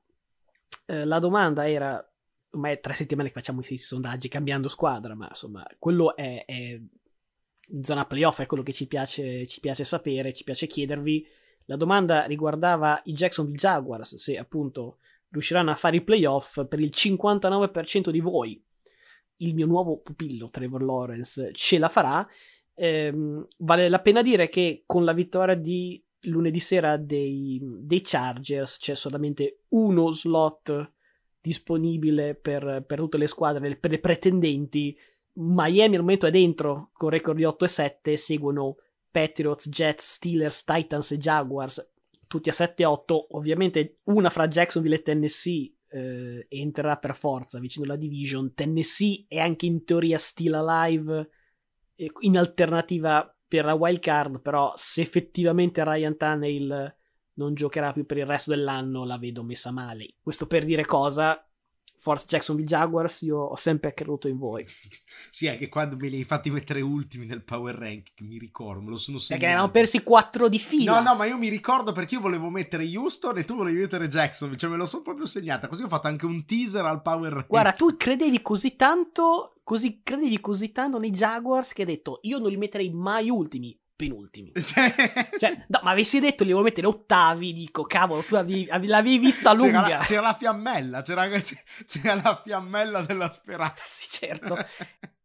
eh, 0.86 1.04
la 1.04 1.18
domanda 1.18 1.68
era 1.68 2.02
ormai 2.52 2.72
è 2.72 2.80
tre 2.80 2.94
settimane 2.94 3.28
che 3.28 3.34
facciamo 3.34 3.60
i 3.68 3.76
sondaggi 3.76 4.28
cambiando 4.28 4.68
squadra 4.68 5.14
ma 5.14 5.28
insomma 5.28 5.62
quello 5.78 6.16
è, 6.16 6.42
è 6.46 6.80
zona 7.82 8.06
playoff 8.06 8.40
è 8.40 8.46
quello 8.46 8.62
che 8.62 8.72
ci 8.72 8.86
piace, 8.86 9.46
ci 9.46 9.60
piace 9.60 9.84
sapere, 9.84 10.32
ci 10.32 10.42
piace 10.42 10.66
chiedervi. 10.66 11.26
La 11.66 11.76
domanda 11.76 12.24
riguardava 12.24 13.02
i 13.04 13.12
Jacksonville 13.12 13.58
Jaguars, 13.58 14.16
se 14.16 14.38
appunto 14.38 14.96
riusciranno 15.28 15.70
a 15.70 15.76
fare 15.76 15.96
i 15.96 16.02
playoff 16.02 16.66
per 16.66 16.80
il 16.80 16.92
59% 16.94 18.08
di 18.08 18.20
voi. 18.20 18.62
Il 19.36 19.52
mio 19.52 19.66
nuovo 19.66 19.98
pupillo, 19.98 20.48
Trevor 20.48 20.82
Lawrence, 20.82 21.50
ce 21.52 21.78
la 21.78 21.90
farà. 21.90 22.26
Ehm, 22.74 23.46
vale 23.58 23.88
la 23.90 24.00
pena 24.00 24.22
dire 24.22 24.48
che 24.48 24.84
con 24.86 25.04
la 25.04 25.12
vittoria 25.12 25.54
di 25.54 26.02
lunedì 26.24 26.58
sera 26.58 26.96
dei, 26.96 27.58
dei 27.62 28.00
Chargers 28.02 28.78
c'è 28.78 28.94
solamente 28.94 29.60
uno 29.68 30.10
slot 30.12 30.92
disponibile 31.40 32.34
per, 32.34 32.84
per 32.86 32.98
tutte 32.98 33.18
le 33.18 33.26
squadre, 33.26 33.76
per 33.76 33.90
le 33.90 33.98
pretendenti 33.98 34.96
Miami 35.34 35.96
al 35.96 36.02
momento 36.02 36.26
è 36.26 36.30
dentro 36.30 36.90
con 36.92 37.08
record 37.08 37.36
di 37.36 37.44
8 37.44 37.64
e 37.64 37.68
7, 37.68 38.16
seguono 38.16 38.76
Patriots, 39.10 39.68
Jets, 39.68 40.14
Steelers, 40.14 40.64
Titans 40.64 41.10
e 41.12 41.18
Jaguars, 41.18 41.92
tutti 42.26 42.48
a 42.48 42.52
7 42.52 42.82
e 42.82 42.86
8. 42.86 43.36
Ovviamente 43.36 43.98
una 44.04 44.30
fra 44.30 44.46
Jacksonville 44.46 44.96
e 44.96 45.02
Tennessee 45.02 45.72
eh, 45.88 46.46
entrerà 46.48 46.96
per 46.98 47.16
forza 47.16 47.58
vicino 47.58 47.84
alla 47.84 47.96
division. 47.96 48.54
Tennessee 48.54 49.24
è 49.28 49.38
anche 49.38 49.66
in 49.66 49.84
teoria 49.84 50.18
still 50.18 50.54
alive 50.54 51.30
in 52.20 52.36
alternativa 52.36 53.33
per 53.54 53.66
la 53.66 53.74
wild 53.74 54.00
card, 54.00 54.40
però 54.40 54.72
se 54.74 55.00
effettivamente 55.00 55.84
Ryan 55.84 56.16
Tannehill 56.16 56.96
non 57.34 57.54
giocherà 57.54 57.92
più 57.92 58.04
per 58.04 58.16
il 58.16 58.26
resto 58.26 58.50
dell'anno 58.50 59.04
la 59.04 59.16
vedo 59.16 59.44
messa 59.44 59.70
male. 59.70 60.14
Questo 60.20 60.48
per 60.48 60.64
dire 60.64 60.84
cosa, 60.84 61.40
Forza 62.00 62.26
Jacksonville 62.26 62.66
Jaguars, 62.66 63.20
io 63.20 63.38
ho 63.38 63.54
sempre 63.54 63.94
creduto 63.94 64.26
in 64.26 64.38
voi. 64.38 64.66
sì, 65.30 65.46
è 65.46 65.56
che 65.56 65.68
quando 65.68 65.94
me 65.94 66.08
li 66.08 66.16
hai 66.16 66.24
fatti 66.24 66.50
mettere 66.50 66.80
ultimi 66.80 67.26
nel 67.26 67.44
power 67.44 67.76
ranking, 67.76 68.28
mi 68.28 68.38
ricordo, 68.38 68.82
me 68.82 68.90
lo 68.90 68.96
sono 68.96 69.18
segnato. 69.18 69.28
Perché 69.28 69.46
ne 69.46 69.52
avevamo 69.52 69.72
persi 69.72 70.02
quattro 70.02 70.48
di 70.48 70.58
fila. 70.58 71.00
No, 71.00 71.10
no, 71.10 71.14
ma 71.14 71.26
io 71.26 71.38
mi 71.38 71.48
ricordo 71.48 71.92
perché 71.92 72.16
io 72.16 72.20
volevo 72.20 72.50
mettere 72.50 72.84
Houston 72.84 73.38
e 73.38 73.44
tu 73.44 73.54
volevi 73.54 73.78
mettere 73.78 74.08
Jacksonville, 74.08 74.58
cioè 74.58 74.68
me 74.68 74.76
lo 74.76 74.86
sono 74.86 75.04
proprio 75.04 75.26
segnata, 75.26 75.68
così 75.68 75.84
ho 75.84 75.88
fatto 75.88 76.08
anche 76.08 76.26
un 76.26 76.44
teaser 76.44 76.84
al 76.84 77.02
power 77.02 77.30
ranking. 77.30 77.50
Guarda, 77.50 77.72
tu 77.72 77.96
credevi 77.96 78.42
così 78.42 78.74
tanto, 78.74 79.53
così 79.64 80.02
credevi 80.02 80.40
così 80.40 80.70
tanto 80.70 80.98
nei 80.98 81.10
Jaguars 81.10 81.72
che 81.72 81.82
hai 81.82 81.88
detto 81.88 82.20
io 82.22 82.38
non 82.38 82.50
li 82.50 82.56
metterei 82.56 82.90
mai 82.90 83.30
ultimi 83.30 83.76
penultimi. 83.96 84.52
cioè, 84.62 85.64
no, 85.68 85.80
ma 85.82 85.90
avessi 85.90 86.20
detto 86.20 86.42
li 86.42 86.50
volevo 86.50 86.68
mettere 86.68 86.86
ottavi, 86.86 87.52
dico, 87.52 87.84
cavolo, 87.84 88.22
tu 88.22 88.34
avevi, 88.34 88.66
l'avevi 88.86 89.18
vista 89.18 89.52
lunga. 89.52 89.82
C'era 89.82 89.98
la, 89.98 90.04
c'era 90.04 90.20
la 90.20 90.34
fiammella, 90.34 91.02
c'era, 91.02 91.28
c'era, 91.86 92.14
la 92.14 92.40
fiammella 92.44 93.02
della 93.02 93.32
speranza. 93.32 93.82
Sì, 93.84 94.08
certo. 94.10 94.56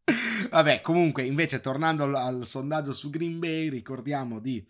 Vabbè, 0.50 0.82
comunque, 0.82 1.24
invece, 1.24 1.60
tornando 1.60 2.04
al, 2.04 2.16
al 2.16 2.46
sondaggio 2.46 2.94
su 2.94 3.10
Green 3.10 3.40
Bay, 3.40 3.70
ricordiamo 3.70 4.40
di 4.40 4.66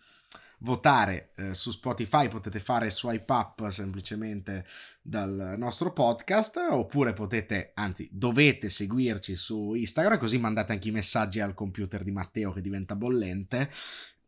votare 0.58 1.32
eh, 1.36 1.54
su 1.54 1.70
Spotify, 1.70 2.28
potete 2.28 2.60
fare 2.60 2.90
swipe 2.90 3.32
up 3.32 3.68
semplicemente 3.68 4.66
dal 5.02 5.54
nostro 5.56 5.92
podcast 5.92 6.56
oppure 6.70 7.12
potete, 7.12 7.72
anzi 7.74 8.08
dovete 8.12 8.68
seguirci 8.68 9.34
su 9.36 9.74
Instagram 9.74 10.18
così 10.18 10.38
mandate 10.38 10.72
anche 10.72 10.88
i 10.88 10.92
messaggi 10.92 11.40
al 11.40 11.54
computer 11.54 12.04
di 12.04 12.10
Matteo 12.10 12.52
che 12.52 12.60
diventa 12.60 12.94
bollente 12.94 13.70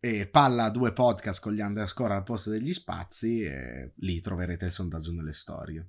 e 0.01 0.27
palla 0.27 0.71
due 0.71 0.93
podcast 0.93 1.41
con 1.41 1.53
gli 1.53 1.61
underscore 1.61 2.15
al 2.15 2.25
posto 2.25 2.51
degli 2.51 2.73
spazi 2.73 3.43
e 3.43 3.93
lì 3.97 4.21
troverete 4.21 4.65
il 4.65 4.73
sondaggio 4.73 5.13
nelle 5.13 5.33
storie. 5.33 5.87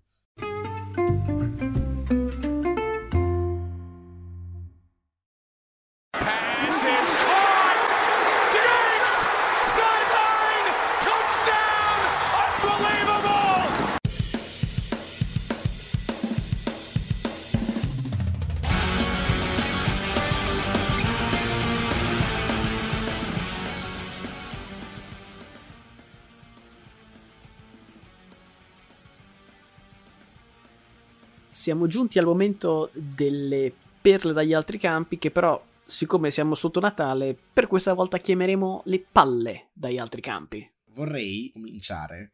Siamo 31.64 31.88
giunti 31.88 32.20
al 32.20 32.26
momento 32.26 32.90
delle 32.92 33.72
perle 34.02 34.34
dagli 34.34 34.52
altri 34.52 34.78
campi 34.78 35.18
che 35.18 35.32
però, 35.32 35.66
siccome 35.86 36.30
siamo 36.30 36.56
sotto 36.56 36.82
Natale, 36.82 37.38
per 37.54 37.68
questa 37.68 37.94
volta 37.94 38.18
chiameremo 38.18 38.82
le 38.88 39.06
palle 39.10 39.70
dagli 39.72 39.98
altri 39.98 40.20
campi. 40.20 40.70
Vorrei 40.88 41.50
cominciare 41.54 42.34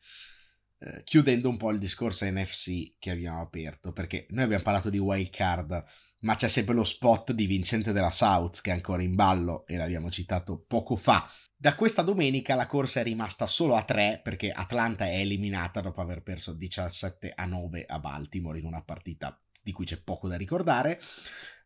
eh, 0.80 1.04
chiudendo 1.04 1.48
un 1.48 1.58
po' 1.58 1.70
il 1.70 1.78
discorso 1.78 2.26
NFC 2.26 2.94
che 2.98 3.12
abbiamo 3.12 3.42
aperto, 3.42 3.92
perché 3.92 4.26
noi 4.30 4.46
abbiamo 4.46 4.64
parlato 4.64 4.90
di 4.90 4.98
wild 4.98 5.30
card, 5.30 5.84
ma 6.22 6.36
c'è 6.36 6.48
sempre 6.48 6.74
lo 6.74 6.84
spot 6.84 7.32
di 7.32 7.46
Vincente 7.46 7.94
della 7.94 8.12
South 8.12 8.62
che 8.62 8.72
è 8.72 8.74
ancora 8.74 9.02
in 9.02 9.16
ballo 9.16 9.66
e 9.68 9.78
l'abbiamo 9.78 10.10
citato 10.10 10.64
poco 10.68 10.96
fa. 10.96 11.30
Da 11.56 11.76
questa 11.76 12.02
domenica 12.02 12.56
la 12.56 12.68
corsa 12.68 13.02
è 13.02 13.04
rimasta 13.04 13.46
solo 13.46 13.76
a 13.76 13.84
3 13.84 14.22
perché 14.24 14.52
Atlanta 14.52 15.06
è 15.06 15.20
eliminata 15.20 15.82
dopo 15.82 16.02
aver 16.02 16.22
perso 16.22 16.54
17 16.54 17.34
a 17.36 17.46
9 17.46 17.86
a 17.86 18.00
Baltimore 18.00 18.60
in 18.60 18.66
una 18.66 18.82
partita 18.82 19.38
di 19.62 19.72
cui 19.72 19.86
c'è 19.86 20.02
poco 20.02 20.28
da 20.28 20.38
ricordare. 20.38 21.02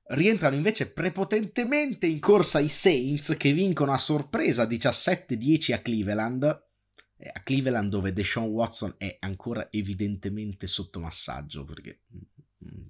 Rientrano 0.06 0.56
invece 0.56 0.92
prepotentemente 0.92 2.08
in 2.08 2.20
corsa 2.20 2.60
i 2.60 2.70
Saints 2.70 3.36
che 3.38 3.54
vincono 3.54 3.94
a 3.94 3.98
sorpresa 3.98 4.66
17-10 4.66 5.74
a 5.74 5.80
Cleveland. 5.80 6.44
A 6.44 7.42
Cleveland 7.42 7.90
dove 7.90 8.12
Deshaun 8.12 8.50
Watson 8.50 8.96
è 8.98 9.18
ancora 9.20 9.68
evidentemente 9.72 10.68
sotto 10.68 11.00
massaggio 11.00 11.64
perché 11.64 12.02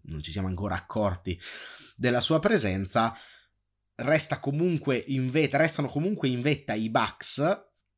non 0.03 0.21
ci 0.21 0.31
siamo 0.31 0.47
ancora 0.47 0.75
accorti 0.75 1.39
della 1.95 2.21
sua 2.21 2.39
presenza 2.39 3.15
resta 3.95 4.39
comunque 4.39 4.97
in 5.07 5.29
vetta, 5.29 5.57
restano 5.57 5.87
comunque 5.87 6.27
in 6.27 6.41
vetta 6.41 6.73
i 6.73 6.89
Bucks, 6.89 7.43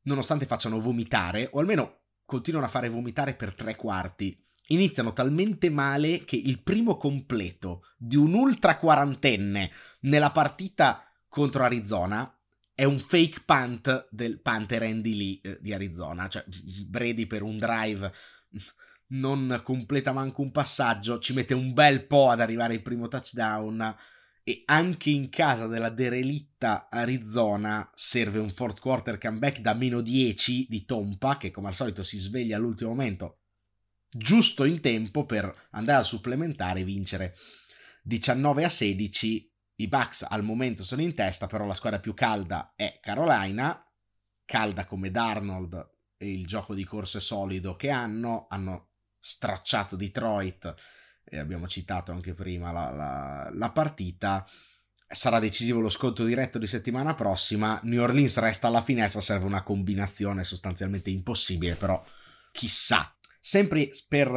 nonostante 0.02 0.46
facciano 0.46 0.80
vomitare, 0.80 1.48
o 1.52 1.60
almeno 1.60 2.00
continuano 2.24 2.66
a 2.66 2.70
fare 2.70 2.88
vomitare 2.88 3.34
per 3.34 3.54
tre 3.54 3.76
quarti. 3.76 4.42
Iniziano 4.68 5.12
talmente 5.12 5.70
male 5.70 6.24
che 6.24 6.36
il 6.36 6.60
primo 6.60 6.96
completo 6.96 7.82
di 7.96 8.16
un 8.16 8.34
ultra 8.34 8.76
quarantenne 8.78 9.70
nella 10.00 10.32
partita 10.32 11.04
contro 11.28 11.62
Arizona 11.62 12.30
è 12.74 12.84
un 12.84 12.98
fake 12.98 13.42
punt 13.46 14.08
del 14.10 14.40
Panther 14.40 14.82
Andy 14.82 15.14
Lee 15.14 15.40
eh, 15.42 15.58
di 15.60 15.72
Arizona. 15.72 16.28
Cioè, 16.28 16.44
Brady 16.86 17.26
per 17.26 17.42
un 17.42 17.58
drive 17.58 18.12
non 19.08 19.60
completa 19.64 20.12
manco 20.12 20.42
un 20.42 20.50
passaggio, 20.50 21.18
ci 21.18 21.32
mette 21.32 21.54
un 21.54 21.72
bel 21.72 22.06
po' 22.06 22.30
ad 22.30 22.40
arrivare 22.40 22.74
al 22.74 22.82
primo 22.82 23.08
touchdown 23.08 23.96
e 24.48 24.62
anche 24.66 25.10
in 25.10 25.28
casa 25.28 25.66
della 25.66 25.88
derelitta 25.88 26.86
Arizona 26.88 27.90
serve 27.96 28.38
un 28.38 28.50
fourth 28.50 28.78
quarter 28.78 29.18
comeback 29.18 29.58
da 29.58 29.74
meno 29.74 30.00
10 30.00 30.66
di 30.68 30.84
Tompa 30.84 31.36
che 31.36 31.50
come 31.50 31.66
al 31.66 31.74
solito 31.74 32.04
si 32.04 32.16
sveglia 32.18 32.56
all'ultimo 32.56 32.90
momento 32.90 33.40
giusto 34.08 34.62
in 34.62 34.80
tempo 34.80 35.26
per 35.26 35.52
andare 35.70 35.98
al 35.98 36.04
supplementare 36.04 36.78
e 36.78 36.84
vincere 36.84 37.34
19 38.02 38.62
a 38.62 38.68
16 38.68 39.52
i 39.78 39.88
Bucks 39.88 40.22
al 40.22 40.44
momento 40.44 40.84
sono 40.84 41.02
in 41.02 41.16
testa 41.16 41.48
però 41.48 41.66
la 41.66 41.74
squadra 41.74 41.98
più 41.98 42.14
calda 42.14 42.74
è 42.76 43.00
Carolina 43.02 43.84
calda 44.44 44.86
come 44.86 45.10
Darnold 45.10 45.90
e 46.16 46.30
il 46.30 46.46
gioco 46.46 46.72
di 46.72 46.84
corse 46.84 47.18
solido 47.18 47.74
che 47.74 47.90
hanno 47.90 48.46
hanno 48.48 48.90
stracciato 49.26 49.96
Detroit 49.96 50.74
e 51.24 51.38
abbiamo 51.38 51.66
citato 51.66 52.12
anche 52.12 52.32
prima 52.32 52.70
la, 52.70 52.90
la, 52.90 53.50
la 53.52 53.70
partita. 53.70 54.46
Sarà 55.08 55.40
decisivo 55.40 55.80
lo 55.80 55.88
sconto 55.88 56.24
diretto 56.24 56.58
di 56.58 56.66
settimana 56.68 57.14
prossima. 57.14 57.80
New 57.82 58.00
Orleans 58.00 58.38
resta 58.38 58.68
alla 58.68 58.82
finestra, 58.82 59.20
serve 59.20 59.44
una 59.44 59.62
combinazione 59.62 60.44
sostanzialmente 60.44 61.10
impossibile, 61.10 61.74
però 61.74 62.02
chissà. 62.52 63.12
Sempre 63.40 63.90
per 64.08 64.30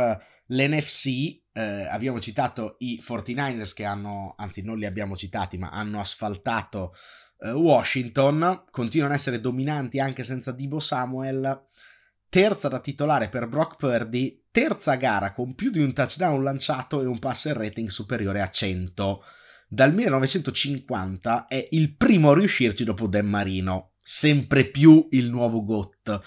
l'NFC 0.48 1.08
eh, 1.54 1.62
abbiamo 1.88 2.20
citato 2.20 2.76
i 2.80 3.02
49ers 3.04 3.74
che 3.74 3.86
hanno, 3.86 4.34
anzi 4.38 4.64
non 4.64 4.78
li 4.78 4.86
abbiamo 4.86 5.16
citati, 5.16 5.58
ma 5.58 5.70
hanno 5.70 6.00
asfaltato 6.00 6.94
eh, 7.40 7.52
Washington, 7.52 8.66
continuano 8.72 9.14
ad 9.14 9.20
essere 9.20 9.40
dominanti 9.40 10.00
anche 10.00 10.24
senza 10.24 10.52
Dibo 10.52 10.80
Samuel 10.80 11.69
terza 12.30 12.68
da 12.68 12.80
titolare 12.80 13.28
per 13.28 13.48
Brock 13.48 13.76
Purdy, 13.76 14.46
terza 14.52 14.96
gara 14.96 15.34
con 15.34 15.56
più 15.56 15.72
di 15.72 15.80
un 15.80 15.94
touchdown 15.94 16.44
lanciato 16.44 17.02
e 17.02 17.06
un 17.06 17.20
passer 17.20 17.58
rating 17.58 17.90
superiore 17.90 18.42
a 18.42 18.50
100. 18.50 19.24
Dal 19.68 19.94
1950 19.94 21.48
è 21.48 21.68
il 21.72 21.96
primo 21.96 22.32
a 22.32 22.36
riuscirci 22.36 22.84
dopo 22.84 23.08
Dan 23.08 23.28
Marino, 23.28 23.94
sempre 23.98 24.66
più 24.66 25.08
il 25.12 25.30
nuovo 25.30 25.64
GOAT. 25.64 26.22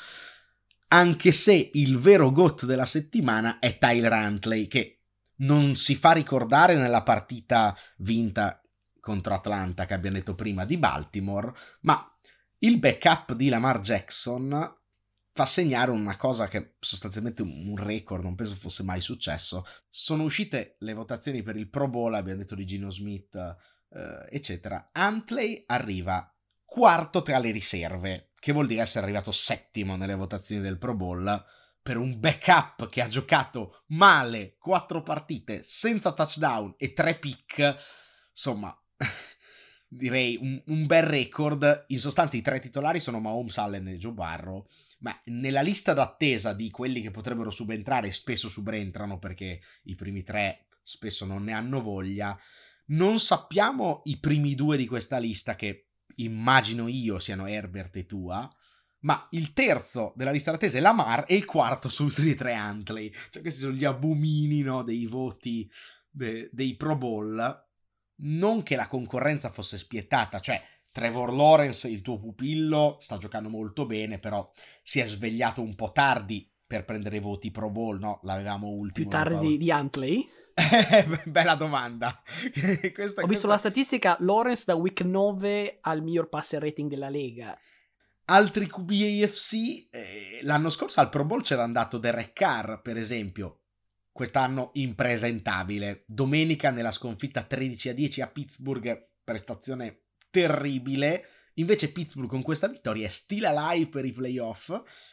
Anche 0.89 1.33
se 1.33 1.71
il 1.73 1.99
vero 1.99 2.31
GOAT 2.31 2.67
della 2.67 2.87
settimana 2.87 3.59
è 3.59 3.79
Tyler 3.79 4.13
Huntley, 4.13 4.67
che 4.67 5.01
non 5.37 5.75
si 5.75 5.95
fa 5.95 6.13
ricordare 6.13 6.75
nella 6.77 7.03
partita 7.03 7.77
vinta 7.99 8.61
contro 9.01 9.35
Atlanta 9.35 9.87
che 9.87 9.95
abbiamo 9.95 10.17
detto 10.17 10.35
prima 10.35 10.65
di 10.65 10.77
Baltimore, 10.77 11.53
ma 11.81 12.07
il 12.59 12.79
backup 12.79 13.35
di 13.35 13.49
Lamar 13.49 13.81
Jackson 13.81 14.82
fa 15.35 15.47
segnare 15.47 15.91
una 15.91 16.17
cosa 16.17 16.47
che 16.47 16.75
sostanzialmente 16.79 17.43
un 17.43 17.75
record, 17.77 18.23
non 18.23 18.35
penso 18.35 18.55
fosse 18.55 18.83
mai 18.83 19.01
successo. 19.01 19.65
Sono 19.89 20.25
uscite 20.25 20.77
le 20.81 20.93
votazioni 20.93 21.43
per 21.43 21.57
il 21.57 21.69
Pro 21.69 21.89
Bowl, 21.89 22.15
abbiamo 22.15 22.41
detto 22.41 22.55
di 22.55 22.67
Gino 22.67 22.91
Smith, 22.91 23.35
eh, 23.35 24.27
eccetera. 24.31 24.91
Huntley 24.95 25.65
arriva 25.67 26.31
quarto 26.65 27.23
tra 27.23 27.39
le 27.39 27.51
riserve, 27.51 28.31
che 28.39 28.53
vuol 28.53 28.67
dire 28.67 28.83
essere 28.83 29.05
arrivato 29.05 29.33
settimo 29.33 29.97
nelle 29.97 30.15
votazioni 30.15 30.63
del 30.63 30.79
Pro 30.79 30.95
Bowl 30.95 31.45
per 31.83 31.97
un 31.97 32.21
backup 32.21 32.89
che 32.89 33.01
ha 33.01 33.09
giocato 33.09 33.83
male 33.89 34.57
quattro 34.59 35.03
partite 35.03 35.63
senza 35.63 36.13
touchdown 36.13 36.75
e 36.77 36.93
tre 36.93 37.19
pick. 37.19 37.77
Insomma, 38.31 38.79
direi 39.89 40.39
un, 40.41 40.63
un, 40.67 40.87
bel 40.87 41.03
record. 41.03 41.87
In 41.89 41.99
sostanza 41.99 42.37
i 42.37 42.43
tre 42.43 42.61
titolari 42.61 43.01
sono 43.01 43.19
Mahomes, 43.19 43.57
Allen 43.59 43.89
e 43.89 43.97
Joe 43.97 44.13
Barrow 44.13 44.67
ma 45.03 45.21
nella 45.27 45.63
lista 45.63 45.93
d'attesa 45.93 46.53
di 46.53 46.71
quelli 46.71 47.01
che 47.03 47.11
potrebbero 47.11 47.51
subentrare, 47.51 48.13
spesso 48.13 48.49
subentrano 48.49 49.19
perché 49.19 49.61
i 49.85 49.95
primi 49.95 50.23
tre 50.23 50.67
spesso 50.83 51.25
non 51.25 51.45
ne 51.45 51.53
hanno 51.53 51.81
voglia, 51.81 52.37
non 52.87 53.21
sappiamo 53.21 54.03
i 54.05 54.19
primi 54.19 54.55
due 54.55 54.77
di 54.77 54.87
questa 54.87 55.19
lista 55.19 55.55
che 55.55 55.91
immagino 56.17 56.89
io 56.89 57.19
siano 57.19 57.47
Herbert 57.47 57.97
e 57.97 58.07
Tua, 58.07 58.51
ma 59.01 59.27
il 59.31 59.53
terzo 59.53 60.13
della 60.17 60.31
lista 60.31 60.51
d'attesa 60.51 60.79
è 60.79 60.81
Lamar 60.81 61.25
e 61.27 61.35
il 61.35 61.45
quarto 61.45 61.89
sono 61.89 62.11
tutti 62.11 62.31
e 62.31 62.35
tre 62.35 62.55
Huntley. 62.55 63.13
Cioè 63.31 63.43
questi 63.43 63.61
sono 63.61 63.75
gli 63.75 63.85
abomini 63.85 64.63
no, 64.63 64.83
dei 64.83 65.07
voti 65.07 65.69
de- 66.09 66.49
dei 66.53 66.77
Pro 66.77 66.97
Bowl. 66.97 67.67
Non 68.25 68.63
che 68.63 68.77
la 68.77 68.87
concorrenza 68.87 69.51
fosse 69.51 69.79
spietata, 69.79 70.39
cioè 70.39 70.63
Trevor 70.93 71.33
Lawrence, 71.33 71.89
il 71.89 72.03
tuo 72.03 72.19
pupillo, 72.19 72.99
sta 73.01 73.17
giocando 73.17 73.49
molto 73.49 73.87
bene, 73.87 74.19
però 74.19 74.49
si 74.83 75.01
è 75.01 75.07
svegliato 75.07 75.63
un 75.63 75.75
po' 75.75 75.91
tardi 75.91 76.47
per 76.67 76.85
prendere 76.85 77.17
i 77.17 77.21
voti 77.21 77.51
Pro 77.51 77.71
Bowl, 77.71 77.99
no? 77.99 78.21
L'avevamo 78.25 78.69
ultimo. 78.69 79.09
Più 79.09 79.09
tardi 79.09 79.57
di 79.57 79.71
Huntley? 79.71 80.29
Bella 81.25 81.55
domanda. 81.55 82.23
questa, 82.93 83.23
Ho 83.23 83.27
visto 83.27 83.47
la 83.47 83.57
statistica, 83.57 84.19
Lawrence 84.21 84.65
da 84.67 84.75
week 84.75 85.01
9 85.01 85.79
al 85.81 86.03
miglior 86.03 86.29
passer 86.29 86.61
rating 86.61 86.91
della 86.91 87.09
Lega. 87.09 87.59
Altri 88.27 88.67
QB 88.67 88.91
AFC, 88.91 89.89
eh, 89.91 90.41
l'anno 90.43 90.69
scorso 90.69 91.01
al 91.01 91.09
Pro 91.09 91.25
Bowl 91.25 91.43
c'era 91.43 91.63
andato 91.63 91.97
Derek 91.99 92.35
Carr, 92.35 92.81
per 92.83 92.99
esempio. 92.99 93.61
Quest'anno 94.13 94.71
impresentabile. 94.75 96.05
Domenica 96.07 96.71
nella 96.71 96.93
sconfitta 96.93 97.43
13 97.45 97.89
a 97.89 97.95
10 97.95 98.21
a 98.21 98.27
Pittsburgh, 98.29 99.09
prestazione 99.25 100.03
terribile. 100.33 101.27
Invece 101.55 101.93
Pittsburgh 101.93 102.29
con 102.29 102.43
questa 102.43 102.67
vittoria 102.67 103.07
è 103.07 103.11
still 103.11 103.45
alive 103.45 103.89
per 103.89 104.05
i 104.05 104.13
playoff. 104.13 104.73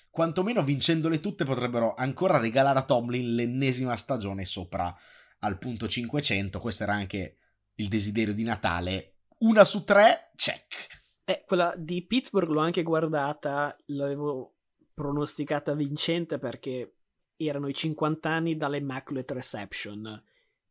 Quantomeno 0.10 0.64
vincendole 0.64 1.20
tutte 1.20 1.46
potrebbero 1.46 1.94
ancora 1.94 2.40
regalare 2.40 2.80
a 2.80 2.86
Tomlin 2.86 3.36
l'ennesima 3.36 3.96
stagione 3.96 4.46
sopra 4.46 4.96
al 5.40 5.60
punto 5.60 5.88
500. 5.88 6.60
Questo 6.60 6.84
era 6.84 6.94
anche 6.94 7.38
il 7.76 7.88
desiderio 7.90 8.34
di 8.34 8.44
Natale. 8.44 9.18
Una 9.40 9.66
su 9.66 9.84
tre, 9.84 10.32
check. 10.36 11.00
Eh, 11.26 11.44
quella 11.46 11.74
di 11.78 12.06
Pittsburgh 12.06 12.50
l'ho 12.50 12.62
anche 12.62 12.82
guardata, 12.82 13.76
l'avevo 13.88 14.56
pronosticata 14.94 15.76
vincente 15.76 16.40
perché 16.40 16.96
erano 17.36 17.68
i 17.68 17.74
50 17.74 18.30
anni 18.30 18.58
dalle 18.58 18.78
Immaculate 18.78 19.34
Reception. 19.34 20.24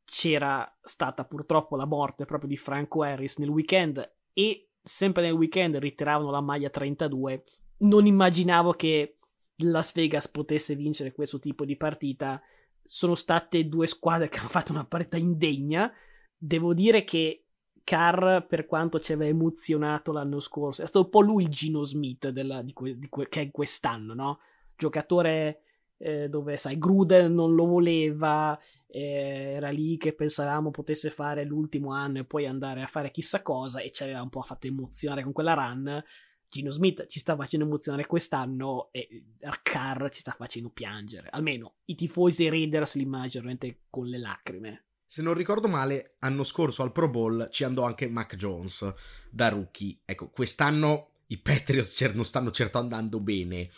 C'era 0.04 0.78
stata 0.82 1.24
purtroppo 1.24 1.76
la 1.76 1.86
morte 1.86 2.24
proprio 2.24 2.48
di 2.48 2.56
Franco 2.56 3.02
Harris 3.02 3.36
nel 3.38 3.50
weekend 3.50 4.17
e 4.38 4.68
sempre 4.80 5.24
nel 5.24 5.32
weekend 5.32 5.74
ritiravano 5.78 6.30
la 6.30 6.40
maglia 6.40 6.70
32. 6.70 7.42
Non 7.78 8.06
immaginavo 8.06 8.72
che 8.72 9.16
Las 9.62 9.92
Vegas 9.92 10.28
potesse 10.28 10.76
vincere 10.76 11.10
questo 11.10 11.40
tipo 11.40 11.64
di 11.64 11.76
partita. 11.76 12.40
Sono 12.84 13.16
state 13.16 13.66
due 13.66 13.88
squadre 13.88 14.28
che 14.28 14.38
hanno 14.38 14.48
fatto 14.48 14.70
una 14.70 14.84
partita 14.84 15.16
indegna. 15.16 15.92
Devo 16.36 16.72
dire 16.72 17.02
che 17.02 17.46
Carr, 17.82 18.46
per 18.46 18.66
quanto 18.66 19.00
ci 19.00 19.12
aveva 19.12 19.30
emozionato 19.30 20.12
l'anno 20.12 20.38
scorso, 20.38 20.82
è 20.82 20.86
stato 20.86 21.06
un 21.06 21.10
po' 21.10 21.20
lui 21.20 21.42
il 21.42 21.48
Gino 21.48 21.82
Smith 21.84 22.28
della, 22.28 22.62
di 22.62 22.72
que, 22.72 22.96
di 22.96 23.08
que, 23.08 23.28
che 23.28 23.40
è 23.40 23.50
quest'anno, 23.50 24.14
no? 24.14 24.38
Giocatore 24.76 25.62
eh, 25.98 26.28
dove, 26.28 26.56
sai, 26.56 26.78
Gruden 26.78 27.34
non 27.34 27.54
lo 27.54 27.66
voleva, 27.66 28.58
eh, 28.86 29.52
era 29.56 29.70
lì 29.70 29.96
che 29.96 30.14
pensavamo 30.14 30.70
potesse 30.70 31.10
fare 31.10 31.44
l'ultimo 31.44 31.92
anno 31.92 32.20
e 32.20 32.24
poi 32.24 32.46
andare 32.46 32.82
a 32.82 32.86
fare 32.86 33.10
chissà 33.10 33.42
cosa 33.42 33.80
e 33.80 33.90
ci 33.90 34.04
aveva 34.04 34.22
un 34.22 34.30
po' 34.30 34.42
fatto 34.42 34.66
emozionare 34.66 35.22
con 35.22 35.32
quella 35.32 35.54
run. 35.54 36.02
Gino 36.50 36.70
Smith 36.70 37.06
ci 37.08 37.18
sta 37.18 37.36
facendo 37.36 37.66
emozionare 37.66 38.06
quest'anno 38.06 38.88
e 38.90 39.24
Carr 39.62 40.08
ci 40.08 40.20
sta 40.20 40.32
facendo 40.32 40.70
piangere. 40.70 41.28
Almeno 41.30 41.74
i 41.86 41.94
tifosi 41.94 42.42
dei 42.42 42.50
Raiders 42.50 42.94
li 42.94 43.02
immagino 43.02 43.54
con 43.90 44.06
le 44.06 44.18
lacrime. 44.18 44.84
Se 45.04 45.20
non 45.22 45.34
ricordo 45.34 45.68
male, 45.68 46.16
anno 46.20 46.44
scorso 46.44 46.82
al 46.82 46.92
Pro 46.92 47.08
Bowl 47.08 47.48
ci 47.50 47.64
andò 47.64 47.84
anche 47.84 48.08
Mac 48.08 48.36
Jones 48.36 48.94
da 49.30 49.48
rookie. 49.48 50.00
Ecco, 50.04 50.30
quest'anno 50.30 51.10
i 51.28 51.38
Patriots 51.38 52.00
non 52.14 52.24
stanno 52.24 52.50
certo 52.50 52.78
andando 52.78 53.20
bene. 53.20 53.70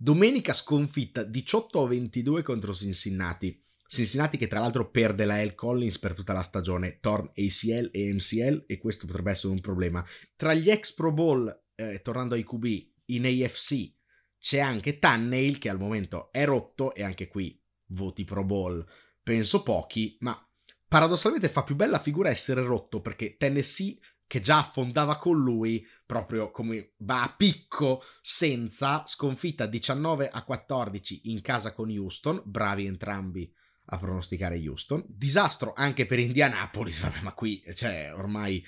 Domenica 0.00 0.52
sconfitta 0.52 1.24
18 1.24 1.88
22 1.88 2.44
contro 2.44 2.72
Cincinnati. 2.72 3.60
Cincinnati 3.88 4.38
che 4.38 4.46
tra 4.46 4.60
l'altro 4.60 4.90
perde 4.90 5.24
la 5.24 5.42
L. 5.42 5.56
Collins 5.56 5.98
per 5.98 6.14
tutta 6.14 6.32
la 6.32 6.42
stagione, 6.42 7.00
torn 7.00 7.28
ACL 7.34 7.90
e 7.90 8.14
MCL 8.14 8.66
e 8.68 8.78
questo 8.78 9.06
potrebbe 9.06 9.32
essere 9.32 9.52
un 9.52 9.60
problema. 9.60 10.06
Tra 10.36 10.54
gli 10.54 10.70
ex 10.70 10.92
Pro 10.92 11.10
Bowl, 11.10 11.64
eh, 11.74 12.00
tornando 12.00 12.36
ai 12.36 12.44
QB, 12.44 12.64
in 13.06 13.26
AFC 13.26 13.92
c'è 14.38 14.60
anche 14.60 15.00
Tannehill 15.00 15.58
che 15.58 15.68
al 15.68 15.80
momento 15.80 16.30
è 16.30 16.44
rotto 16.44 16.94
e 16.94 17.02
anche 17.02 17.26
qui 17.26 17.60
voti 17.88 18.24
Pro 18.24 18.44
Bowl 18.44 18.86
penso 19.20 19.64
pochi, 19.64 20.16
ma 20.20 20.40
paradossalmente 20.86 21.48
fa 21.48 21.64
più 21.64 21.74
bella 21.74 21.98
figura 21.98 22.30
essere 22.30 22.62
rotto 22.62 23.00
perché 23.00 23.36
Tennessee 23.36 23.98
che 24.28 24.40
già 24.40 24.58
affondava 24.58 25.16
con 25.16 25.42
lui, 25.42 25.84
proprio 26.06 26.50
come 26.50 26.92
va 26.98 27.22
a 27.22 27.34
picco 27.34 28.02
senza 28.20 29.04
sconfitta 29.06 29.66
19 29.66 30.28
a 30.28 30.44
14 30.44 31.30
in 31.30 31.40
casa 31.40 31.72
con 31.72 31.90
Houston, 31.90 32.42
bravi 32.44 32.86
entrambi 32.86 33.52
a 33.86 33.98
pronosticare 33.98 34.58
Houston. 34.58 35.02
Disastro 35.08 35.72
anche 35.74 36.04
per 36.06 36.18
Indianapolis, 36.18 37.00
vabbè, 37.02 37.22
ma 37.22 37.32
qui 37.32 37.64
cioè, 37.74 38.12
ormai 38.14 38.64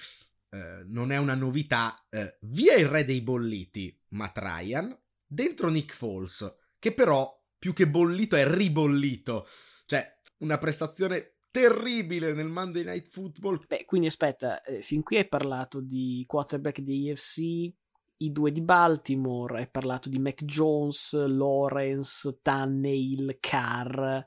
eh, 0.49 0.83
non 0.87 1.13
è 1.13 1.19
una 1.19 1.35
novità, 1.35 2.07
eh, 2.09 2.39
via 2.41 2.75
il 2.75 2.87
re 2.87 3.05
dei 3.05 3.21
bolliti, 3.21 3.97
Matt 4.09 4.39
Ryan, 4.39 4.99
dentro 5.27 5.69
Nick 5.69 5.95
Foles, 5.95 6.57
che 6.79 6.93
però 6.93 7.39
più 7.59 7.75
che 7.75 7.87
bollito 7.87 8.35
è 8.35 8.51
ribollito. 8.51 9.47
Cioè, 9.85 10.21
una 10.39 10.57
prestazione 10.57 11.40
terribile 11.51 12.33
nel 12.33 12.49
Monday 12.49 12.85
Night 12.85 13.09
Football. 13.09 13.65
Beh, 13.67 13.85
quindi 13.85 14.07
aspetta, 14.07 14.63
eh, 14.63 14.83
fin 14.83 15.03
qui 15.03 15.17
hai 15.17 15.29
parlato 15.29 15.81
di 15.81 16.25
quarterback 16.27 16.81
di 16.81 17.11
AFC, 17.11 17.39
i 18.23 18.33
due 18.33 18.53
di 18.53 18.61
Baltimore, 18.61 19.59
hai 19.59 19.69
parlato 19.69 20.09
di 20.09 20.19
Mac 20.19 20.45
Jones, 20.45 21.13
Lawrence, 21.15 22.39
Tannehill, 22.43 23.39
Carr. 23.41 24.23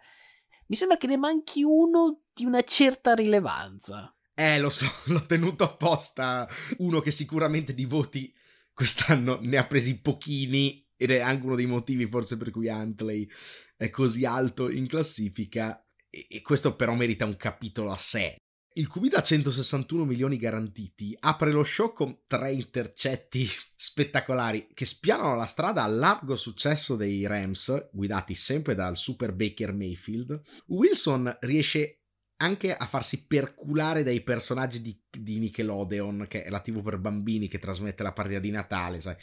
Mi 0.67 0.75
sembra 0.75 0.97
che 0.97 1.07
ne 1.07 1.17
manchi 1.17 1.63
uno 1.63 2.23
di 2.33 2.45
una 2.45 2.61
certa 2.63 3.13
rilevanza. 3.13 4.15
Eh, 4.33 4.59
lo 4.59 4.69
so, 4.69 4.85
l'ho 5.05 5.25
tenuto 5.25 5.63
apposta. 5.63 6.47
Uno 6.77 6.99
che 7.01 7.11
sicuramente 7.11 7.73
di 7.73 7.85
voti 7.85 8.33
quest'anno 8.73 9.39
ne 9.41 9.57
ha 9.57 9.67
presi 9.67 10.01
pochini 10.01 10.83
ed 10.95 11.11
è 11.11 11.19
anche 11.19 11.45
uno 11.45 11.55
dei 11.55 11.65
motivi 11.65 12.07
forse 12.07 12.37
per 12.37 12.49
cui 12.49 12.67
Huntley 12.67 13.27
è 13.75 13.89
così 13.89 14.25
alto 14.25 14.69
in 14.69 14.87
classifica 14.87 15.82
e 16.13 16.41
questo 16.41 16.75
però 16.75 16.93
merita 16.93 17.25
un 17.25 17.35
capitolo 17.35 17.91
a 17.91 17.97
sé. 17.97 18.35
Il 18.75 18.87
QB 18.87 19.07
da 19.07 19.21
161 19.21 20.03
milioni 20.03 20.37
garantiti 20.37 21.15
apre 21.19 21.51
lo 21.51 21.63
show 21.63 21.93
con 21.93 22.21
tre 22.25 22.53
intercetti 22.53 23.47
spettacolari 23.75 24.69
che 24.73 24.85
spianano 24.85 25.35
la 25.35 25.45
strada 25.45 25.83
al 25.83 25.95
largo 25.95 26.35
successo 26.35 26.95
dei 26.95 27.25
Rams, 27.27 27.89
guidati 27.91 28.33
sempre 28.33 28.73
dal 28.73 28.97
super 28.97 29.31
Baker 29.31 29.73
Mayfield. 29.73 30.41
Wilson 30.67 31.37
riesce 31.41 31.99
anche 32.37 32.75
a 32.75 32.85
farsi 32.87 33.25
perculare 33.25 34.03
dai 34.03 34.21
personaggi 34.21 34.81
di, 34.81 34.99
di 35.09 35.37
Nickelodeon, 35.39 36.25
che 36.27 36.43
è 36.43 36.49
la 36.49 36.59
TV 36.59 36.81
per 36.81 36.97
bambini 36.97 37.47
che 37.47 37.59
trasmette 37.59 38.03
la 38.03 38.11
partita 38.11 38.39
di 38.39 38.49
Natale, 38.49 39.01
sai 39.01 39.15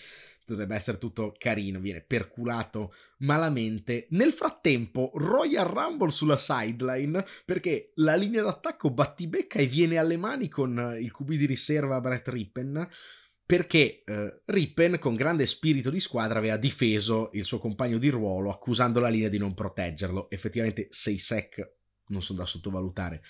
dovrebbe 0.50 0.74
essere 0.74 0.98
tutto 0.98 1.34
carino, 1.38 1.80
viene 1.80 2.00
perculato 2.00 2.94
malamente. 3.18 4.06
Nel 4.10 4.32
frattempo, 4.32 5.10
Royal 5.14 5.66
Rumble 5.66 6.10
sulla 6.10 6.36
sideline 6.36 7.24
perché 7.44 7.92
la 7.96 8.14
linea 8.14 8.42
d'attacco 8.42 8.90
battibecca 8.90 9.58
e 9.58 9.66
viene 9.66 9.98
alle 9.98 10.16
mani 10.16 10.48
con 10.48 10.96
il 11.00 11.12
QB 11.12 11.32
di 11.32 11.46
riserva 11.46 12.00
Brett 12.00 12.28
Rippen 12.28 12.88
perché 13.50 14.04
eh, 14.04 14.42
Rippen 14.44 14.98
con 15.00 15.16
grande 15.16 15.44
spirito 15.44 15.90
di 15.90 15.98
squadra 15.98 16.38
aveva 16.38 16.56
difeso 16.56 17.30
il 17.32 17.44
suo 17.44 17.58
compagno 17.58 17.98
di 17.98 18.08
ruolo 18.08 18.50
accusando 18.50 19.00
la 19.00 19.08
linea 19.08 19.28
di 19.28 19.38
non 19.38 19.54
proteggerlo. 19.54 20.30
Effettivamente 20.30 20.86
6 20.90 21.18
sec 21.18 21.72
non 22.06 22.22
sono 22.22 22.38
da 22.38 22.46
sottovalutare. 22.46 23.22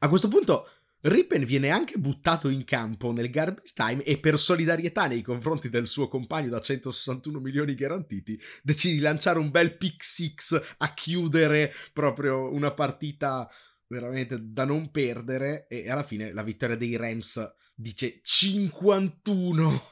A 0.00 0.08
questo 0.08 0.28
punto 0.28 0.68
Rippen 1.00 1.44
viene 1.44 1.70
anche 1.70 1.96
buttato 1.96 2.48
in 2.48 2.64
campo 2.64 3.12
nel 3.12 3.30
garbage 3.30 3.72
time 3.72 4.02
e 4.02 4.18
per 4.18 4.38
solidarietà 4.38 5.06
nei 5.06 5.22
confronti 5.22 5.70
del 5.70 5.86
suo 5.86 6.08
compagno 6.08 6.48
da 6.48 6.60
161 6.60 7.38
milioni 7.38 7.74
garantiti 7.76 8.38
decide 8.62 8.94
di 8.94 9.00
lanciare 9.00 9.38
un 9.38 9.50
bel 9.50 9.76
pick 9.76 10.02
six 10.02 10.60
a 10.78 10.94
chiudere 10.94 11.72
proprio 11.92 12.52
una 12.52 12.72
partita 12.72 13.48
veramente 13.86 14.38
da 14.40 14.64
non 14.64 14.90
perdere 14.90 15.68
e 15.68 15.88
alla 15.88 16.02
fine 16.02 16.32
la 16.32 16.42
vittoria 16.42 16.76
dei 16.76 16.96
Rams 16.96 17.54
dice 17.74 18.18
51 18.22 19.82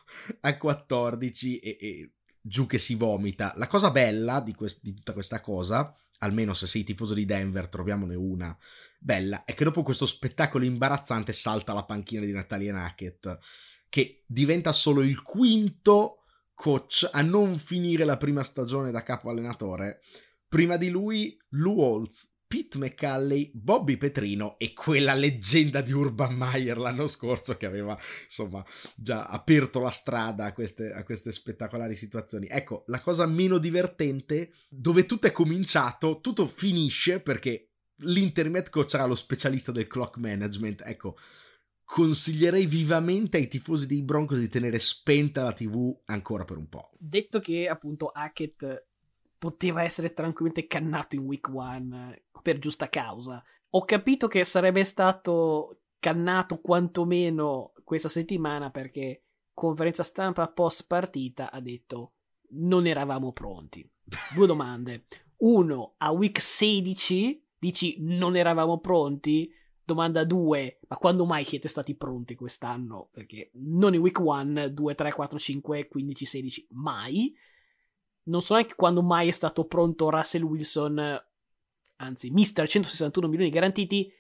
a 0.41 0.57
14 0.57 1.59
e, 1.61 1.79
e 1.81 2.11
giù 2.41 2.67
che 2.67 2.79
si 2.79 2.97
vomita. 2.97 3.53
La 3.57 3.69
cosa 3.69 3.91
bella 3.91 4.41
di, 4.41 4.55
quest- 4.55 4.83
di 4.83 4.95
tutta 4.95 5.13
questa 5.13 5.41
cosa, 5.41 5.95
almeno 6.19 6.55
se 6.55 6.67
sei 6.67 6.85
tifoso 6.85 7.15
di 7.15 7.25
Denver, 7.25 7.69
troviamone 7.69 8.15
una 8.15 8.57
bella 8.99 9.45
è 9.45 9.55
che 9.55 9.65
dopo 9.65 9.83
questo 9.83 10.07
spettacolo 10.07 10.65
imbarazzante 10.65 11.33
salta 11.33 11.73
la 11.73 11.85
panchina 11.85 12.25
di 12.25 12.33
Natalia 12.33 12.85
Hackett, 12.85 13.39
che 13.89 14.23
diventa 14.27 14.73
solo 14.73 15.03
il 15.03 15.23
quinto 15.23 16.25
coach 16.55 17.09
a 17.13 17.23
non 17.23 17.59
finire 17.59 18.05
la 18.05 18.17
prima 18.17 18.43
stagione 18.43 18.91
da 18.91 19.03
capo 19.03 19.31
allenatore. 19.31 20.01
Prima 20.49 20.77
di 20.77 20.89
lui, 20.89 21.39
Lou 21.51 21.81
Holtz, 21.81 22.36
Pete 22.47 22.79
McCalley, 22.79 23.51
Bobby 23.53 23.97
Petrino 23.97 24.57
e 24.59 24.73
quella 24.73 25.15
leggenda 25.15 25.81
di 25.81 25.93
Urban 25.93 26.35
Meyer 26.35 26.79
l'anno 26.79 27.09
scorso 27.09 27.57
che 27.57 27.67
aveva 27.67 27.99
insomma 28.25 28.65
già 28.95 29.27
aperto 29.27 29.81
la 29.81 29.91
strada 29.91 30.45
a 30.45 30.53
queste, 30.53 30.93
a 30.93 31.03
queste 31.03 31.33
spettacolari 31.33 31.97
situazioni. 31.97 32.47
Ecco, 32.49 32.85
la 32.87 33.01
cosa 33.01 33.27
meno 33.27 33.59
divertente, 33.59 34.53
dove 34.69 35.07
tutto 35.07 35.27
è 35.27 35.33
cominciato, 35.33 36.21
tutto 36.21 36.47
finisce 36.47 37.21
perché 37.21 37.71
l'internet 38.01 38.71
coach 38.71 38.91
sarà 38.91 39.07
lo 39.07 39.17
specialista 39.17 39.73
del 39.73 39.89
clock 39.89 40.17
management. 40.19 40.83
Ecco, 40.87 41.17
consiglierei 41.83 42.67
vivamente 42.67 43.39
ai 43.39 43.49
tifosi 43.49 43.87
dei 43.87 44.03
Broncos 44.03 44.39
di 44.39 44.49
tenere 44.49 44.79
spenta 44.79 45.43
la 45.43 45.53
TV 45.53 45.97
ancora 46.07 46.45
per 46.45 46.59
un 46.59 46.69
po'. 46.69 46.91
Detto 46.99 47.41
che 47.41 47.69
appunto 47.69 48.09
Hackett 48.09 48.87
poteva 49.39 49.83
essere 49.83 50.13
tranquillamente 50.13 50.67
cannato 50.67 51.17
in 51.17 51.23
week 51.23 51.49
one 51.53 52.25
per 52.43 52.59
giusta 52.59 52.89
causa, 52.89 53.43
ho 53.71 53.85
capito 53.85 54.29
che 54.29 54.45
sarebbe 54.45 54.85
stato 54.85 55.81
cannato 55.99 56.61
quantomeno 56.61 57.73
questa 57.85 58.09
settimana 58.09 58.71
perché 58.71 59.25
conferenza 59.53 60.03
stampa 60.03 60.49
post 60.49 60.87
partita 60.87 61.51
ha 61.51 61.61
detto 61.61 62.13
non 62.51 62.87
eravamo 62.87 63.33
pronti. 63.33 63.89
Due 64.35 64.47
domande. 64.47 65.07
Uno, 65.39 65.95
a 65.99 66.13
week 66.13 66.41
16 66.41 67.47
Dici 67.59 67.97
non 68.01 68.37
eravamo 68.37 68.79
pronti? 68.79 69.51
Domanda 69.83 70.25
2, 70.25 70.81
ma 70.89 70.97
quando 70.97 71.25
mai 71.25 71.45
siete 71.45 71.69
stati 71.69 71.95
pronti 71.95 72.35
quest'anno? 72.35 73.09
Perché 73.11 73.51
non 73.55 73.95
in 73.95 74.01
week 74.01 74.19
1, 74.19 74.69
2, 74.69 74.95
3, 74.95 75.13
4, 75.13 75.39
5, 75.39 75.89
15, 75.89 76.25
16, 76.27 76.67
mai. 76.71 77.35
Non 78.27 78.43
so 78.43 78.55
neanche 78.55 78.75
quando 78.75 79.03
mai 79.03 79.29
è 79.29 79.33
stato 79.33 79.65
pronto 79.67 80.11
Russell 80.11 80.43
Wilson, 80.43 81.25
anzi, 81.97 82.31
mister 82.31 82.69
161 82.69 83.29
milioni 83.29 83.51
garantiti. 83.51 84.13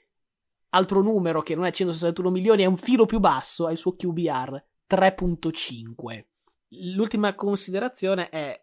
Altro 0.71 1.01
numero 1.01 1.43
che 1.43 1.55
non 1.55 1.65
è 1.65 1.73
161 1.73 2.31
milioni, 2.31 2.63
è 2.63 2.67
un 2.67 2.77
filo 2.77 3.07
più 3.07 3.19
basso, 3.19 3.69
è 3.69 3.73
il 3.73 3.79
suo 3.79 3.97
QBR 3.97 4.65
3.5. 4.89 6.25
L'ultima 6.69 7.35
considerazione 7.35 8.29
è 8.29 8.63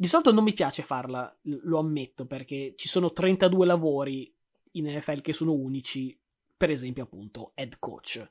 di 0.00 0.06
solito 0.06 0.32
non 0.32 0.44
mi 0.44 0.52
piace 0.52 0.82
farla, 0.82 1.36
lo 1.42 1.78
ammetto, 1.78 2.24
perché 2.24 2.74
ci 2.76 2.86
sono 2.86 3.10
32 3.10 3.66
lavori 3.66 4.32
in 4.72 4.86
NFL 4.86 5.20
che 5.22 5.32
sono 5.32 5.52
unici, 5.52 6.16
per 6.56 6.70
esempio 6.70 7.02
appunto 7.02 7.50
head 7.54 7.78
coach. 7.80 8.30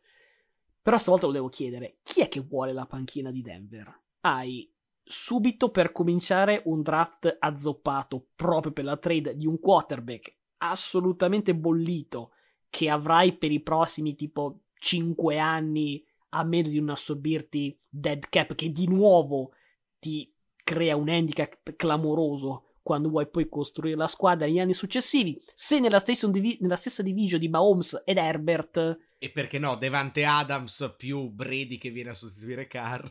Però 0.81 0.97
stavolta 0.97 1.25
lo 1.25 1.33
devo 1.33 1.49
chiedere, 1.49 1.97
chi 2.03 2.21
è 2.21 2.29
che 2.29 2.39
vuole 2.39 2.71
la 2.71 2.85
panchina 2.85 3.31
di 3.31 3.41
Denver? 3.41 4.01
Hai 4.21 4.71
subito 5.07 5.69
per 5.69 5.91
cominciare 5.91 6.61
un 6.65 6.81
draft 6.81 7.37
azzoppato 7.39 8.27
proprio 8.35 8.71
per 8.71 8.83
la 8.83 8.97
trade 8.97 9.35
di 9.35 9.47
un 9.47 9.59
quarterback 9.59 10.35
assolutamente 10.57 11.55
bollito 11.55 12.31
che 12.69 12.89
avrai 12.89 13.37
per 13.37 13.51
i 13.51 13.61
prossimi 13.61 14.15
tipo 14.15 14.61
5 14.79 15.37
anni 15.37 16.03
a 16.29 16.43
meno 16.43 16.69
di 16.69 16.79
non 16.79 16.89
assorbirti 16.89 17.79
dead 17.87 18.27
cap 18.29 18.53
che 18.55 18.71
di 18.71 18.87
nuovo 18.87 19.51
ti 19.99 20.31
crea 20.63 20.95
un 20.95 21.09
handicap 21.09 21.75
clamoroso 21.75 22.66
quando 22.87 23.09
vuoi 23.09 23.27
poi 23.27 23.49
costruire 23.49 23.97
la 23.97 24.07
squadra 24.07 24.45
negli 24.45 24.59
anni 24.59 24.73
successivi. 24.73 25.37
Se 25.53 25.81
nella 25.81 25.99
stessa, 25.99 26.25
divi- 26.29 26.57
nella 26.61 26.77
stessa 26.77 27.03
division 27.03 27.37
di 27.37 27.49
Mahomes 27.49 28.01
ed 28.05 28.15
Herbert. 28.15 28.97
E 29.17 29.29
perché 29.29 29.59
no, 29.59 29.75
Devante 29.75 30.23
Adams 30.23 30.95
più 30.95 31.27
Brady 31.27 31.77
che 31.77 31.89
viene 31.89 32.11
a 32.11 32.13
sostituire 32.13 32.65
Carr. 32.65 33.05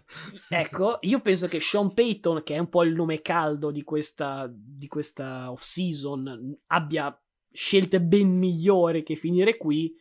ecco, 0.49 0.97
io 1.03 1.21
penso 1.21 1.47
che 1.47 1.61
Sean 1.61 1.93
Payton, 1.93 2.43
che 2.43 2.55
è 2.55 2.59
un 2.59 2.71
po' 2.71 2.85
il 2.85 2.95
nome 2.95 3.21
caldo 3.21 3.71
di 3.71 3.83
questa, 3.83 4.51
di 4.51 4.87
questa 4.87 5.53
off-season, 5.53 6.59
abbia 6.69 7.15
scelte 7.53 8.01
ben 8.01 8.31
migliori 8.31 9.03
che 9.03 9.15
finire 9.15 9.59
qui. 9.59 9.95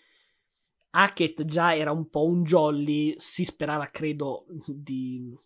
Hackett 0.92 1.44
già 1.44 1.76
era 1.76 1.92
un 1.92 2.10
po' 2.10 2.24
un 2.24 2.44
jolly, 2.44 3.14
si 3.18 3.44
sperava, 3.44 3.90
credo, 3.90 4.46
di 4.66 5.38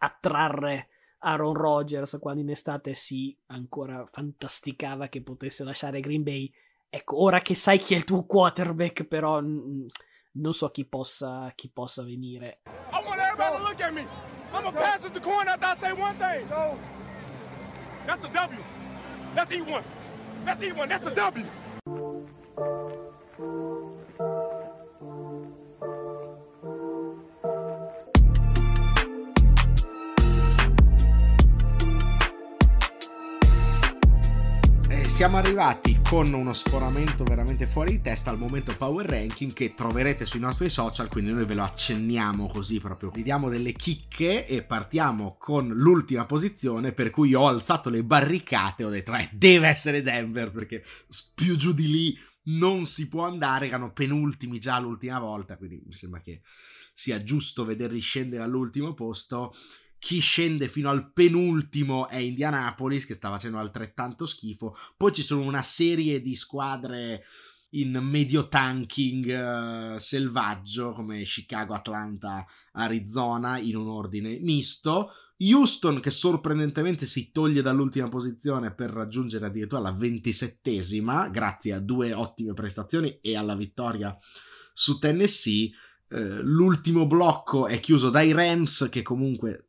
attrarre 0.00 0.88
Aaron 1.24 1.54
Rodgers 1.54 2.18
quando 2.20 2.40
in 2.40 2.50
estate 2.50 2.94
si 2.94 3.36
ancora 3.46 4.04
fantasticava 4.10 5.08
che 5.08 5.22
potesse 5.22 5.62
lasciare 5.64 6.00
Green 6.00 6.22
Bay. 6.22 6.52
Ecco, 6.90 7.22
ora 7.22 7.40
che 7.40 7.54
sai 7.54 7.78
chi 7.78 7.94
è 7.94 7.96
il 7.96 8.04
tuo 8.04 8.24
quarterback, 8.26 9.04
però 9.04 9.40
n- 9.40 9.86
non 10.32 10.52
so 10.52 10.68
chi 10.68 10.84
possa, 10.84 11.50
chi 11.54 11.70
possa 11.70 12.02
venire. 12.02 12.60
I 12.66 13.02
want 13.06 13.20
everybody 13.20 13.56
to 13.56 13.62
look 13.62 13.80
at 13.80 13.92
me. 13.92 14.06
I'm 14.52 14.66
a 14.66 14.72
pass 14.72 15.06
it 15.06 15.12
to 15.12 15.20
coin 15.20 15.46
after 15.48 15.66
I 15.66 15.76
say 15.78 15.92
one 15.92 16.16
thing. 16.16 16.46
That's 18.06 18.24
a 18.24 18.28
W. 18.28 18.62
That's 19.34 19.50
E1. 19.52 19.82
That's 20.44 20.62
E1. 20.62 20.88
That's 20.88 21.06
a 21.06 21.14
W. 21.14 21.46
siamo 35.12 35.36
arrivati 35.36 36.00
con 36.02 36.32
uno 36.32 36.54
sforamento 36.54 37.22
veramente 37.22 37.66
fuori 37.66 37.92
di 37.92 38.00
testa 38.00 38.30
al 38.30 38.38
momento 38.38 38.74
power 38.74 39.04
ranking 39.06 39.52
che 39.52 39.74
troverete 39.74 40.24
sui 40.24 40.40
nostri 40.40 40.70
social, 40.70 41.08
quindi 41.08 41.32
noi 41.32 41.44
ve 41.44 41.52
lo 41.52 41.64
accenniamo 41.64 42.48
così 42.48 42.80
proprio. 42.80 43.10
Vi 43.10 43.22
diamo 43.22 43.50
delle 43.50 43.72
chicche 43.72 44.46
e 44.46 44.62
partiamo 44.62 45.36
con 45.38 45.68
l'ultima 45.68 46.24
posizione 46.24 46.92
per 46.92 47.10
cui 47.10 47.34
ho 47.34 47.46
alzato 47.46 47.90
le 47.90 48.02
barricate, 48.02 48.84
ho 48.84 48.88
detto 48.88 49.12
eh 49.12 49.28
deve 49.30 49.68
essere 49.68 50.00
Denver 50.02 50.50
perché 50.50 50.82
più 51.34 51.56
giù 51.56 51.72
di 51.72 51.90
lì 51.90 52.18
non 52.44 52.86
si 52.86 53.06
può 53.08 53.26
andare, 53.26 53.66
erano 53.66 53.92
penultimi 53.92 54.58
già 54.58 54.80
l'ultima 54.80 55.18
volta, 55.18 55.58
quindi 55.58 55.82
mi 55.84 55.92
sembra 55.92 56.22
che 56.22 56.40
sia 56.94 57.22
giusto 57.22 57.66
vederli 57.66 58.00
scendere 58.00 58.42
all'ultimo 58.42 58.94
posto 58.94 59.54
chi 60.02 60.18
scende 60.18 60.66
fino 60.66 60.90
al 60.90 61.12
penultimo 61.12 62.08
è 62.08 62.16
Indianapolis 62.16 63.06
che 63.06 63.14
sta 63.14 63.30
facendo 63.30 63.58
altrettanto 63.58 64.26
schifo. 64.26 64.76
Poi 64.96 65.12
ci 65.12 65.22
sono 65.22 65.42
una 65.42 65.62
serie 65.62 66.20
di 66.20 66.34
squadre 66.34 67.22
in 67.74 67.96
medio 68.02 68.48
tanking 68.48 69.94
uh, 69.94 69.98
selvaggio 69.98 70.92
come 70.92 71.22
Chicago, 71.22 71.74
Atlanta, 71.74 72.44
Arizona 72.72 73.58
in 73.58 73.76
un 73.76 73.86
ordine 73.86 74.40
misto. 74.40 75.10
Houston 75.38 76.00
che 76.00 76.10
sorprendentemente 76.10 77.06
si 77.06 77.30
toglie 77.30 77.62
dall'ultima 77.62 78.08
posizione 78.08 78.74
per 78.74 78.90
raggiungere 78.90 79.46
addirittura 79.46 79.82
la 79.82 79.92
ventisettesima 79.92 81.28
grazie 81.28 81.74
a 81.74 81.78
due 81.78 82.12
ottime 82.12 82.54
prestazioni 82.54 83.20
e 83.20 83.36
alla 83.36 83.54
vittoria 83.54 84.18
su 84.74 84.98
Tennessee. 84.98 85.70
Uh, 86.08 86.40
l'ultimo 86.42 87.06
blocco 87.06 87.68
è 87.68 87.78
chiuso 87.78 88.10
dai 88.10 88.32
Rams 88.32 88.88
che 88.90 89.02
comunque 89.02 89.68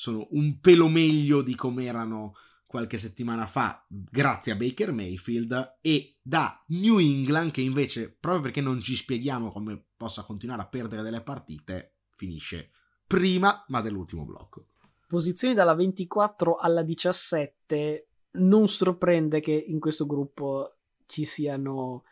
sono 0.00 0.28
un 0.30 0.60
pelo 0.60 0.88
meglio 0.88 1.42
di 1.42 1.54
come 1.54 1.84
erano 1.84 2.32
qualche 2.64 2.96
settimana 2.96 3.46
fa 3.46 3.84
grazie 3.86 4.52
a 4.52 4.56
Baker 4.56 4.92
Mayfield 4.92 5.76
e 5.82 6.16
da 6.22 6.64
New 6.68 6.98
England 6.98 7.50
che 7.50 7.60
invece 7.60 8.10
proprio 8.18 8.44
perché 8.44 8.62
non 8.62 8.80
ci 8.80 8.96
spieghiamo 8.96 9.52
come 9.52 9.88
possa 9.98 10.22
continuare 10.22 10.62
a 10.62 10.68
perdere 10.68 11.02
delle 11.02 11.20
partite 11.20 11.96
finisce 12.16 12.70
prima 13.06 13.62
ma 13.68 13.82
dell'ultimo 13.82 14.24
blocco. 14.24 14.68
Posizioni 15.06 15.52
dalla 15.52 15.74
24 15.74 16.56
alla 16.56 16.82
17 16.82 18.08
non 18.32 18.68
sorprende 18.68 19.40
che 19.40 19.52
in 19.52 19.80
questo 19.80 20.06
gruppo 20.06 20.76
ci 21.04 21.26
siano 21.26 22.04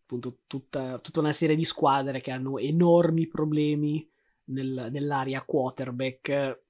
appunto 0.00 0.38
tutta, 0.46 1.00
tutta 1.00 1.18
una 1.18 1.32
serie 1.32 1.56
di 1.56 1.64
squadre 1.64 2.20
che 2.20 2.30
hanno 2.30 2.58
enormi 2.58 3.26
problemi 3.26 4.08
nel, 4.44 4.88
nell'area 4.92 5.42
quarterback 5.42 6.62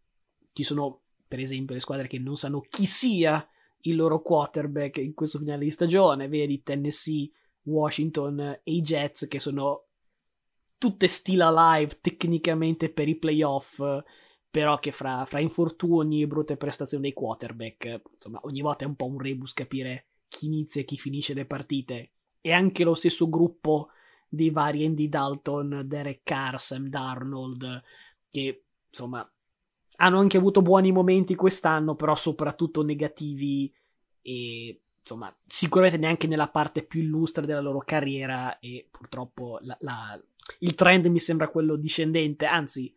ci 0.54 0.62
sono, 0.62 1.02
per 1.28 1.40
esempio, 1.40 1.74
le 1.74 1.80
squadre 1.80 2.06
che 2.06 2.18
non 2.18 2.36
sanno 2.36 2.60
chi 2.60 2.86
sia 2.86 3.46
il 3.82 3.96
loro 3.96 4.22
quarterback 4.22 4.96
in 4.98 5.12
questo 5.12 5.38
finale 5.38 5.64
di 5.64 5.70
stagione, 5.70 6.28
vedi 6.28 6.62
Tennessee, 6.62 7.30
Washington 7.64 8.40
e 8.40 8.72
i 8.72 8.80
Jets 8.80 9.26
che 9.28 9.40
sono 9.40 9.86
tutte 10.78 11.06
still 11.06 11.40
alive 11.40 11.98
tecnicamente 12.00 12.88
per 12.88 13.08
i 13.08 13.16
playoff, 13.16 13.82
però 14.50 14.78
che 14.78 14.92
fra, 14.92 15.24
fra 15.24 15.40
infortuni 15.40 16.22
e 16.22 16.26
brutte 16.26 16.56
prestazioni 16.56 17.02
dei 17.02 17.12
quarterback, 17.12 18.02
insomma, 18.14 18.40
ogni 18.44 18.60
volta 18.60 18.84
è 18.84 18.86
un 18.86 18.94
po' 18.94 19.06
un 19.06 19.18
rebus 19.18 19.52
capire 19.52 20.06
chi 20.28 20.46
inizia 20.46 20.80
e 20.80 20.84
chi 20.84 20.96
finisce 20.96 21.34
le 21.34 21.46
partite. 21.46 22.10
E 22.40 22.52
anche 22.52 22.84
lo 22.84 22.94
stesso 22.94 23.28
gruppo 23.28 23.88
dei 24.28 24.50
vari 24.50 24.84
Andy 24.84 25.08
Dalton, 25.08 25.82
Derek 25.86 26.20
Carr, 26.22 26.58
Sam 26.58 26.88
Darnold, 26.88 27.82
che 28.30 28.64
insomma 28.88 29.28
hanno 29.96 30.18
anche 30.18 30.36
avuto 30.36 30.62
buoni 30.62 30.92
momenti 30.92 31.34
quest'anno, 31.34 31.94
però 31.94 32.14
soprattutto 32.14 32.82
negativi 32.82 33.72
e 34.22 34.80
insomma 35.00 35.34
sicuramente 35.46 35.98
neanche 35.98 36.26
nella 36.26 36.48
parte 36.48 36.82
più 36.82 37.02
illustre 37.02 37.46
della 37.46 37.60
loro 37.60 37.80
carriera 37.80 38.58
e 38.58 38.88
purtroppo 38.90 39.58
la, 39.62 39.76
la, 39.80 40.20
il 40.60 40.74
trend 40.74 41.06
mi 41.06 41.20
sembra 41.20 41.48
quello 41.48 41.76
discendente, 41.76 42.46
anzi 42.46 42.94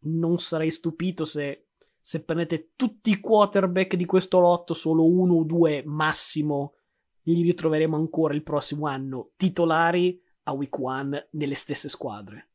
non 0.00 0.38
sarei 0.38 0.70
stupito 0.70 1.24
se, 1.24 1.66
se 2.00 2.22
prendete 2.24 2.72
tutti 2.76 3.10
i 3.10 3.20
quarterback 3.20 3.96
di 3.96 4.04
questo 4.04 4.38
lotto, 4.38 4.74
solo 4.74 5.06
uno 5.06 5.34
o 5.34 5.44
due 5.44 5.82
massimo 5.84 6.74
li 7.22 7.42
ritroveremo 7.42 7.96
ancora 7.96 8.34
il 8.34 8.42
prossimo 8.42 8.86
anno 8.86 9.30
titolari 9.36 10.20
a 10.44 10.52
week 10.52 10.78
one 10.78 11.28
nelle 11.32 11.54
stesse 11.54 11.88
squadre 11.88 12.49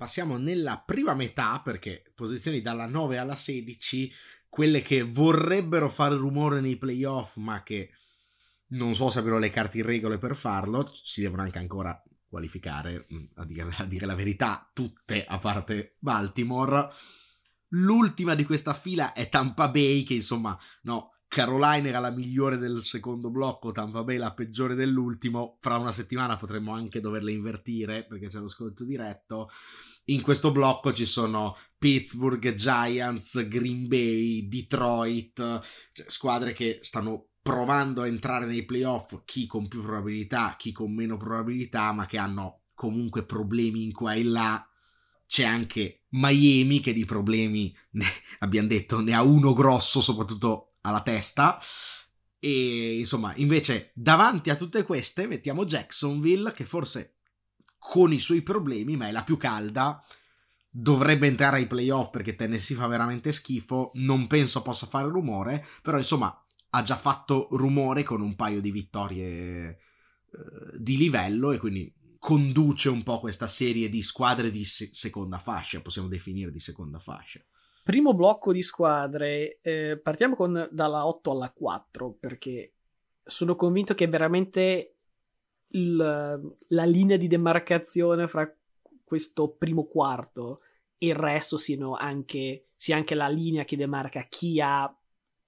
passiamo 0.00 0.38
nella 0.38 0.78
prima 0.78 1.12
metà, 1.12 1.60
perché 1.62 2.10
posizioni 2.14 2.62
dalla 2.62 2.86
9 2.86 3.18
alla 3.18 3.36
16, 3.36 4.10
quelle 4.48 4.80
che 4.80 5.02
vorrebbero 5.02 5.90
fare 5.90 6.16
rumore 6.16 6.62
nei 6.62 6.78
playoff, 6.78 7.36
ma 7.36 7.62
che 7.62 7.90
non 8.68 8.94
so 8.94 9.10
se 9.10 9.18
abbiano 9.18 9.36
le 9.36 9.50
carte 9.50 9.76
in 9.76 9.84
regole 9.84 10.16
per 10.16 10.36
farlo, 10.36 10.90
si 10.90 11.20
devono 11.20 11.42
anche 11.42 11.58
ancora 11.58 12.02
qualificare, 12.26 13.08
mm, 13.12 13.24
a 13.34 13.44
dire, 13.44 13.74
a 13.76 13.84
dire 13.84 14.06
la 14.06 14.14
verità, 14.14 14.70
tutte 14.72 15.22
a 15.22 15.38
parte 15.38 15.96
Baltimore. 15.98 16.88
L'ultima 17.68 18.34
di 18.34 18.44
questa 18.46 18.72
fila 18.72 19.12
è 19.12 19.28
Tampa 19.28 19.68
Bay, 19.68 20.04
che 20.04 20.14
insomma, 20.14 20.58
no, 20.84 21.16
Caroline 21.30 21.88
era 21.88 22.00
la 22.00 22.10
migliore 22.10 22.58
del 22.58 22.82
secondo 22.82 23.30
blocco, 23.30 23.70
Tampa 23.70 24.02
Bay 24.02 24.16
la 24.16 24.32
peggiore 24.32 24.74
dell'ultimo. 24.74 25.58
Fra 25.60 25.76
una 25.76 25.92
settimana 25.92 26.36
potremmo 26.36 26.72
anche 26.72 26.98
doverle 26.98 27.30
invertire 27.30 28.04
perché 28.04 28.26
c'è 28.26 28.40
lo 28.40 28.48
sconto 28.48 28.82
diretto. 28.82 29.48
In 30.06 30.22
questo 30.22 30.50
blocco 30.50 30.92
ci 30.92 31.06
sono 31.06 31.56
Pittsburgh, 31.78 32.52
Giants, 32.54 33.46
Green 33.46 33.86
Bay, 33.86 34.48
Detroit, 34.48 35.60
cioè 35.92 36.10
squadre 36.10 36.52
che 36.52 36.80
stanno 36.82 37.28
provando 37.40 38.02
a 38.02 38.08
entrare 38.08 38.46
nei 38.46 38.64
playoff, 38.64 39.20
chi 39.24 39.46
con 39.46 39.68
più 39.68 39.82
probabilità, 39.82 40.56
chi 40.58 40.72
con 40.72 40.92
meno 40.92 41.16
probabilità, 41.16 41.92
ma 41.92 42.06
che 42.06 42.18
hanno 42.18 42.62
comunque 42.74 43.24
problemi 43.24 43.84
in 43.84 43.92
qua 43.92 44.14
e 44.14 44.24
là. 44.24 44.68
C'è 45.28 45.44
anche 45.44 46.06
Miami 46.08 46.80
che 46.80 46.92
di 46.92 47.04
problemi, 47.04 47.72
ne, 47.90 48.06
abbiamo 48.40 48.66
detto, 48.66 49.00
ne 49.00 49.14
ha 49.14 49.22
uno 49.22 49.52
grosso, 49.52 50.00
soprattutto 50.00 50.69
alla 50.82 51.02
testa. 51.02 51.60
E 52.38 52.98
insomma, 52.98 53.34
invece, 53.36 53.92
davanti 53.94 54.50
a 54.50 54.56
tutte 54.56 54.82
queste 54.84 55.26
mettiamo 55.26 55.64
Jacksonville, 55.64 56.52
che 56.52 56.64
forse 56.64 57.16
con 57.78 58.12
i 58.12 58.18
suoi 58.18 58.42
problemi, 58.42 58.96
ma 58.96 59.08
è 59.08 59.12
la 59.12 59.22
più 59.24 59.36
calda. 59.36 60.02
Dovrebbe 60.72 61.26
entrare 61.26 61.56
ai 61.56 61.66
playoff 61.66 62.10
perché 62.10 62.36
Tennessee 62.36 62.76
fa 62.76 62.86
veramente 62.86 63.32
schifo. 63.32 63.90
Non 63.94 64.26
penso 64.26 64.62
possa 64.62 64.86
fare 64.86 65.08
rumore, 65.08 65.66
però 65.82 65.98
insomma, 65.98 66.44
ha 66.70 66.82
già 66.82 66.96
fatto 66.96 67.48
rumore 67.52 68.02
con 68.02 68.20
un 68.20 68.36
paio 68.36 68.60
di 68.60 68.70
vittorie 68.70 69.68
eh, 69.68 69.78
di 70.76 70.96
livello 70.96 71.50
e 71.50 71.58
quindi 71.58 71.92
conduce 72.18 72.88
un 72.88 73.02
po' 73.02 73.18
questa 73.18 73.48
serie 73.48 73.88
di 73.88 74.02
squadre 74.02 74.50
di 74.50 74.64
se- 74.64 74.90
seconda 74.92 75.38
fascia, 75.38 75.80
possiamo 75.80 76.06
definire 76.06 76.52
di 76.52 76.60
seconda 76.60 76.98
fascia. 76.98 77.44
Primo 77.90 78.14
blocco 78.14 78.52
di 78.52 78.62
squadre, 78.62 79.58
eh, 79.62 79.98
partiamo 80.00 80.36
con 80.36 80.68
dalla 80.70 81.08
8 81.08 81.32
alla 81.32 81.50
4 81.50 82.18
perché 82.20 82.74
sono 83.24 83.56
convinto 83.56 83.94
che 83.94 84.06
veramente 84.06 84.94
il, 85.70 85.96
la 86.68 86.84
linea 86.84 87.16
di 87.16 87.26
demarcazione 87.26 88.28
fra 88.28 88.48
questo 89.02 89.56
primo 89.58 89.86
quarto 89.86 90.60
e 90.98 91.08
il 91.08 91.16
resto 91.16 91.58
siano 91.58 91.96
anche, 91.96 92.68
sia 92.76 92.94
anche 92.94 93.16
la 93.16 93.26
linea 93.26 93.64
che 93.64 93.76
demarca 93.76 94.24
chi 94.28 94.60
ha, 94.60 94.96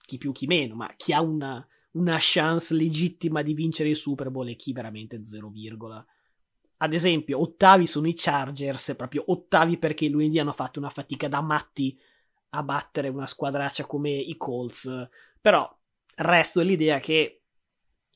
chi 0.04 0.18
più 0.18 0.32
chi 0.32 0.48
meno, 0.48 0.74
ma 0.74 0.92
chi 0.96 1.12
ha 1.12 1.22
una, 1.22 1.64
una 1.92 2.16
chance 2.18 2.74
legittima 2.74 3.42
di 3.42 3.54
vincere 3.54 3.90
il 3.90 3.96
Super 3.96 4.30
Bowl 4.30 4.48
e 4.48 4.56
chi 4.56 4.72
veramente 4.72 5.24
0, 5.24 5.52
ad 6.78 6.92
esempio, 6.92 7.40
ottavi 7.40 7.86
sono 7.86 8.08
i 8.08 8.14
Chargers, 8.16 8.94
proprio 8.96 9.22
ottavi 9.28 9.78
perché 9.78 10.08
lunedì 10.08 10.40
hanno 10.40 10.52
fatto 10.52 10.80
una 10.80 10.90
fatica 10.90 11.28
da 11.28 11.40
matti 11.40 11.96
a 12.54 12.62
battere 12.62 13.08
una 13.08 13.26
squadraccia 13.26 13.86
come 13.86 14.10
i 14.10 14.36
Colts. 14.36 15.08
Però 15.40 15.78
resto 16.16 16.58
dell'idea 16.58 16.98
che 16.98 17.42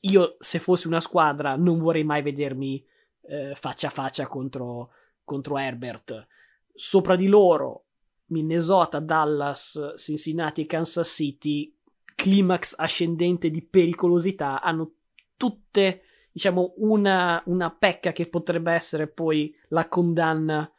io, 0.01 0.37
se 0.39 0.59
fossi 0.59 0.87
una 0.87 0.99
squadra, 0.99 1.55
non 1.55 1.79
vorrei 1.79 2.03
mai 2.03 2.21
vedermi 2.21 2.85
eh, 3.23 3.53
faccia 3.55 3.87
a 3.87 3.91
faccia 3.91 4.27
contro, 4.27 4.91
contro 5.23 5.57
Herbert. 5.57 6.27
Sopra 6.73 7.15
di 7.15 7.27
loro, 7.27 7.85
Minnesota, 8.27 8.99
Dallas, 8.99 9.93
Cincinnati 9.97 10.61
e 10.61 10.65
Kansas 10.65 11.09
City, 11.09 11.75
climax 12.15 12.75
ascendente 12.77 13.49
di 13.49 13.61
pericolosità, 13.63 14.61
hanno 14.61 14.93
tutte, 15.35 16.03
diciamo, 16.31 16.73
una, 16.77 17.41
una 17.45 17.71
pecca 17.71 18.11
che 18.11 18.27
potrebbe 18.27 18.71
essere 18.71 19.07
poi 19.07 19.53
la 19.69 19.87
condanna 19.87 20.71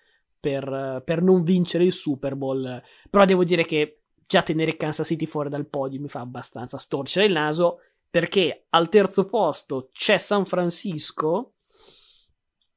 per, 0.49 1.03
per 1.05 1.23
non 1.23 1.43
vincere 1.43 1.85
il 1.85 1.93
Super 1.93 2.35
Bowl. 2.35 2.83
Però 3.11 3.25
devo 3.27 3.45
dire 3.45 3.67
che 3.67 4.01
già 4.27 4.43
tenere 4.43 4.77
Kansas 4.77 5.07
City 5.07 5.27
fuori 5.27 5.51
dal 5.51 5.69
podio 5.69 6.01
mi 6.01 6.09
fa 6.09 6.21
abbastanza 6.21 6.79
storcere 6.79 7.27
il 7.27 7.33
naso 7.33 7.81
perché 8.09 8.65
al 8.71 8.89
terzo 8.89 9.27
posto 9.27 9.91
c'è 9.93 10.17
San 10.17 10.47
Francisco 10.47 11.53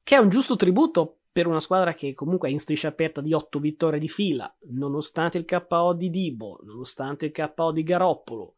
che 0.02 0.16
è 0.16 0.18
un 0.18 0.28
giusto 0.28 0.56
tributo 0.56 1.20
per 1.32 1.46
una 1.46 1.60
squadra 1.60 1.94
che 1.94 2.12
comunque 2.12 2.50
è 2.50 2.52
in 2.52 2.60
striscia 2.60 2.88
aperta 2.88 3.22
di 3.22 3.32
8 3.32 3.58
vittorie 3.58 3.98
di 3.98 4.08
fila, 4.08 4.54
nonostante 4.72 5.38
il 5.38 5.46
KO 5.46 5.94
di 5.94 6.10
Dibo, 6.10 6.60
nonostante 6.64 7.24
il 7.24 7.32
KO 7.32 7.72
di 7.72 7.82
Garoppolo. 7.82 8.56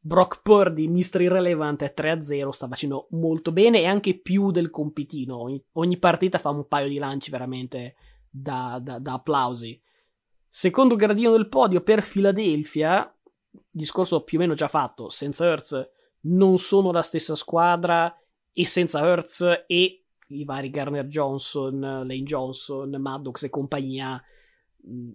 Brock 0.00 0.42
Purdy, 0.42 0.86
Mr. 0.86 1.22
Irrelevant, 1.22 1.82
è 1.82 1.94
3-0, 1.96 2.50
sta 2.50 2.68
facendo 2.68 3.06
molto 3.12 3.52
bene 3.52 3.80
e 3.80 3.86
anche 3.86 4.18
più 4.18 4.50
del 4.50 4.68
compitino. 4.68 5.40
Ogni, 5.40 5.64
ogni 5.72 5.96
partita 5.96 6.38
fa 6.38 6.50
un 6.50 6.68
paio 6.68 6.88
di 6.88 6.98
lanci 6.98 7.30
veramente 7.30 7.94
da, 8.34 8.80
da, 8.82 8.98
da 8.98 9.12
applausi. 9.12 9.80
Secondo 10.48 10.96
gradino 10.96 11.32
del 11.32 11.48
podio 11.48 11.82
per 11.82 12.06
Philadelphia, 12.06 13.12
discorso 13.70 14.22
più 14.22 14.38
o 14.38 14.40
meno 14.40 14.54
già 14.54 14.68
fatto, 14.68 15.08
senza 15.08 15.46
Hertz 15.46 15.90
non 16.22 16.58
sono 16.58 16.90
la 16.90 17.02
stessa 17.02 17.34
squadra 17.34 18.16
e 18.52 18.66
senza 18.66 19.06
Hertz 19.06 19.64
e 19.66 20.04
i 20.28 20.44
vari 20.44 20.70
Garner 20.70 21.06
Johnson, 21.06 21.78
Lane 21.80 22.22
Johnson, 22.22 22.90
Maddox 22.98 23.44
e 23.44 23.50
compagnia, 23.50 24.20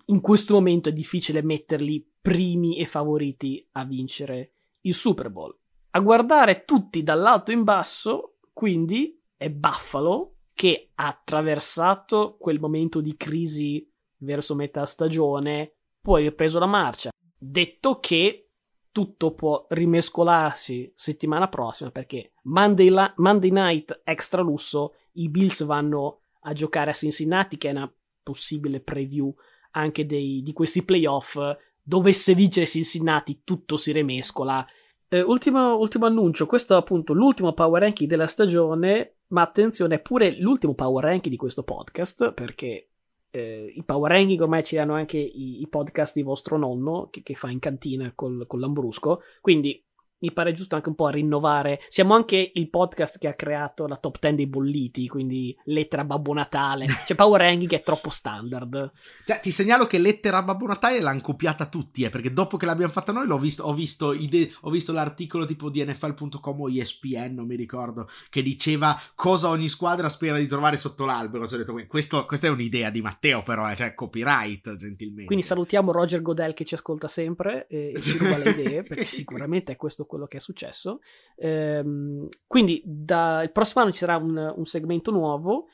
in 0.05 0.21
questo 0.21 0.53
momento 0.53 0.89
è 0.89 0.93
difficile 0.93 1.41
metterli 1.41 2.05
primi 2.21 2.77
e 2.77 2.85
favoriti 2.85 3.67
a 3.73 3.85
vincere 3.85 4.53
il 4.81 4.93
Super 4.93 5.29
Bowl. 5.29 5.55
A 5.91 5.99
guardare 5.99 6.63
tutti 6.63 7.03
dall'alto 7.03 7.51
in 7.51 7.63
basso, 7.63 8.35
quindi, 8.53 9.19
è 9.35 9.49
Buffalo 9.49 10.35
che 10.59 10.89
ha 10.95 11.07
attraversato 11.07 12.35
quel 12.37 12.59
momento 12.59 12.99
di 12.99 13.15
crisi 13.15 13.89
verso 14.17 14.55
metà 14.55 14.83
stagione, 14.83 15.75
poi 16.01 16.23
ripreso 16.23 16.59
la 16.59 16.65
marcia. 16.65 17.11
Detto 17.37 18.01
che 18.01 18.49
tutto 18.91 19.33
può 19.35 19.67
rimescolarsi 19.69 20.91
settimana 20.93 21.47
prossima 21.47 21.91
perché 21.91 22.33
Monday, 22.43 22.89
la- 22.89 23.13
Monday 23.15 23.51
night 23.51 24.01
extra 24.03 24.41
lusso, 24.41 24.95
i 25.13 25.29
Bills 25.29 25.63
vanno 25.63 26.23
a 26.41 26.51
giocare 26.51 26.89
a 26.89 26.93
Cincinnati, 26.93 27.55
che 27.55 27.69
è 27.69 27.71
una 27.71 27.89
possibile 28.21 28.81
preview 28.81 29.33
anche 29.71 30.05
dei, 30.05 30.41
di 30.43 30.51
questi 30.51 30.83
playoff. 30.83 31.39
Dovesse 31.81 32.35
vincere 32.35 32.65
Cincinnati, 32.65 33.43
tutto 33.45 33.77
si 33.77 33.93
rimescola. 33.93 34.67
Eh, 35.07 35.21
ultimo, 35.21 35.77
ultimo 35.77 36.05
annuncio: 36.05 36.45
questo 36.45 36.73
è 36.73 36.77
appunto 36.77 37.13
l'ultimo 37.13 37.53
power 37.53 37.81
ranking 37.83 38.09
della 38.09 38.27
stagione. 38.27 39.18
Ma 39.29 39.41
attenzione, 39.41 39.95
è 39.95 39.99
pure 39.99 40.39
l'ultimo 40.39 40.73
power 40.73 41.03
ranking 41.03 41.31
di 41.31 41.37
questo 41.37 41.63
podcast 41.63 42.33
perché 42.33 42.89
eh, 43.29 43.71
i 43.75 43.83
power 43.83 44.11
ranking 44.11 44.41
ormai 44.41 44.63
ci 44.63 44.75
danno 44.75 44.93
anche 44.93 45.17
i, 45.17 45.61
i 45.61 45.67
podcast 45.67 46.15
di 46.15 46.23
vostro 46.23 46.57
nonno 46.57 47.09
che, 47.11 47.21
che 47.21 47.35
fa 47.35 47.49
in 47.49 47.59
cantina 47.59 48.11
col, 48.15 48.45
con 48.47 48.59
l'ambrusco. 48.59 49.21
Quindi 49.41 49.83
mi 50.19 50.31
pare 50.31 50.53
giusto 50.53 50.75
anche 50.75 50.89
un 50.89 50.95
po' 50.95 51.07
a 51.07 51.11
rinnovare. 51.11 51.79
Siamo 51.87 52.13
anche 52.13 52.51
il 52.53 52.69
podcast 52.69 53.17
che 53.17 53.27
ha 53.27 53.33
creato 53.33 53.87
la 53.87 53.97
top 53.97 54.19
10 54.19 54.35
dei 54.35 54.47
bolliti, 54.47 55.07
quindi 55.07 55.55
lettera 55.65 56.03
Babbo 56.03 56.33
Natale. 56.33 56.87
Cioè, 57.09 57.15
Power 57.15 57.41
Ranking 57.41 57.71
è 57.71 57.81
troppo 57.81 58.09
standard. 58.09 58.91
Cioè, 59.25 59.39
ti 59.39 59.51
segnalo 59.51 59.87
che 59.87 59.97
lettera 59.97 60.43
Babbo 60.43 60.67
Natale 60.67 60.99
l'hanno 60.99 61.21
copiata 61.21 61.65
tutti, 61.65 62.03
eh, 62.03 62.09
perché 62.09 62.31
dopo 62.31 62.57
che 62.57 62.65
l'abbiamo 62.65 62.91
fatta 62.91 63.11
noi 63.11 63.27
visto, 63.39 63.63
ho, 63.63 63.73
visto 63.73 64.13
ide- 64.13 64.51
ho 64.61 64.69
visto 64.69 64.91
l'articolo 64.91 65.45
tipo 65.45 65.69
di 65.69 65.83
NFL.com 65.83 66.61
o 66.61 66.69
ESPN, 66.69 67.33
non 67.35 67.47
mi 67.47 67.55
ricordo, 67.55 68.09
che 68.29 68.43
diceva 68.43 68.99
cosa 69.15 69.49
ogni 69.49 69.69
squadra 69.69 70.09
spera 70.09 70.37
di 70.37 70.47
trovare 70.47 70.77
sotto 70.77 71.05
l'albero. 71.05 71.47
Cioè, 71.47 71.59
ho 71.59 71.63
detto, 71.63 71.87
questo, 71.87 72.25
questa 72.25 72.47
è 72.47 72.49
un'idea 72.49 72.89
di 72.89 73.01
Matteo, 73.01 73.41
però, 73.41 73.69
eh, 73.71 73.75
cioè 73.75 73.95
copyright, 73.95 74.75
gentilmente. 74.75 75.25
Quindi 75.25 75.45
salutiamo 75.45 75.91
Roger 75.91 76.21
Godel 76.21 76.53
che 76.53 76.65
ci 76.65 76.75
ascolta 76.75 77.07
sempre 77.07 77.65
e, 77.67 77.93
e 77.95 78.01
ci 78.01 78.17
ruba 78.17 78.37
le 78.37 78.49
idee, 78.51 78.83
perché 78.83 79.05
sicuramente 79.07 79.71
è 79.71 79.75
questo 79.75 80.05
quello 80.09 80.25
che 80.25 80.37
è 80.37 80.39
successo. 80.39 81.01
Ehm, 81.35 82.27
quindi 82.47 82.81
da, 82.83 83.43
il 83.43 83.51
prossimo 83.51 83.83
anno 83.83 83.91
ci 83.91 83.99
sarà 83.99 84.17
un, 84.17 84.53
un 84.55 84.65
segmento 84.65 85.11
nuovo. 85.11 85.67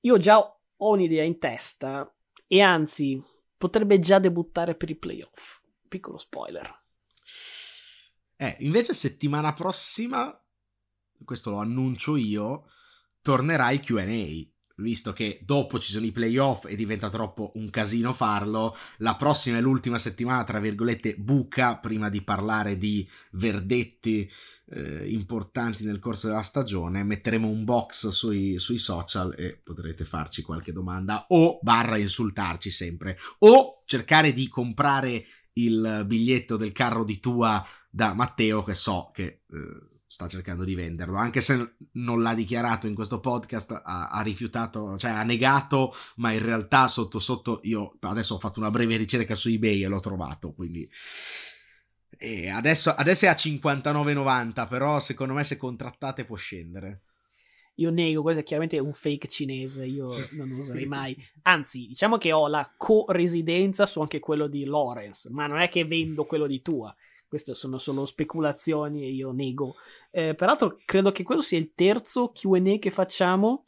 Io 0.00 0.18
già 0.18 0.38
ho 0.38 0.90
un'idea 0.90 1.22
in 1.22 1.38
testa 1.38 2.12
e 2.48 2.60
anzi 2.60 3.22
potrebbe 3.56 4.00
già 4.00 4.18
debuttare 4.18 4.74
per 4.74 4.90
i 4.90 4.96
playoff. 4.96 5.60
Piccolo 5.88 6.18
spoiler. 6.18 6.82
Eh, 8.36 8.56
invece 8.60 8.94
settimana 8.94 9.54
prossima, 9.54 10.36
questo 11.24 11.50
lo 11.50 11.58
annuncio 11.58 12.16
io, 12.16 12.70
tornerà 13.22 13.70
il 13.70 13.80
QA 13.80 14.56
visto 14.78 15.12
che 15.12 15.40
dopo 15.44 15.78
ci 15.78 15.92
sono 15.92 16.06
i 16.06 16.12
playoff 16.12 16.66
e 16.66 16.76
diventa 16.76 17.08
troppo 17.08 17.52
un 17.54 17.70
casino 17.70 18.12
farlo, 18.12 18.76
la 18.98 19.16
prossima 19.16 19.58
e 19.58 19.60
l'ultima 19.60 19.98
settimana, 19.98 20.44
tra 20.44 20.58
virgolette, 20.58 21.16
buca 21.16 21.76
prima 21.76 22.08
di 22.08 22.22
parlare 22.22 22.76
di 22.76 23.08
verdetti 23.32 24.30
eh, 24.70 25.10
importanti 25.10 25.84
nel 25.84 25.98
corso 25.98 26.28
della 26.28 26.42
stagione. 26.42 27.02
Metteremo 27.02 27.48
un 27.48 27.64
box 27.64 28.08
sui, 28.08 28.58
sui, 28.58 28.78
social 28.78 29.34
e 29.36 29.60
potrete 29.62 30.04
farci 30.04 30.42
qualche 30.42 30.72
domanda 30.72 31.26
o 31.28 31.58
barra 31.62 31.98
insultarci 31.98 32.70
sempre 32.70 33.18
o 33.38 33.82
cercare 33.84 34.32
di 34.32 34.48
comprare 34.48 35.24
il 35.54 36.04
biglietto 36.06 36.56
del 36.56 36.72
carro 36.72 37.04
di 37.04 37.18
tua 37.18 37.64
da 37.90 38.14
Matteo 38.14 38.62
che 38.62 38.74
so 38.74 39.10
che... 39.12 39.42
Eh, 39.50 39.96
sta 40.10 40.26
cercando 40.26 40.64
di 40.64 40.74
venderlo, 40.74 41.18
anche 41.18 41.42
se 41.42 41.74
non 41.92 42.22
l'ha 42.22 42.34
dichiarato 42.34 42.86
in 42.86 42.94
questo 42.94 43.20
podcast, 43.20 43.82
ha, 43.84 44.08
ha, 44.08 44.22
rifiutato, 44.22 44.96
cioè 44.96 45.10
ha 45.10 45.22
negato, 45.22 45.94
ma 46.16 46.32
in 46.32 46.42
realtà 46.42 46.88
sotto 46.88 47.18
sotto 47.18 47.60
io 47.64 47.98
adesso 48.00 48.34
ho 48.34 48.40
fatto 48.40 48.58
una 48.58 48.70
breve 48.70 48.96
ricerca 48.96 49.34
su 49.34 49.50
eBay 49.50 49.84
e 49.84 49.88
l'ho 49.88 50.00
trovato, 50.00 50.52
quindi 50.52 50.88
e 52.16 52.48
adesso, 52.48 52.90
adesso 52.90 53.26
è 53.26 53.28
a 53.28 53.32
59,90, 53.32 54.66
però 54.66 54.98
secondo 54.98 55.34
me 55.34 55.44
se 55.44 55.56
contrattate 55.56 56.24
può 56.24 56.36
scendere. 56.36 57.02
Io 57.74 57.90
nego, 57.90 58.22
questo 58.22 58.40
è 58.40 58.44
chiaramente 58.44 58.78
un 58.80 58.92
fake 58.92 59.28
cinese, 59.28 59.86
io 59.86 60.08
non 60.32 60.50
userei 60.50 60.86
mai. 60.88 61.16
Anzi, 61.42 61.86
diciamo 61.86 62.16
che 62.16 62.32
ho 62.32 62.48
la 62.48 62.74
co-residenza 62.76 63.86
su 63.86 64.00
anche 64.00 64.18
quello 64.18 64.48
di 64.48 64.64
Lawrence, 64.64 65.30
ma 65.30 65.46
non 65.46 65.58
è 65.58 65.68
che 65.68 65.84
vendo 65.84 66.24
quello 66.24 66.48
di 66.48 66.60
tua. 66.60 66.92
Queste 67.28 67.52
sono 67.54 67.76
solo 67.78 68.06
speculazioni 68.06 69.02
e 69.04 69.10
io 69.10 69.32
nego. 69.32 69.74
Eh, 70.10 70.34
peraltro, 70.34 70.78
credo 70.84 71.12
che 71.12 71.22
quello 71.22 71.42
sia 71.42 71.58
il 71.58 71.72
terzo 71.74 72.32
QA 72.32 72.78
che 72.78 72.90
facciamo, 72.90 73.66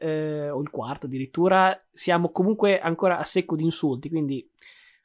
eh, 0.00 0.50
o 0.50 0.60
il 0.60 0.70
quarto 0.70 1.06
addirittura. 1.06 1.78
Siamo 1.92 2.30
comunque 2.30 2.80
ancora 2.80 3.18
a 3.18 3.24
secco 3.24 3.56
di 3.56 3.64
insulti. 3.64 4.08
Quindi 4.08 4.48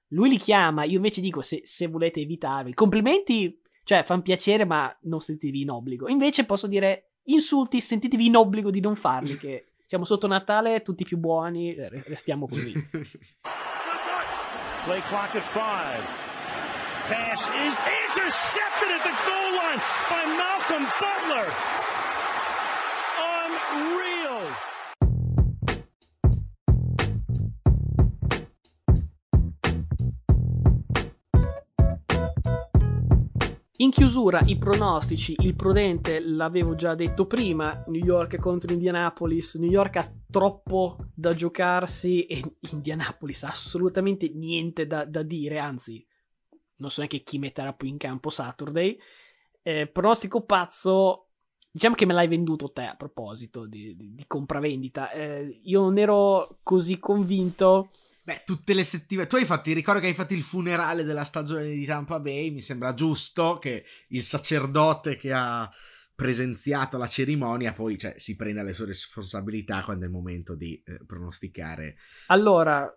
lui 0.09 0.29
li 0.29 0.37
chiama. 0.37 0.83
Io 0.83 0.95
invece 0.95 1.21
dico: 1.21 1.41
se, 1.41 1.61
se 1.63 1.87
volete 1.87 2.21
evitarvi, 2.21 2.73
complimenti, 2.73 3.61
cioè 3.83 4.03
fanno 4.03 4.21
piacere, 4.21 4.65
ma 4.65 4.93
non 5.03 5.21
sentitevi 5.21 5.61
in 5.61 5.69
obbligo. 5.69 6.07
Invece 6.07 6.45
posso 6.45 6.67
dire 6.67 7.11
insulti, 7.23 7.81
sentitevi 7.81 8.25
in 8.25 8.35
obbligo 8.35 8.71
di 8.71 8.79
non 8.79 8.95
farli. 8.95 9.37
Che 9.37 9.73
siamo 9.85 10.05
sotto 10.05 10.27
Natale, 10.27 10.81
tutti 10.81 11.03
più 11.03 11.17
buoni, 11.17 11.75
restiamo 11.77 12.47
così. 12.47 12.73
Play 14.85 15.01
clock 15.01 15.35
at 15.35 15.41
five. 15.41 16.24
Pass 17.07 17.47
is 17.49 17.75
intercepted 18.01 18.89
at 18.97 19.03
the 19.03 19.13
goal 19.29 19.51
line 19.61 19.81
by 20.09 20.23
Malcolm 20.41 20.85
Butler. 20.99 21.47
Unreal. 23.45 24.47
In 33.77 33.91
chiusura 33.91 34.41
i 34.45 34.57
pronostici, 34.57 35.35
il 35.39 35.55
prudente 35.55 36.19
l'avevo 36.19 36.73
già 36.73 36.95
detto 36.95 37.27
prima, 37.27 37.83
New 37.87 38.03
York 38.03 38.37
contro 38.37 38.71
Indianapolis, 38.71 39.55
New 39.55 39.69
York 39.69 39.97
ha 39.97 40.11
troppo 40.31 40.97
da 41.13 41.35
giocarsi 41.35 42.25
e 42.25 42.41
Indianapolis 42.71 43.43
ha 43.43 43.49
assolutamente 43.49 44.31
niente 44.33 44.87
da, 44.87 45.05
da 45.05 45.21
dire, 45.21 45.59
anzi 45.59 46.03
non 46.77 46.89
so 46.89 47.01
neanche 47.01 47.23
chi 47.23 47.37
metterà 47.37 47.73
poi 47.73 47.89
in 47.89 47.97
campo 47.97 48.29
Saturday. 48.29 48.97
Eh, 49.61 49.87
pronostico 49.87 50.43
pazzo, 50.43 51.29
diciamo 51.71 51.95
che 51.95 52.05
me 52.05 52.13
l'hai 52.13 52.27
venduto 52.27 52.71
te 52.71 52.83
a 52.83 52.95
proposito 52.95 53.65
di, 53.65 53.95
di, 53.95 54.13
di 54.13 54.25
compravendita. 54.27 55.11
Eh, 55.11 55.59
io 55.63 55.81
non 55.81 55.97
ero 55.97 56.59
così 56.63 56.99
convinto. 56.99 57.91
Beh, 58.23 58.43
tutte 58.45 58.73
le 58.73 58.83
settimane. 58.83 59.27
Tu 59.27 59.35
hai 59.35 59.45
fatto, 59.45 59.71
ricordo 59.71 60.01
che 60.01 60.07
hai 60.07 60.13
fatto 60.13 60.33
il 60.33 60.41
funerale 60.41 61.03
della 61.03 61.23
stagione 61.23 61.69
di 61.69 61.85
Tampa 61.85 62.19
Bay. 62.19 62.49
Mi 62.51 62.61
sembra 62.61 62.93
giusto 62.93 63.59
che 63.59 63.85
il 64.09 64.23
sacerdote 64.23 65.15
che 65.15 65.31
ha 65.31 65.69
presenziato 66.15 66.97
la 66.97 67.07
cerimonia 67.07 67.73
poi 67.73 67.97
cioè, 67.97 68.13
si 68.17 68.37
prenda 68.37 68.63
le 68.63 68.73
sue 68.73 68.85
responsabilità 68.85 69.83
quando 69.83 70.05
è 70.05 70.07
il 70.07 70.13
momento 70.13 70.55
di 70.55 70.81
eh, 70.85 71.03
pronosticare. 71.05 71.97
Allora, 72.27 72.91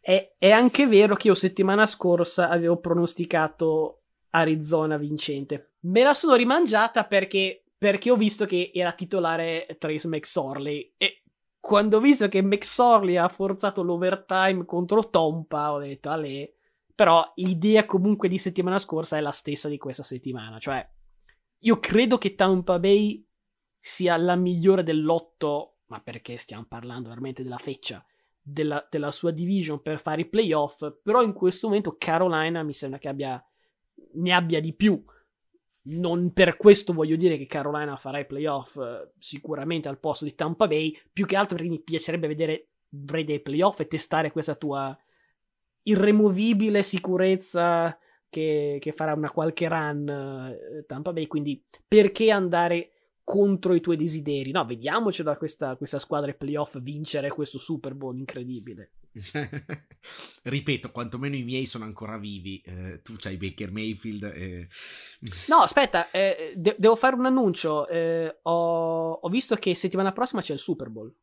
è, 0.00 0.34
è 0.38 0.50
anche 0.50 0.86
vero 0.86 1.14
che 1.16 1.28
io 1.28 1.34
settimana 1.34 1.86
scorsa 1.86 2.48
avevo 2.48 2.78
pronosticato 2.78 4.02
Arizona 4.30 4.96
vincente. 4.96 5.74
Me 5.80 6.02
la 6.02 6.14
sono 6.14 6.34
rimangiata 6.34 7.04
perché, 7.04 7.64
perché 7.76 8.10
ho 8.10 8.16
visto 8.16 8.44
che 8.46 8.70
era 8.72 8.92
titolare 8.92 9.76
Trace 9.78 10.06
McSorley 10.08 10.94
e 10.96 11.22
quando 11.60 11.98
ho 11.98 12.00
visto 12.00 12.28
che 12.28 12.42
McSorley 12.42 13.16
ha 13.16 13.28
forzato 13.28 13.82
l'overtime 13.82 14.64
contro 14.64 15.10
Tompa 15.10 15.72
ho 15.72 15.78
detto 15.78 16.08
a 16.08 16.16
lei 16.16 16.50
però 16.94 17.30
l'idea 17.36 17.84
comunque 17.84 18.28
di 18.28 18.38
settimana 18.38 18.78
scorsa 18.78 19.18
è 19.18 19.20
la 19.20 19.30
stessa 19.30 19.68
di 19.68 19.76
questa 19.76 20.02
settimana 20.02 20.58
cioè 20.58 20.86
io 21.62 21.78
credo 21.78 22.16
che 22.16 22.34
Tampa 22.34 22.78
Bay 22.78 23.26
sia 23.78 24.16
la 24.16 24.36
migliore 24.36 24.82
dell'otto 24.82 25.80
ma 25.86 26.00
perché 26.00 26.38
stiamo 26.38 26.64
parlando 26.66 27.10
veramente 27.10 27.42
della 27.42 27.58
feccia 27.58 28.02
della, 28.52 28.86
della, 28.90 29.10
sua 29.10 29.30
division 29.30 29.80
per 29.80 30.00
fare 30.00 30.22
i 30.22 30.28
playoff, 30.28 30.86
però 31.02 31.22
in 31.22 31.32
questo 31.32 31.68
momento 31.68 31.96
Carolina 31.96 32.62
mi 32.62 32.72
sembra 32.72 32.98
che 32.98 33.08
abbia, 33.08 33.44
ne 34.14 34.32
abbia 34.32 34.60
di 34.60 34.74
più. 34.74 35.02
non 35.82 36.32
per 36.32 36.56
questo 36.56 36.92
voglio 36.92 37.16
dire 37.16 37.38
che 37.38 37.46
Carolina 37.46 37.96
farà 37.96 38.18
i 38.18 38.26
playoff 38.26 38.76
eh, 38.76 39.12
sicuramente 39.18 39.88
al 39.88 39.98
posto 39.98 40.24
di 40.24 40.34
Tampa 40.34 40.66
Bay, 40.66 40.96
più 41.12 41.26
che 41.26 41.36
altro 41.36 41.56
perché 41.56 41.70
mi 41.70 41.80
piacerebbe 41.80 42.26
vedere 42.26 42.68
Brady 42.88 43.34
ai 43.34 43.40
playoff 43.40 43.80
e 43.80 43.86
testare 43.86 44.30
questa 44.32 44.54
tua 44.54 44.96
irremovibile 45.82 46.82
sicurezza 46.82 47.96
che, 48.28 48.78
che 48.80 48.92
farà 48.92 49.14
una 49.14 49.30
qualche 49.30 49.68
run 49.68 50.08
eh, 50.08 50.84
Tampa 50.86 51.12
Bay, 51.12 51.26
quindi 51.26 51.62
perché 51.86 52.30
andare 52.30 52.90
contro 53.30 53.74
i 53.74 53.80
tuoi 53.80 53.96
desideri? 53.96 54.50
No, 54.50 54.64
vediamoci 54.64 55.22
da 55.22 55.36
questa, 55.36 55.76
questa 55.76 56.00
squadra 56.00 56.32
playoff 56.32 56.80
vincere 56.80 57.28
questo 57.28 57.60
Super 57.60 57.94
Bowl 57.94 58.18
incredibile. 58.18 58.90
Ripeto, 60.42 60.90
quantomeno 60.90 61.36
i 61.36 61.44
miei 61.44 61.64
sono 61.64 61.84
ancora 61.84 62.18
vivi. 62.18 62.60
Eh, 62.66 63.02
tu 63.04 63.14
c'hai 63.16 63.36
Baker 63.36 63.70
Mayfield. 63.70 64.24
E... 64.24 64.68
No, 65.46 65.58
aspetta, 65.58 66.10
eh, 66.10 66.54
de- 66.56 66.74
devo 66.76 66.96
fare 66.96 67.14
un 67.14 67.24
annuncio. 67.24 67.86
Eh, 67.86 68.38
ho-, 68.42 69.12
ho 69.22 69.28
visto 69.28 69.54
che 69.54 69.76
settimana 69.76 70.10
prossima 70.10 70.40
c'è 70.40 70.54
il 70.54 70.58
Super 70.58 70.88
Bowl. 70.88 71.14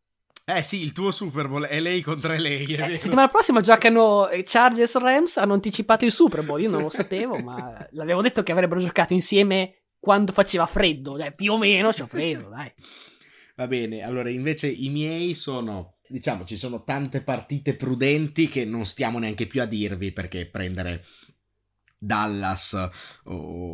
Eh 0.45 0.63
sì, 0.63 0.81
il 0.81 0.93
tuo 0.93 1.11
Super 1.11 1.49
Bowl 1.49 1.65
è 1.65 1.81
lei 1.81 2.01
contro 2.01 2.33
lei. 2.37 2.63
Eh, 2.73 2.95
settimana 2.95 3.27
prossima 3.27 3.59
giocano 3.59 4.29
Chargers 4.45 4.97
Rams, 4.97 5.35
hanno 5.35 5.55
anticipato 5.55 6.05
il 6.05 6.13
Super 6.13 6.45
Bowl, 6.45 6.61
io 6.61 6.69
non 6.69 6.83
lo 6.83 6.89
sapevo, 6.89 7.37
ma 7.39 7.85
l'avevo 7.91 8.21
detto 8.21 8.43
che 8.43 8.53
avrebbero 8.53 8.79
giocato 8.79 9.13
insieme 9.13 9.86
quando 10.07 10.31
faceva 10.31 10.65
freddo, 10.65 11.17
dai, 11.17 11.35
più 11.35 11.51
o 11.51 11.57
meno 11.57 11.91
ci 11.91 12.01
ho 12.01 12.07
preso, 12.07 12.47
dai. 12.55 12.71
Va 13.57 13.67
bene, 13.67 14.03
allora 14.03 14.29
invece 14.29 14.69
i 14.69 14.87
miei 14.87 15.33
sono 15.33 15.97
diciamo 16.07 16.45
ci 16.45 16.55
sono 16.55 16.85
tante 16.85 17.21
partite 17.21 17.75
prudenti 17.75 18.47
che 18.47 18.63
non 18.63 18.85
stiamo 18.85 19.19
neanche 19.19 19.47
più 19.47 19.61
a 19.61 19.65
dirvi 19.65 20.13
perché 20.13 20.45
prendere 20.45 21.03
Dallas 21.97 22.71
o, 23.25 23.33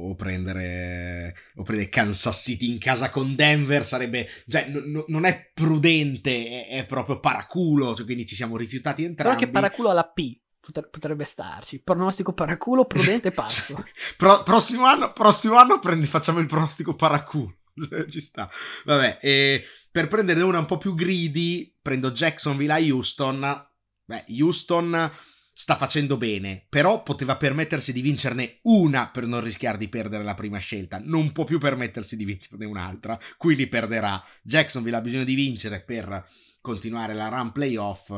o, 0.09 0.15
prendere, 0.15 1.35
o 1.57 1.61
prendere 1.61 1.89
Kansas 1.89 2.41
City 2.41 2.71
in 2.71 2.79
casa 2.79 3.11
con 3.11 3.35
Denver 3.35 3.85
sarebbe 3.85 4.27
cioè 4.47 4.65
n- 4.69 5.03
non 5.05 5.25
è 5.25 5.51
prudente 5.53 6.65
è, 6.65 6.79
è 6.79 6.85
proprio 6.87 7.19
paraculo 7.19 7.93
cioè, 7.93 8.05
quindi 8.05 8.25
ci 8.25 8.33
siamo 8.33 8.57
rifiutati 8.57 9.03
entrambi 9.03 9.35
però 9.35 9.45
che 9.45 9.51
paraculo 9.51 9.89
alla 9.91 10.07
P 10.07 10.41
potrebbe 10.71 11.25
starci. 11.25 11.79
Pronostico 11.79 12.33
paraculo 12.33 12.85
prudente 12.85 13.31
pazzo. 13.33 13.83
Pro- 14.17 14.43
prossimo 14.43 14.85
anno 14.85 15.11
prossimo 15.11 15.55
anno 15.55 15.79
prendi, 15.79 16.07
facciamo 16.07 16.39
il 16.39 16.47
pronostico 16.47 16.95
paraculo. 16.95 17.55
Ci 18.09 18.21
sta. 18.21 18.49
Vabbè 18.85 19.19
e 19.21 19.63
per 19.91 20.07
prendere 20.07 20.41
una 20.41 20.59
un 20.59 20.65
po' 20.65 20.77
più 20.77 20.95
greedy 20.95 21.77
prendo 21.81 22.11
Jacksonville 22.11 22.73
a 22.73 22.77
Houston. 22.77 23.67
Beh 24.05 24.25
Houston 24.39 25.11
sta 25.55 25.75
facendo 25.75 26.17
bene, 26.17 26.65
però 26.67 27.03
poteva 27.03 27.37
permettersi 27.37 27.93
di 27.93 28.01
vincerne 28.01 28.59
una 28.63 29.09
per 29.09 29.27
non 29.27 29.41
rischiare 29.41 29.77
di 29.77 29.87
perdere 29.87 30.23
la 30.23 30.33
prima 30.33 30.57
scelta, 30.57 30.99
non 31.01 31.31
può 31.31 31.43
più 31.43 31.59
permettersi 31.59 32.17
di 32.17 32.25
vincerne 32.25 32.65
un'altra, 32.65 33.19
quindi 33.37 33.67
perderà. 33.67 34.21
Jacksonville 34.41 34.97
ha 34.97 35.01
bisogno 35.01 35.23
di 35.23 35.35
vincere 35.35 35.81
per 35.81 36.27
continuare 36.59 37.13
la 37.13 37.29
run 37.29 37.51
playoff, 37.51 38.11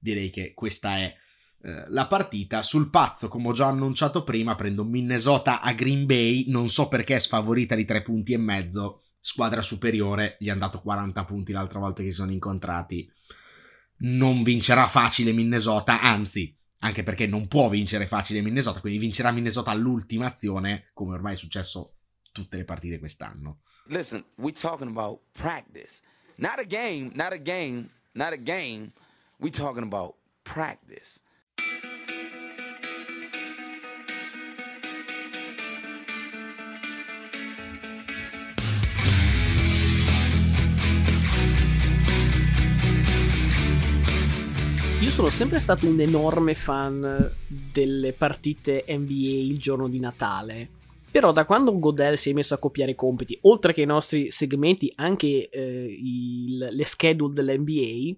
direi 0.00 0.30
che 0.30 0.52
questa 0.52 0.96
è 0.96 1.14
eh, 1.62 1.84
la 1.88 2.06
partita. 2.06 2.62
Sul 2.62 2.90
pazzo, 2.90 3.28
come 3.28 3.48
ho 3.48 3.52
già 3.52 3.66
annunciato 3.66 4.24
prima, 4.24 4.54
prendo 4.54 4.84
Minnesota 4.84 5.60
a 5.60 5.72
Green 5.72 6.06
Bay, 6.06 6.44
non 6.48 6.68
so 6.68 6.88
perché 6.88 7.16
è 7.16 7.20
sfavorita 7.20 7.74
di 7.74 7.84
tre 7.84 8.02
punti 8.02 8.32
e 8.32 8.38
mezzo, 8.38 9.02
squadra 9.20 9.62
superiore, 9.62 10.36
gli 10.38 10.48
hanno 10.48 10.60
dato 10.60 10.80
40 10.80 11.24
punti 11.24 11.52
l'altra 11.52 11.78
volta 11.78 12.02
che 12.02 12.10
si 12.10 12.16
sono 12.16 12.32
incontrati. 12.32 13.10
Non 14.02 14.42
vincerà 14.42 14.86
facile 14.86 15.32
Minnesota, 15.32 16.00
anzi 16.00 16.56
anche 16.82 17.02
perché 17.02 17.26
non 17.26 17.46
può 17.46 17.68
vincere 17.68 18.06
facile 18.06 18.40
Minnesota, 18.40 18.80
quindi 18.80 18.98
vincerà 18.98 19.30
Minnesota 19.30 19.70
all'ultima 19.70 20.26
azione, 20.26 20.90
come 20.94 21.14
ormai 21.14 21.34
è 21.34 21.36
successo 21.36 21.96
tutte 22.32 22.56
le 22.56 22.64
partite 22.64 22.98
quest'anno. 22.98 23.60
Listen, 23.88 24.24
we 24.36 24.52
talking 24.52 24.88
about 24.88 25.20
practice. 25.32 26.02
Not 26.36 26.58
a 26.58 26.64
game, 26.64 27.10
not 27.14 27.32
a 27.32 27.38
game, 27.38 27.90
not 28.12 28.32
a 28.32 28.38
game. 28.38 28.92
We 29.38 29.50
talking 29.50 29.82
about 29.82 30.14
practice. 30.42 31.22
Io 45.00 45.08
sono 45.08 45.30
sempre 45.30 45.58
stato 45.58 45.88
un 45.88 45.98
enorme 45.98 46.54
fan 46.54 47.32
delle 47.48 48.12
partite 48.12 48.84
NBA 48.86 49.14
il 49.14 49.58
giorno 49.58 49.88
di 49.88 49.98
Natale. 49.98 50.68
Però 51.10 51.32
da 51.32 51.46
quando 51.46 51.78
Godel 51.78 52.18
si 52.18 52.28
è 52.28 52.32
messo 52.34 52.52
a 52.52 52.58
copiare 52.58 52.90
i 52.90 52.94
compiti, 52.94 53.38
oltre 53.42 53.72
che 53.72 53.80
i 53.80 53.86
nostri 53.86 54.30
segmenti, 54.30 54.92
anche 54.96 55.48
eh, 55.48 55.96
il, 55.98 56.68
le 56.70 56.84
schedule 56.84 57.32
dell'NBA, 57.32 58.14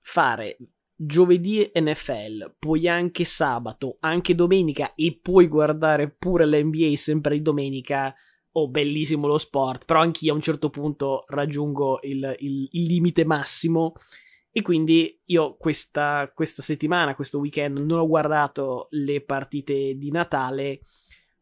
fare 0.00 0.56
giovedì 0.96 1.70
NFL, 1.72 2.56
poi 2.58 2.88
anche 2.88 3.22
sabato, 3.22 3.98
anche 4.00 4.34
domenica 4.34 4.94
e 4.96 5.20
poi 5.22 5.46
guardare 5.46 6.10
pure 6.10 6.44
l'NBA 6.46 6.96
sempre 6.96 7.36
di 7.36 7.42
domenica, 7.42 8.12
oh 8.50 8.68
bellissimo 8.68 9.28
lo 9.28 9.38
sport, 9.38 9.84
però 9.84 10.00
anch'io 10.00 10.32
a 10.32 10.34
un 10.34 10.42
certo 10.42 10.68
punto 10.68 11.22
raggiungo 11.28 12.00
il, 12.02 12.34
il, 12.40 12.68
il 12.72 12.86
limite 12.86 13.24
massimo 13.24 13.94
e 14.58 14.62
quindi 14.62 15.20
io 15.26 15.56
questa, 15.56 16.32
questa 16.34 16.62
settimana, 16.62 17.14
questo 17.14 17.38
weekend, 17.38 17.78
non 17.78 18.00
ho 18.00 18.06
guardato 18.08 18.88
le 18.90 19.20
partite 19.20 19.94
di 19.94 20.10
Natale, 20.10 20.80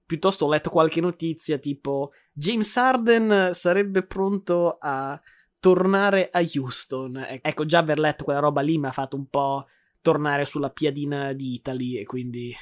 piuttosto 0.04 0.44
ho 0.44 0.50
letto 0.50 0.68
qualche 0.68 1.00
notizia 1.00 1.56
tipo 1.56 2.12
James 2.30 2.76
Harden 2.76 3.54
sarebbe 3.54 4.02
pronto 4.02 4.76
a 4.78 5.18
tornare 5.58 6.28
a 6.30 6.44
Houston. 6.56 7.40
Ecco, 7.40 7.64
già 7.64 7.78
aver 7.78 7.98
letto 7.98 8.24
quella 8.24 8.40
roba 8.40 8.60
lì 8.60 8.76
mi 8.76 8.88
ha 8.88 8.92
fatto 8.92 9.16
un 9.16 9.30
po' 9.30 9.66
tornare 10.02 10.44
sulla 10.44 10.68
piadina 10.68 11.32
di 11.32 11.54
Italy 11.54 11.96
e 11.96 12.04
quindi 12.04 12.54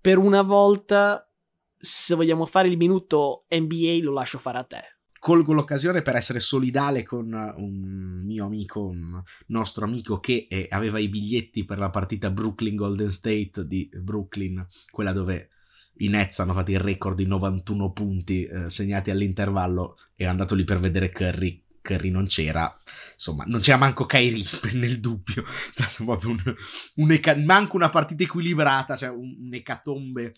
per 0.00 0.16
una 0.16 0.40
volta 0.40 1.30
se 1.76 2.14
vogliamo 2.14 2.46
fare 2.46 2.68
il 2.68 2.78
minuto 2.78 3.44
NBA 3.50 3.98
lo 4.00 4.12
lascio 4.12 4.38
fare 4.38 4.56
a 4.56 4.64
te 4.64 4.82
colgo 5.20 5.52
l'occasione 5.52 6.02
per 6.02 6.16
essere 6.16 6.40
solidale 6.40 7.04
con 7.04 7.32
un 7.56 8.22
mio 8.24 8.46
amico, 8.46 8.86
un 8.86 9.22
nostro 9.48 9.84
amico 9.84 10.18
che 10.18 10.46
eh, 10.48 10.66
aveva 10.70 10.98
i 10.98 11.08
biglietti 11.08 11.64
per 11.64 11.78
la 11.78 11.90
partita 11.90 12.30
Brooklyn 12.30 12.74
Golden 12.74 13.12
State 13.12 13.66
di 13.66 13.88
Brooklyn, 13.92 14.66
quella 14.90 15.12
dove 15.12 15.50
i 15.98 16.08
Nets 16.08 16.40
hanno 16.40 16.54
fatto 16.54 16.70
il 16.70 16.80
record 16.80 17.16
di 17.16 17.26
91 17.26 17.92
punti 17.92 18.44
eh, 18.44 18.70
segnati 18.70 19.10
all'intervallo 19.10 19.98
e 20.16 20.24
è 20.24 20.26
andato 20.26 20.54
lì 20.54 20.64
per 20.64 20.80
vedere 20.80 21.10
Curry. 21.10 21.62
Curry 21.82 22.10
non 22.10 22.26
c'era, 22.26 22.78
insomma, 23.14 23.44
non 23.46 23.60
c'era 23.60 23.78
manco 23.78 24.06
Kyrie 24.06 24.44
nel 24.72 25.00
dubbio. 25.00 25.44
È 25.44 25.72
stato 25.72 26.04
proprio 26.04 26.30
un, 26.30 26.54
un 26.96 27.10
eca- 27.10 27.36
manco 27.36 27.76
una 27.76 27.90
partita 27.90 28.22
equilibrata, 28.22 28.96
cioè 28.96 29.10
un, 29.10 29.36
un 29.38 29.54
ecatombe 29.54 30.34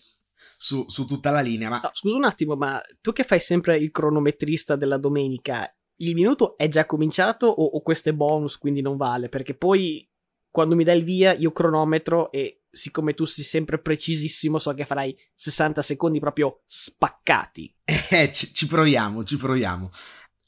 su, 0.57 0.85
su 0.87 1.05
tutta 1.05 1.31
la 1.31 1.41
linea. 1.41 1.69
Ma... 1.69 1.79
No, 1.81 1.89
scusa 1.93 2.15
un 2.15 2.23
attimo, 2.23 2.55
ma 2.55 2.81
tu 3.01 3.11
che 3.11 3.23
fai 3.23 3.39
sempre 3.39 3.77
il 3.77 3.91
cronometrista 3.91 4.75
della 4.75 4.97
domenica, 4.97 5.71
il 5.97 6.13
minuto 6.15 6.57
è 6.57 6.67
già 6.67 6.85
cominciato 6.85 7.47
o, 7.47 7.63
o 7.63 7.81
questo 7.81 8.09
è 8.09 8.13
bonus, 8.13 8.57
quindi 8.57 8.81
non 8.81 8.97
vale? 8.97 9.29
Perché 9.29 9.55
poi 9.55 10.07
quando 10.49 10.75
mi 10.75 10.83
dai 10.83 10.99
il 10.99 11.03
via 11.03 11.33
io 11.33 11.51
cronometro 11.51 12.31
e 12.31 12.63
siccome 12.69 13.13
tu 13.13 13.25
sei 13.25 13.43
sempre 13.43 13.79
precisissimo 13.79 14.57
so 14.57 14.73
che 14.73 14.85
farai 14.85 15.15
60 15.33 15.81
secondi 15.81 16.19
proprio 16.19 16.61
spaccati. 16.65 17.75
Eh, 18.13 18.31
ci, 18.31 18.53
ci 18.53 18.67
proviamo, 18.67 19.23
ci 19.23 19.37
proviamo. 19.37 19.89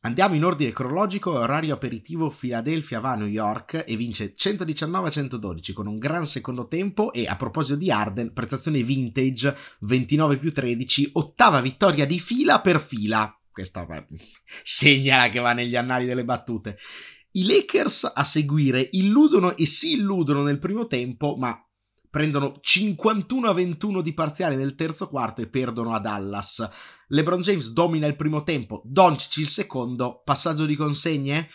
Andiamo 0.06 0.36
in 0.36 0.46
ordine 0.46 0.72
cronologico, 0.72 1.32
orario 1.32 1.74
aperitivo 1.74 2.30
Philadelphia 2.30 3.00
va 3.00 3.14
a 3.14 3.16
New 3.16 3.28
York 3.28 3.86
e 3.88 3.96
vince 3.96 4.36
119-112 4.38 5.74
con 5.74 5.88
un 5.88 5.98
gran 5.98 6.28
secondo 6.28 6.68
tempo 6.68 7.12
e 7.12 7.26
a 7.26 7.36
proposito 7.36 7.76
di 7.76 7.90
Arden, 7.90 8.32
prestazione 8.32 8.84
vintage 8.84 9.58
29 9.80 10.38
più 10.38 10.54
13, 10.54 11.10
ottava 11.14 11.60
vittoria 11.60 12.06
di 12.06 12.20
fila 12.20 12.62
per 12.62 12.80
fila. 12.82 13.36
Questa 13.52 13.88
segnala 14.62 15.30
che 15.30 15.40
va 15.40 15.54
negli 15.54 15.76
annali 15.76 16.06
delle 16.06 16.24
battute. 16.24 16.78
I 17.32 17.48
Lakers 17.48 18.12
a 18.14 18.24
seguire 18.24 18.88
illudono 18.92 19.58
e 19.58 19.66
si 19.66 19.94
illudono 19.94 20.44
nel 20.44 20.60
primo 20.60 20.86
tempo, 20.86 21.36
ma 21.36 21.65
prendono 22.16 22.60
51 22.62 23.50
a 23.50 23.52
21 23.52 24.00
di 24.00 24.14
parziale 24.14 24.56
nel 24.56 24.76
terzo 24.76 25.10
quarto 25.10 25.42
e 25.42 25.50
perdono 25.50 25.94
a 25.94 26.00
Dallas. 26.00 26.66
LeBron 27.10 27.42
James 27.42 27.74
domina 27.74 28.08
il 28.08 28.16
primo 28.16 28.44
tempo, 28.44 28.82
Doncic 28.86 29.36
il 29.36 29.50
secondo, 29.50 30.22
passaggio 30.24 30.66
di 30.66 30.78
consegne. 30.78 31.50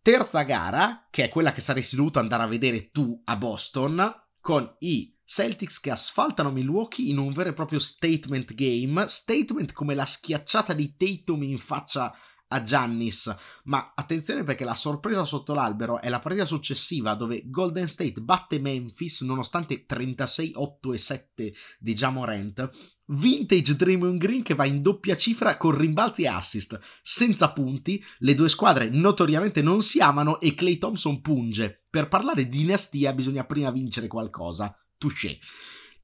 Terza 0.00 0.42
gara, 0.42 1.08
che 1.10 1.24
è 1.24 1.28
quella 1.28 1.52
che 1.52 1.60
saresti 1.60 1.96
dovuto 1.96 2.20
andare 2.20 2.44
a 2.44 2.46
vedere 2.46 2.92
tu 2.92 3.20
a 3.24 3.34
Boston, 3.34 4.08
con 4.40 4.72
i 4.78 5.18
Celtics 5.24 5.80
che 5.80 5.90
asfaltano 5.90 6.52
Milwaukee 6.52 7.08
in 7.08 7.18
un 7.18 7.32
vero 7.32 7.48
e 7.48 7.52
proprio 7.52 7.80
statement 7.80 8.54
game, 8.54 9.08
statement 9.08 9.72
come 9.72 9.96
la 9.96 10.04
schiacciata 10.04 10.74
di 10.74 10.94
Tatum 10.96 11.42
in 11.42 11.58
faccia 11.58 12.04
a 12.04 12.16
Giannis, 12.60 13.34
ma 13.64 13.92
attenzione 13.94 14.44
perché 14.44 14.64
la 14.64 14.74
sorpresa 14.74 15.24
sotto 15.24 15.54
l'albero 15.54 16.00
è 16.00 16.08
la 16.08 16.20
partita 16.20 16.44
successiva 16.44 17.14
dove 17.14 17.42
Golden 17.46 17.88
State 17.88 18.20
batte 18.20 18.58
Memphis 18.58 19.22
nonostante 19.22 19.86
36-8 19.86 20.92
e 20.92 20.98
7 20.98 21.54
di 21.78 21.94
Jamorant, 21.94 22.70
vintage 23.06 23.76
Draymond 23.76 24.18
Green 24.18 24.42
che 24.42 24.54
va 24.54 24.64
in 24.64 24.82
doppia 24.82 25.16
cifra 25.16 25.56
con 25.56 25.76
rimbalzi 25.76 26.22
e 26.22 26.28
assist, 26.28 26.78
senza 27.02 27.52
punti, 27.52 28.02
le 28.18 28.34
due 28.34 28.48
squadre 28.48 28.88
notoriamente 28.88 29.62
non 29.62 29.82
si 29.82 30.00
amano 30.00 30.40
e 30.40 30.54
Clay 30.54 30.78
Thompson 30.78 31.20
punge. 31.20 31.86
Per 31.90 32.08
parlare 32.08 32.48
di 32.48 32.58
dinastia 32.58 33.12
bisogna 33.12 33.44
prima 33.44 33.70
vincere 33.70 34.06
qualcosa. 34.06 34.74
Touché. 34.96 35.38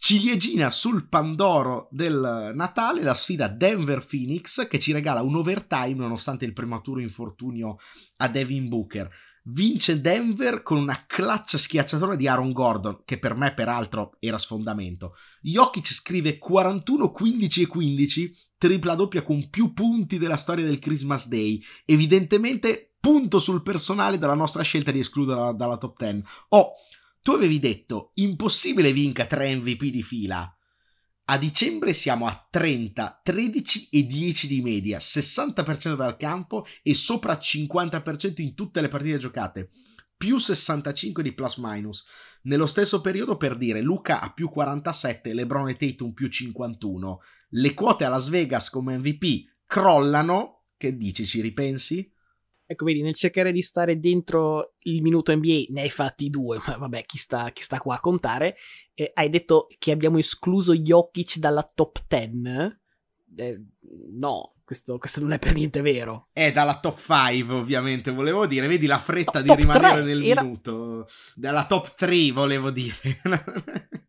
Ciliegina 0.01 0.71
sul 0.71 1.09
Pandoro 1.09 1.89
del 1.91 2.53
Natale, 2.55 3.03
la 3.03 3.15
sfida 3.15 3.49
Denver-Phoenix 3.49 4.69
che 4.69 4.79
ci 4.79 4.93
regala 4.93 5.23
un 5.23 5.35
overtime 5.35 5.97
nonostante 5.97 6.45
il 6.45 6.53
prematuro 6.53 7.01
infortunio 7.01 7.79
a 8.19 8.29
Devin 8.29 8.69
Booker. 8.69 9.11
Vince 9.51 10.01
Denver 10.01 10.63
con 10.63 10.79
una 10.79 11.05
clutch 11.05 11.57
schiacciatura 11.57 12.15
di 12.15 12.29
Aaron 12.29 12.53
Gordon, 12.53 13.03
che 13.05 13.19
per 13.19 13.35
me 13.35 13.53
peraltro 13.55 14.17
era 14.21 14.39
sfondamento. 14.39 15.17
Jokic 15.41 15.93
scrive 15.93 16.39
41, 16.39 17.11
15 17.11 17.63
e 17.63 17.67
15, 17.67 18.37
tripla 18.57 18.95
doppia 18.95 19.23
con 19.23 19.51
più 19.51 19.73
punti 19.73 20.19
della 20.19 20.37
storia 20.37 20.65
del 20.65 20.79
Christmas 20.79 21.27
Day. 21.27 21.61
Evidentemente 21.85 22.95
punto 23.01 23.39
sul 23.39 23.63
personale 23.63 24.19
della 24.19 24.35
nostra 24.35 24.63
scelta 24.63 24.91
di 24.91 25.01
escluderla 25.01 25.53
dalla 25.53 25.79
top 25.79 25.97
10. 25.99 26.23
Oh, 26.51 26.73
tu 27.29 27.35
avevi 27.35 27.59
detto 27.59 28.13
impossibile 28.15 28.91
vinca 28.91 29.27
3 29.27 29.57
MVP 29.57 29.91
di 29.91 30.03
fila. 30.03 30.51
A 31.27 31.37
dicembre 31.37 31.93
siamo 31.93 32.27
a 32.27 32.49
30, 32.51 33.21
13 33.23 33.91
e 33.91 34.07
10 34.07 34.47
di 34.47 34.63
media, 34.63 34.97
60% 34.97 35.95
dal 35.95 36.17
campo 36.17 36.65
e 36.83 36.95
sopra 36.95 37.35
50% 37.35 38.41
in 38.41 38.55
tutte 38.55 38.81
le 38.81 38.89
partite 38.89 39.19
giocate, 39.19 39.69
più 40.17 40.39
65 40.39 41.23
di 41.23 41.35
plus 41.35 41.59
minus. 41.59 42.07
Nello 42.45 42.65
stesso 42.65 43.03
periodo, 43.03 43.37
per 43.37 43.59
dire, 43.59 43.83
Luca 43.83 44.23
ha 44.23 44.33
più 44.33 44.49
47, 44.49 45.35
LeBron 45.35 45.69
e 45.69 45.77
Tatum 45.77 46.15
più 46.15 46.29
51. 46.29 47.21
Le 47.51 47.75
quote 47.75 48.07
a 48.07 48.09
Las 48.09 48.31
Vegas 48.31 48.71
come 48.71 48.97
MVP 48.97 49.51
crollano. 49.67 50.69
Che 50.79 50.97
dici, 50.97 51.27
ci 51.27 51.43
ripensi? 51.43 52.11
Ecco, 52.71 52.85
vedi, 52.85 53.01
nel 53.01 53.15
cercare 53.15 53.51
di 53.51 53.63
stare 53.63 53.99
dentro 53.99 54.75
il 54.83 55.01
minuto 55.01 55.35
NBA 55.35 55.69
ne 55.71 55.81
hai 55.81 55.89
fatti 55.89 56.29
due, 56.29 56.59
ma 56.67 56.77
vabbè, 56.77 57.03
chi 57.07 57.17
sta, 57.17 57.51
chi 57.51 57.63
sta 57.63 57.79
qua 57.79 57.95
a 57.95 58.01
contare? 58.01 58.57
Eh, 58.93 59.11
hai 59.15 59.31
detto 59.31 59.69
che 59.79 59.91
abbiamo 59.91 60.19
escluso 60.19 60.75
Jokic 60.75 61.39
dalla 61.39 61.63
top 61.63 62.05
10? 62.07 62.79
Eh, 63.37 63.65
no, 64.13 64.57
questo, 64.65 64.99
questo, 64.99 65.21
non 65.21 65.33
è 65.33 65.39
per 65.39 65.55
niente 65.55 65.81
vero. 65.81 66.29
È 66.31 66.53
dalla 66.53 66.79
top 66.79 66.99
5, 66.99 67.55
ovviamente, 67.55 68.11
volevo 68.11 68.47
dire. 68.47 68.67
Vedi 68.67 68.85
la 68.85 68.99
fretta 68.99 69.39
no, 69.39 69.47
di 69.47 69.55
rimanere 69.55 70.03
3, 70.03 70.03
nel 70.03 70.23
era... 70.23 70.43
minuto. 70.43 71.09
Dalla 71.35 71.65
top 71.65 71.95
3, 71.95 72.33
volevo 72.33 72.71
dire. 72.71 72.97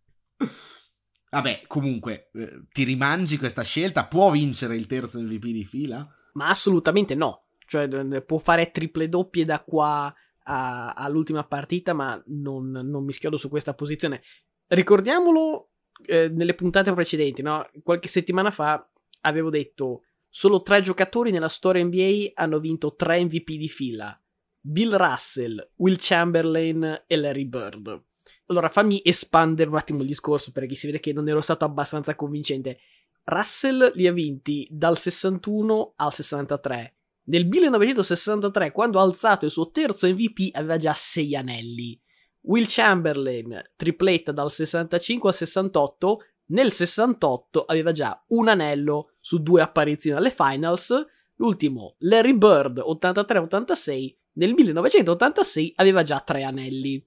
Vabbè, 1.32 1.62
comunque, 1.66 2.30
eh, 2.34 2.64
ti 2.74 2.84
rimangi 2.84 3.38
questa 3.38 3.62
scelta? 3.62 4.06
Può 4.06 4.32
vincere 4.32 4.76
il 4.76 4.86
terzo 4.86 5.18
MVP 5.22 5.46
di 5.46 5.64
fila? 5.64 6.06
Ma 6.34 6.50
assolutamente 6.50 7.16
no 7.16 7.46
cioè 7.70 7.88
può 8.24 8.40
fare 8.40 8.72
triple 8.72 9.08
doppie 9.08 9.46
da 9.46 9.64
qua 9.64 10.12
a, 10.46 10.94
all'ultima 10.94 11.46
partita, 11.46 11.94
ma 11.94 12.22
non, 12.28 12.72
non, 12.72 13.06
mi 13.06 13.14
schiodo 13.14 13.38
su 13.38 13.48
questa 13.48 13.76
posizione. 13.76 14.24
Ricordiamolo 14.66 15.70
eh, 16.08 16.30
nelle 16.30 16.56
puntate 16.56 16.92
precedenti, 16.92 17.44
no? 17.44 17.70
Qualche 17.84 18.08
settimana 18.08 18.50
fa 18.50 18.90
avevo 19.22 19.52
detto 19.52 20.06
solo 20.28 20.64
tre 20.64 20.82
giocatori 20.82 21.30
nella 21.30 21.48
storia 21.48 21.84
NBA 21.84 22.32
hanno 22.34 22.60
vinto 22.60 22.96
tre 22.96 23.24
MVP 23.24 23.52
di 23.52 23.70
fila. 23.70 24.20
Bill 24.60 24.96
Russell, 24.96 25.70
Will 25.76 25.98
Chamberlain 26.00 27.04
e 27.06 27.16
Larry 27.18 27.46
Bird. 27.46 28.04
Allora 28.48 28.70
fammi 28.70 29.00
espandere 29.04 29.70
un 29.70 29.78
attimo 29.78 30.02
il 30.02 30.08
discorso 30.08 30.52
perché 30.52 30.74
si 30.74 30.88
vede 30.88 31.00
che 31.00 31.14
non 31.14 31.30
ero 31.30 31.42
stato 31.42 31.66
abbastanza 31.66 32.16
convincente. 32.16 32.80
Russell 33.26 33.92
li 33.94 34.08
ha 34.08 34.12
vinti 34.12 34.68
dal 34.72 34.98
61 34.98 35.94
al 35.98 36.12
63 36.12 36.96
nel 37.30 37.46
1963, 37.46 38.72
quando 38.72 39.00
ha 39.00 39.04
alzato 39.04 39.46
il 39.46 39.52
suo 39.52 39.70
terzo 39.70 40.08
MVP, 40.08 40.50
aveva 40.54 40.78
già 40.78 40.94
6 40.94 41.36
anelli. 41.36 42.00
Will 42.42 42.66
Chamberlain, 42.68 43.62
tripletta 43.76 44.32
dal 44.32 44.50
65 44.50 45.30
al 45.30 45.36
68, 45.36 46.24
nel 46.48 46.72
68 46.72 47.66
aveva 47.66 47.92
già 47.92 48.24
un 48.30 48.48
anello 48.48 49.12
su 49.20 49.44
due 49.44 49.62
apparizioni 49.62 50.18
alle 50.18 50.32
finals. 50.32 51.06
L'ultimo, 51.36 51.96
Larry 52.00 52.36
Bird, 52.36 52.80
83-86, 52.80 54.16
nel 54.34 54.54
1986 54.54 55.74
aveva 55.76 56.02
già 56.02 56.22
tre 56.22 56.42
anelli. 56.42 57.06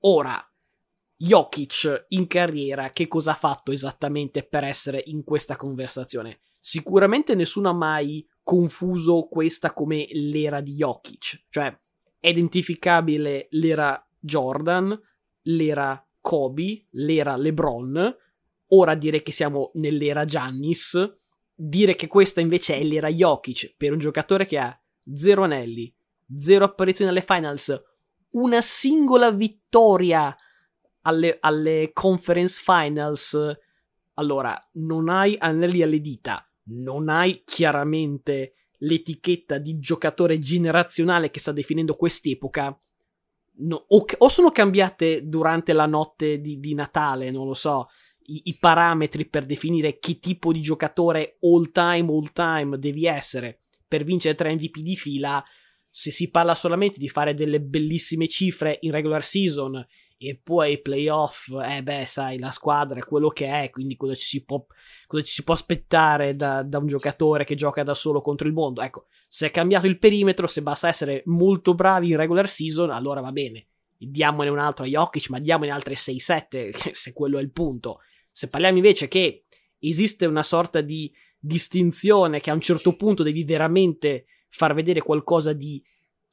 Ora, 0.00 0.36
Jokic 1.16 2.06
in 2.08 2.26
carriera, 2.26 2.90
che 2.90 3.06
cosa 3.06 3.30
ha 3.30 3.36
fatto 3.36 3.70
esattamente 3.70 4.42
per 4.42 4.64
essere 4.64 5.00
in 5.06 5.22
questa 5.22 5.54
conversazione? 5.54 6.40
Sicuramente 6.58 7.36
nessuno 7.36 7.68
ha 7.68 7.74
mai 7.74 8.26
confuso 8.44 9.26
questa 9.28 9.72
come 9.72 10.06
l'era 10.12 10.60
di 10.60 10.74
Jokic, 10.74 11.46
cioè 11.48 11.76
è 12.20 12.28
identificabile 12.28 13.48
l'era 13.50 14.06
Jordan, 14.20 14.98
l'era 15.42 16.06
Kobe, 16.20 16.86
l'era 16.90 17.36
LeBron, 17.36 18.16
ora 18.68 18.94
dire 18.94 19.22
che 19.22 19.32
siamo 19.32 19.72
nell'era 19.74 20.24
Giannis, 20.24 21.12
dire 21.54 21.94
che 21.94 22.06
questa 22.06 22.40
invece 22.40 22.76
è 22.76 22.84
l'era 22.84 23.08
Jokic 23.08 23.74
per 23.76 23.92
un 23.92 23.98
giocatore 23.98 24.46
che 24.46 24.58
ha 24.58 24.78
zero 25.14 25.42
anelli, 25.42 25.92
zero 26.38 26.64
apparizioni 26.64 27.10
alle 27.10 27.22
finals, 27.22 27.82
una 28.30 28.60
singola 28.60 29.30
vittoria 29.30 30.34
alle, 31.02 31.38
alle 31.40 31.90
conference 31.92 32.60
finals, 32.62 33.38
allora 34.14 34.56
non 34.74 35.08
hai 35.08 35.36
anelli 35.38 35.82
alle 35.82 36.00
dita, 36.00 36.48
non 36.66 37.08
hai 37.08 37.42
chiaramente 37.44 38.54
l'etichetta 38.78 39.58
di 39.58 39.78
giocatore 39.78 40.38
generazionale 40.38 41.30
che 41.30 41.40
sta 41.40 41.52
definendo 41.52 41.94
quest'epoca, 41.94 42.78
no, 43.58 43.84
o, 43.88 44.04
o, 44.18 44.28
sono 44.28 44.50
cambiate 44.50 45.26
durante 45.28 45.72
la 45.72 45.86
notte 45.86 46.40
di, 46.40 46.58
di 46.58 46.74
Natale, 46.74 47.30
non 47.30 47.46
lo 47.46 47.54
so, 47.54 47.88
i, 48.26 48.42
i, 48.44 48.58
parametri 48.58 49.26
per 49.26 49.46
definire 49.46 49.98
che 49.98 50.18
tipo 50.18 50.52
di 50.52 50.60
giocatore 50.60 51.36
all 51.40 51.70
time, 51.70 52.10
all 52.10 52.32
time 52.32 52.78
devi 52.78 53.06
essere. 53.06 53.60
Per 53.86 54.02
vincere 54.02 54.34
tre 54.34 54.52
MVP 54.52 54.78
di 54.78 54.96
fila, 54.96 55.44
se 55.88 56.10
si 56.10 56.30
parla 56.30 56.54
solamente 56.54 56.98
di 56.98 57.08
fare 57.08 57.34
delle 57.34 57.60
bellissime 57.60 58.26
cifre 58.26 58.78
in 58.80 58.90
regular 58.90 59.22
season 59.22 59.86
e 60.16 60.40
poi 60.42 60.70
ai 60.70 60.80
playoff, 60.80 61.48
eh 61.66 61.82
beh, 61.82 62.06
sai, 62.06 62.38
la 62.38 62.50
squadra 62.50 62.98
è 62.98 63.04
quello 63.04 63.28
che 63.28 63.46
è, 63.46 63.70
quindi 63.70 63.96
cosa 63.96 64.14
ci 64.14 64.26
si 64.26 64.44
può, 64.44 64.64
ci 65.08 65.24
si 65.24 65.42
può 65.42 65.54
aspettare 65.54 66.36
da, 66.36 66.62
da, 66.62 66.78
un 66.78 66.86
giocatore 66.86 67.44
che 67.44 67.54
gioca 67.54 67.82
da 67.82 67.94
solo 67.94 68.20
contro 68.20 68.46
il 68.46 68.54
mondo? 68.54 68.80
Ecco, 68.80 69.06
se 69.28 69.46
è 69.46 69.50
cambiato 69.50 69.86
il 69.86 69.98
perimetro, 69.98 70.46
se 70.46 70.62
basta 70.62 70.88
essere 70.88 71.22
molto 71.26 71.74
bravi 71.74 72.10
in 72.10 72.16
regular 72.16 72.48
season, 72.48 72.90
allora 72.90 73.20
va 73.20 73.32
bene. 73.32 73.66
Diamone 73.96 74.50
un 74.50 74.58
altro 74.58 74.84
a 74.84 74.88
Jokic, 74.88 75.30
ma 75.30 75.40
diamone 75.40 75.70
altre 75.70 75.94
6-7, 75.94 76.90
se 76.92 77.12
quello 77.12 77.38
è 77.38 77.42
il 77.42 77.50
punto. 77.50 78.00
Se 78.30 78.48
parliamo 78.48 78.76
invece 78.76 79.08
che 79.08 79.44
esiste 79.78 80.26
una 80.26 80.42
sorta 80.42 80.80
di 80.80 81.12
distinzione 81.38 82.40
che 82.40 82.50
a 82.50 82.54
un 82.54 82.60
certo 82.60 82.96
punto 82.96 83.22
devi 83.22 83.44
veramente 83.44 84.26
far 84.48 84.72
vedere 84.72 85.02
qualcosa 85.02 85.52
di 85.52 85.82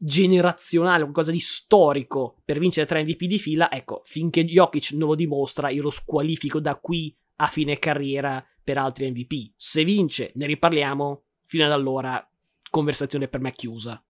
generazionale, 0.04 1.04
qualcosa 1.04 1.32
di 1.32 1.40
storico 1.40 2.42
per 2.44 2.58
vincere 2.58 2.88
tre 2.88 3.04
MVP 3.04 3.26
di 3.26 3.38
fila, 3.38 3.72
ecco, 3.72 4.02
finché 4.06 4.44
Jokic 4.44 4.94
non 4.94 5.10
lo 5.10 5.16
dimostra, 5.16 5.70
io 5.70 5.84
lo 5.84 5.92
squalifico 5.92 6.60
da 6.60 6.76
qui 6.76 7.16
a 7.36 7.48
fine 7.48 7.78
carriera 7.78 8.44
per 8.64 8.80
altri 8.80 9.10
MVP. 9.12 9.54
Se 9.56 9.84
vince, 9.84 10.32
ne 10.36 10.48
riparliamo, 10.48 11.24
fino 11.44 11.66
ad 11.66 11.72
allora, 11.72 12.28
conversazione 12.72 13.28
per 13.28 13.42
me 13.42 13.52
chiusa. 13.52 14.04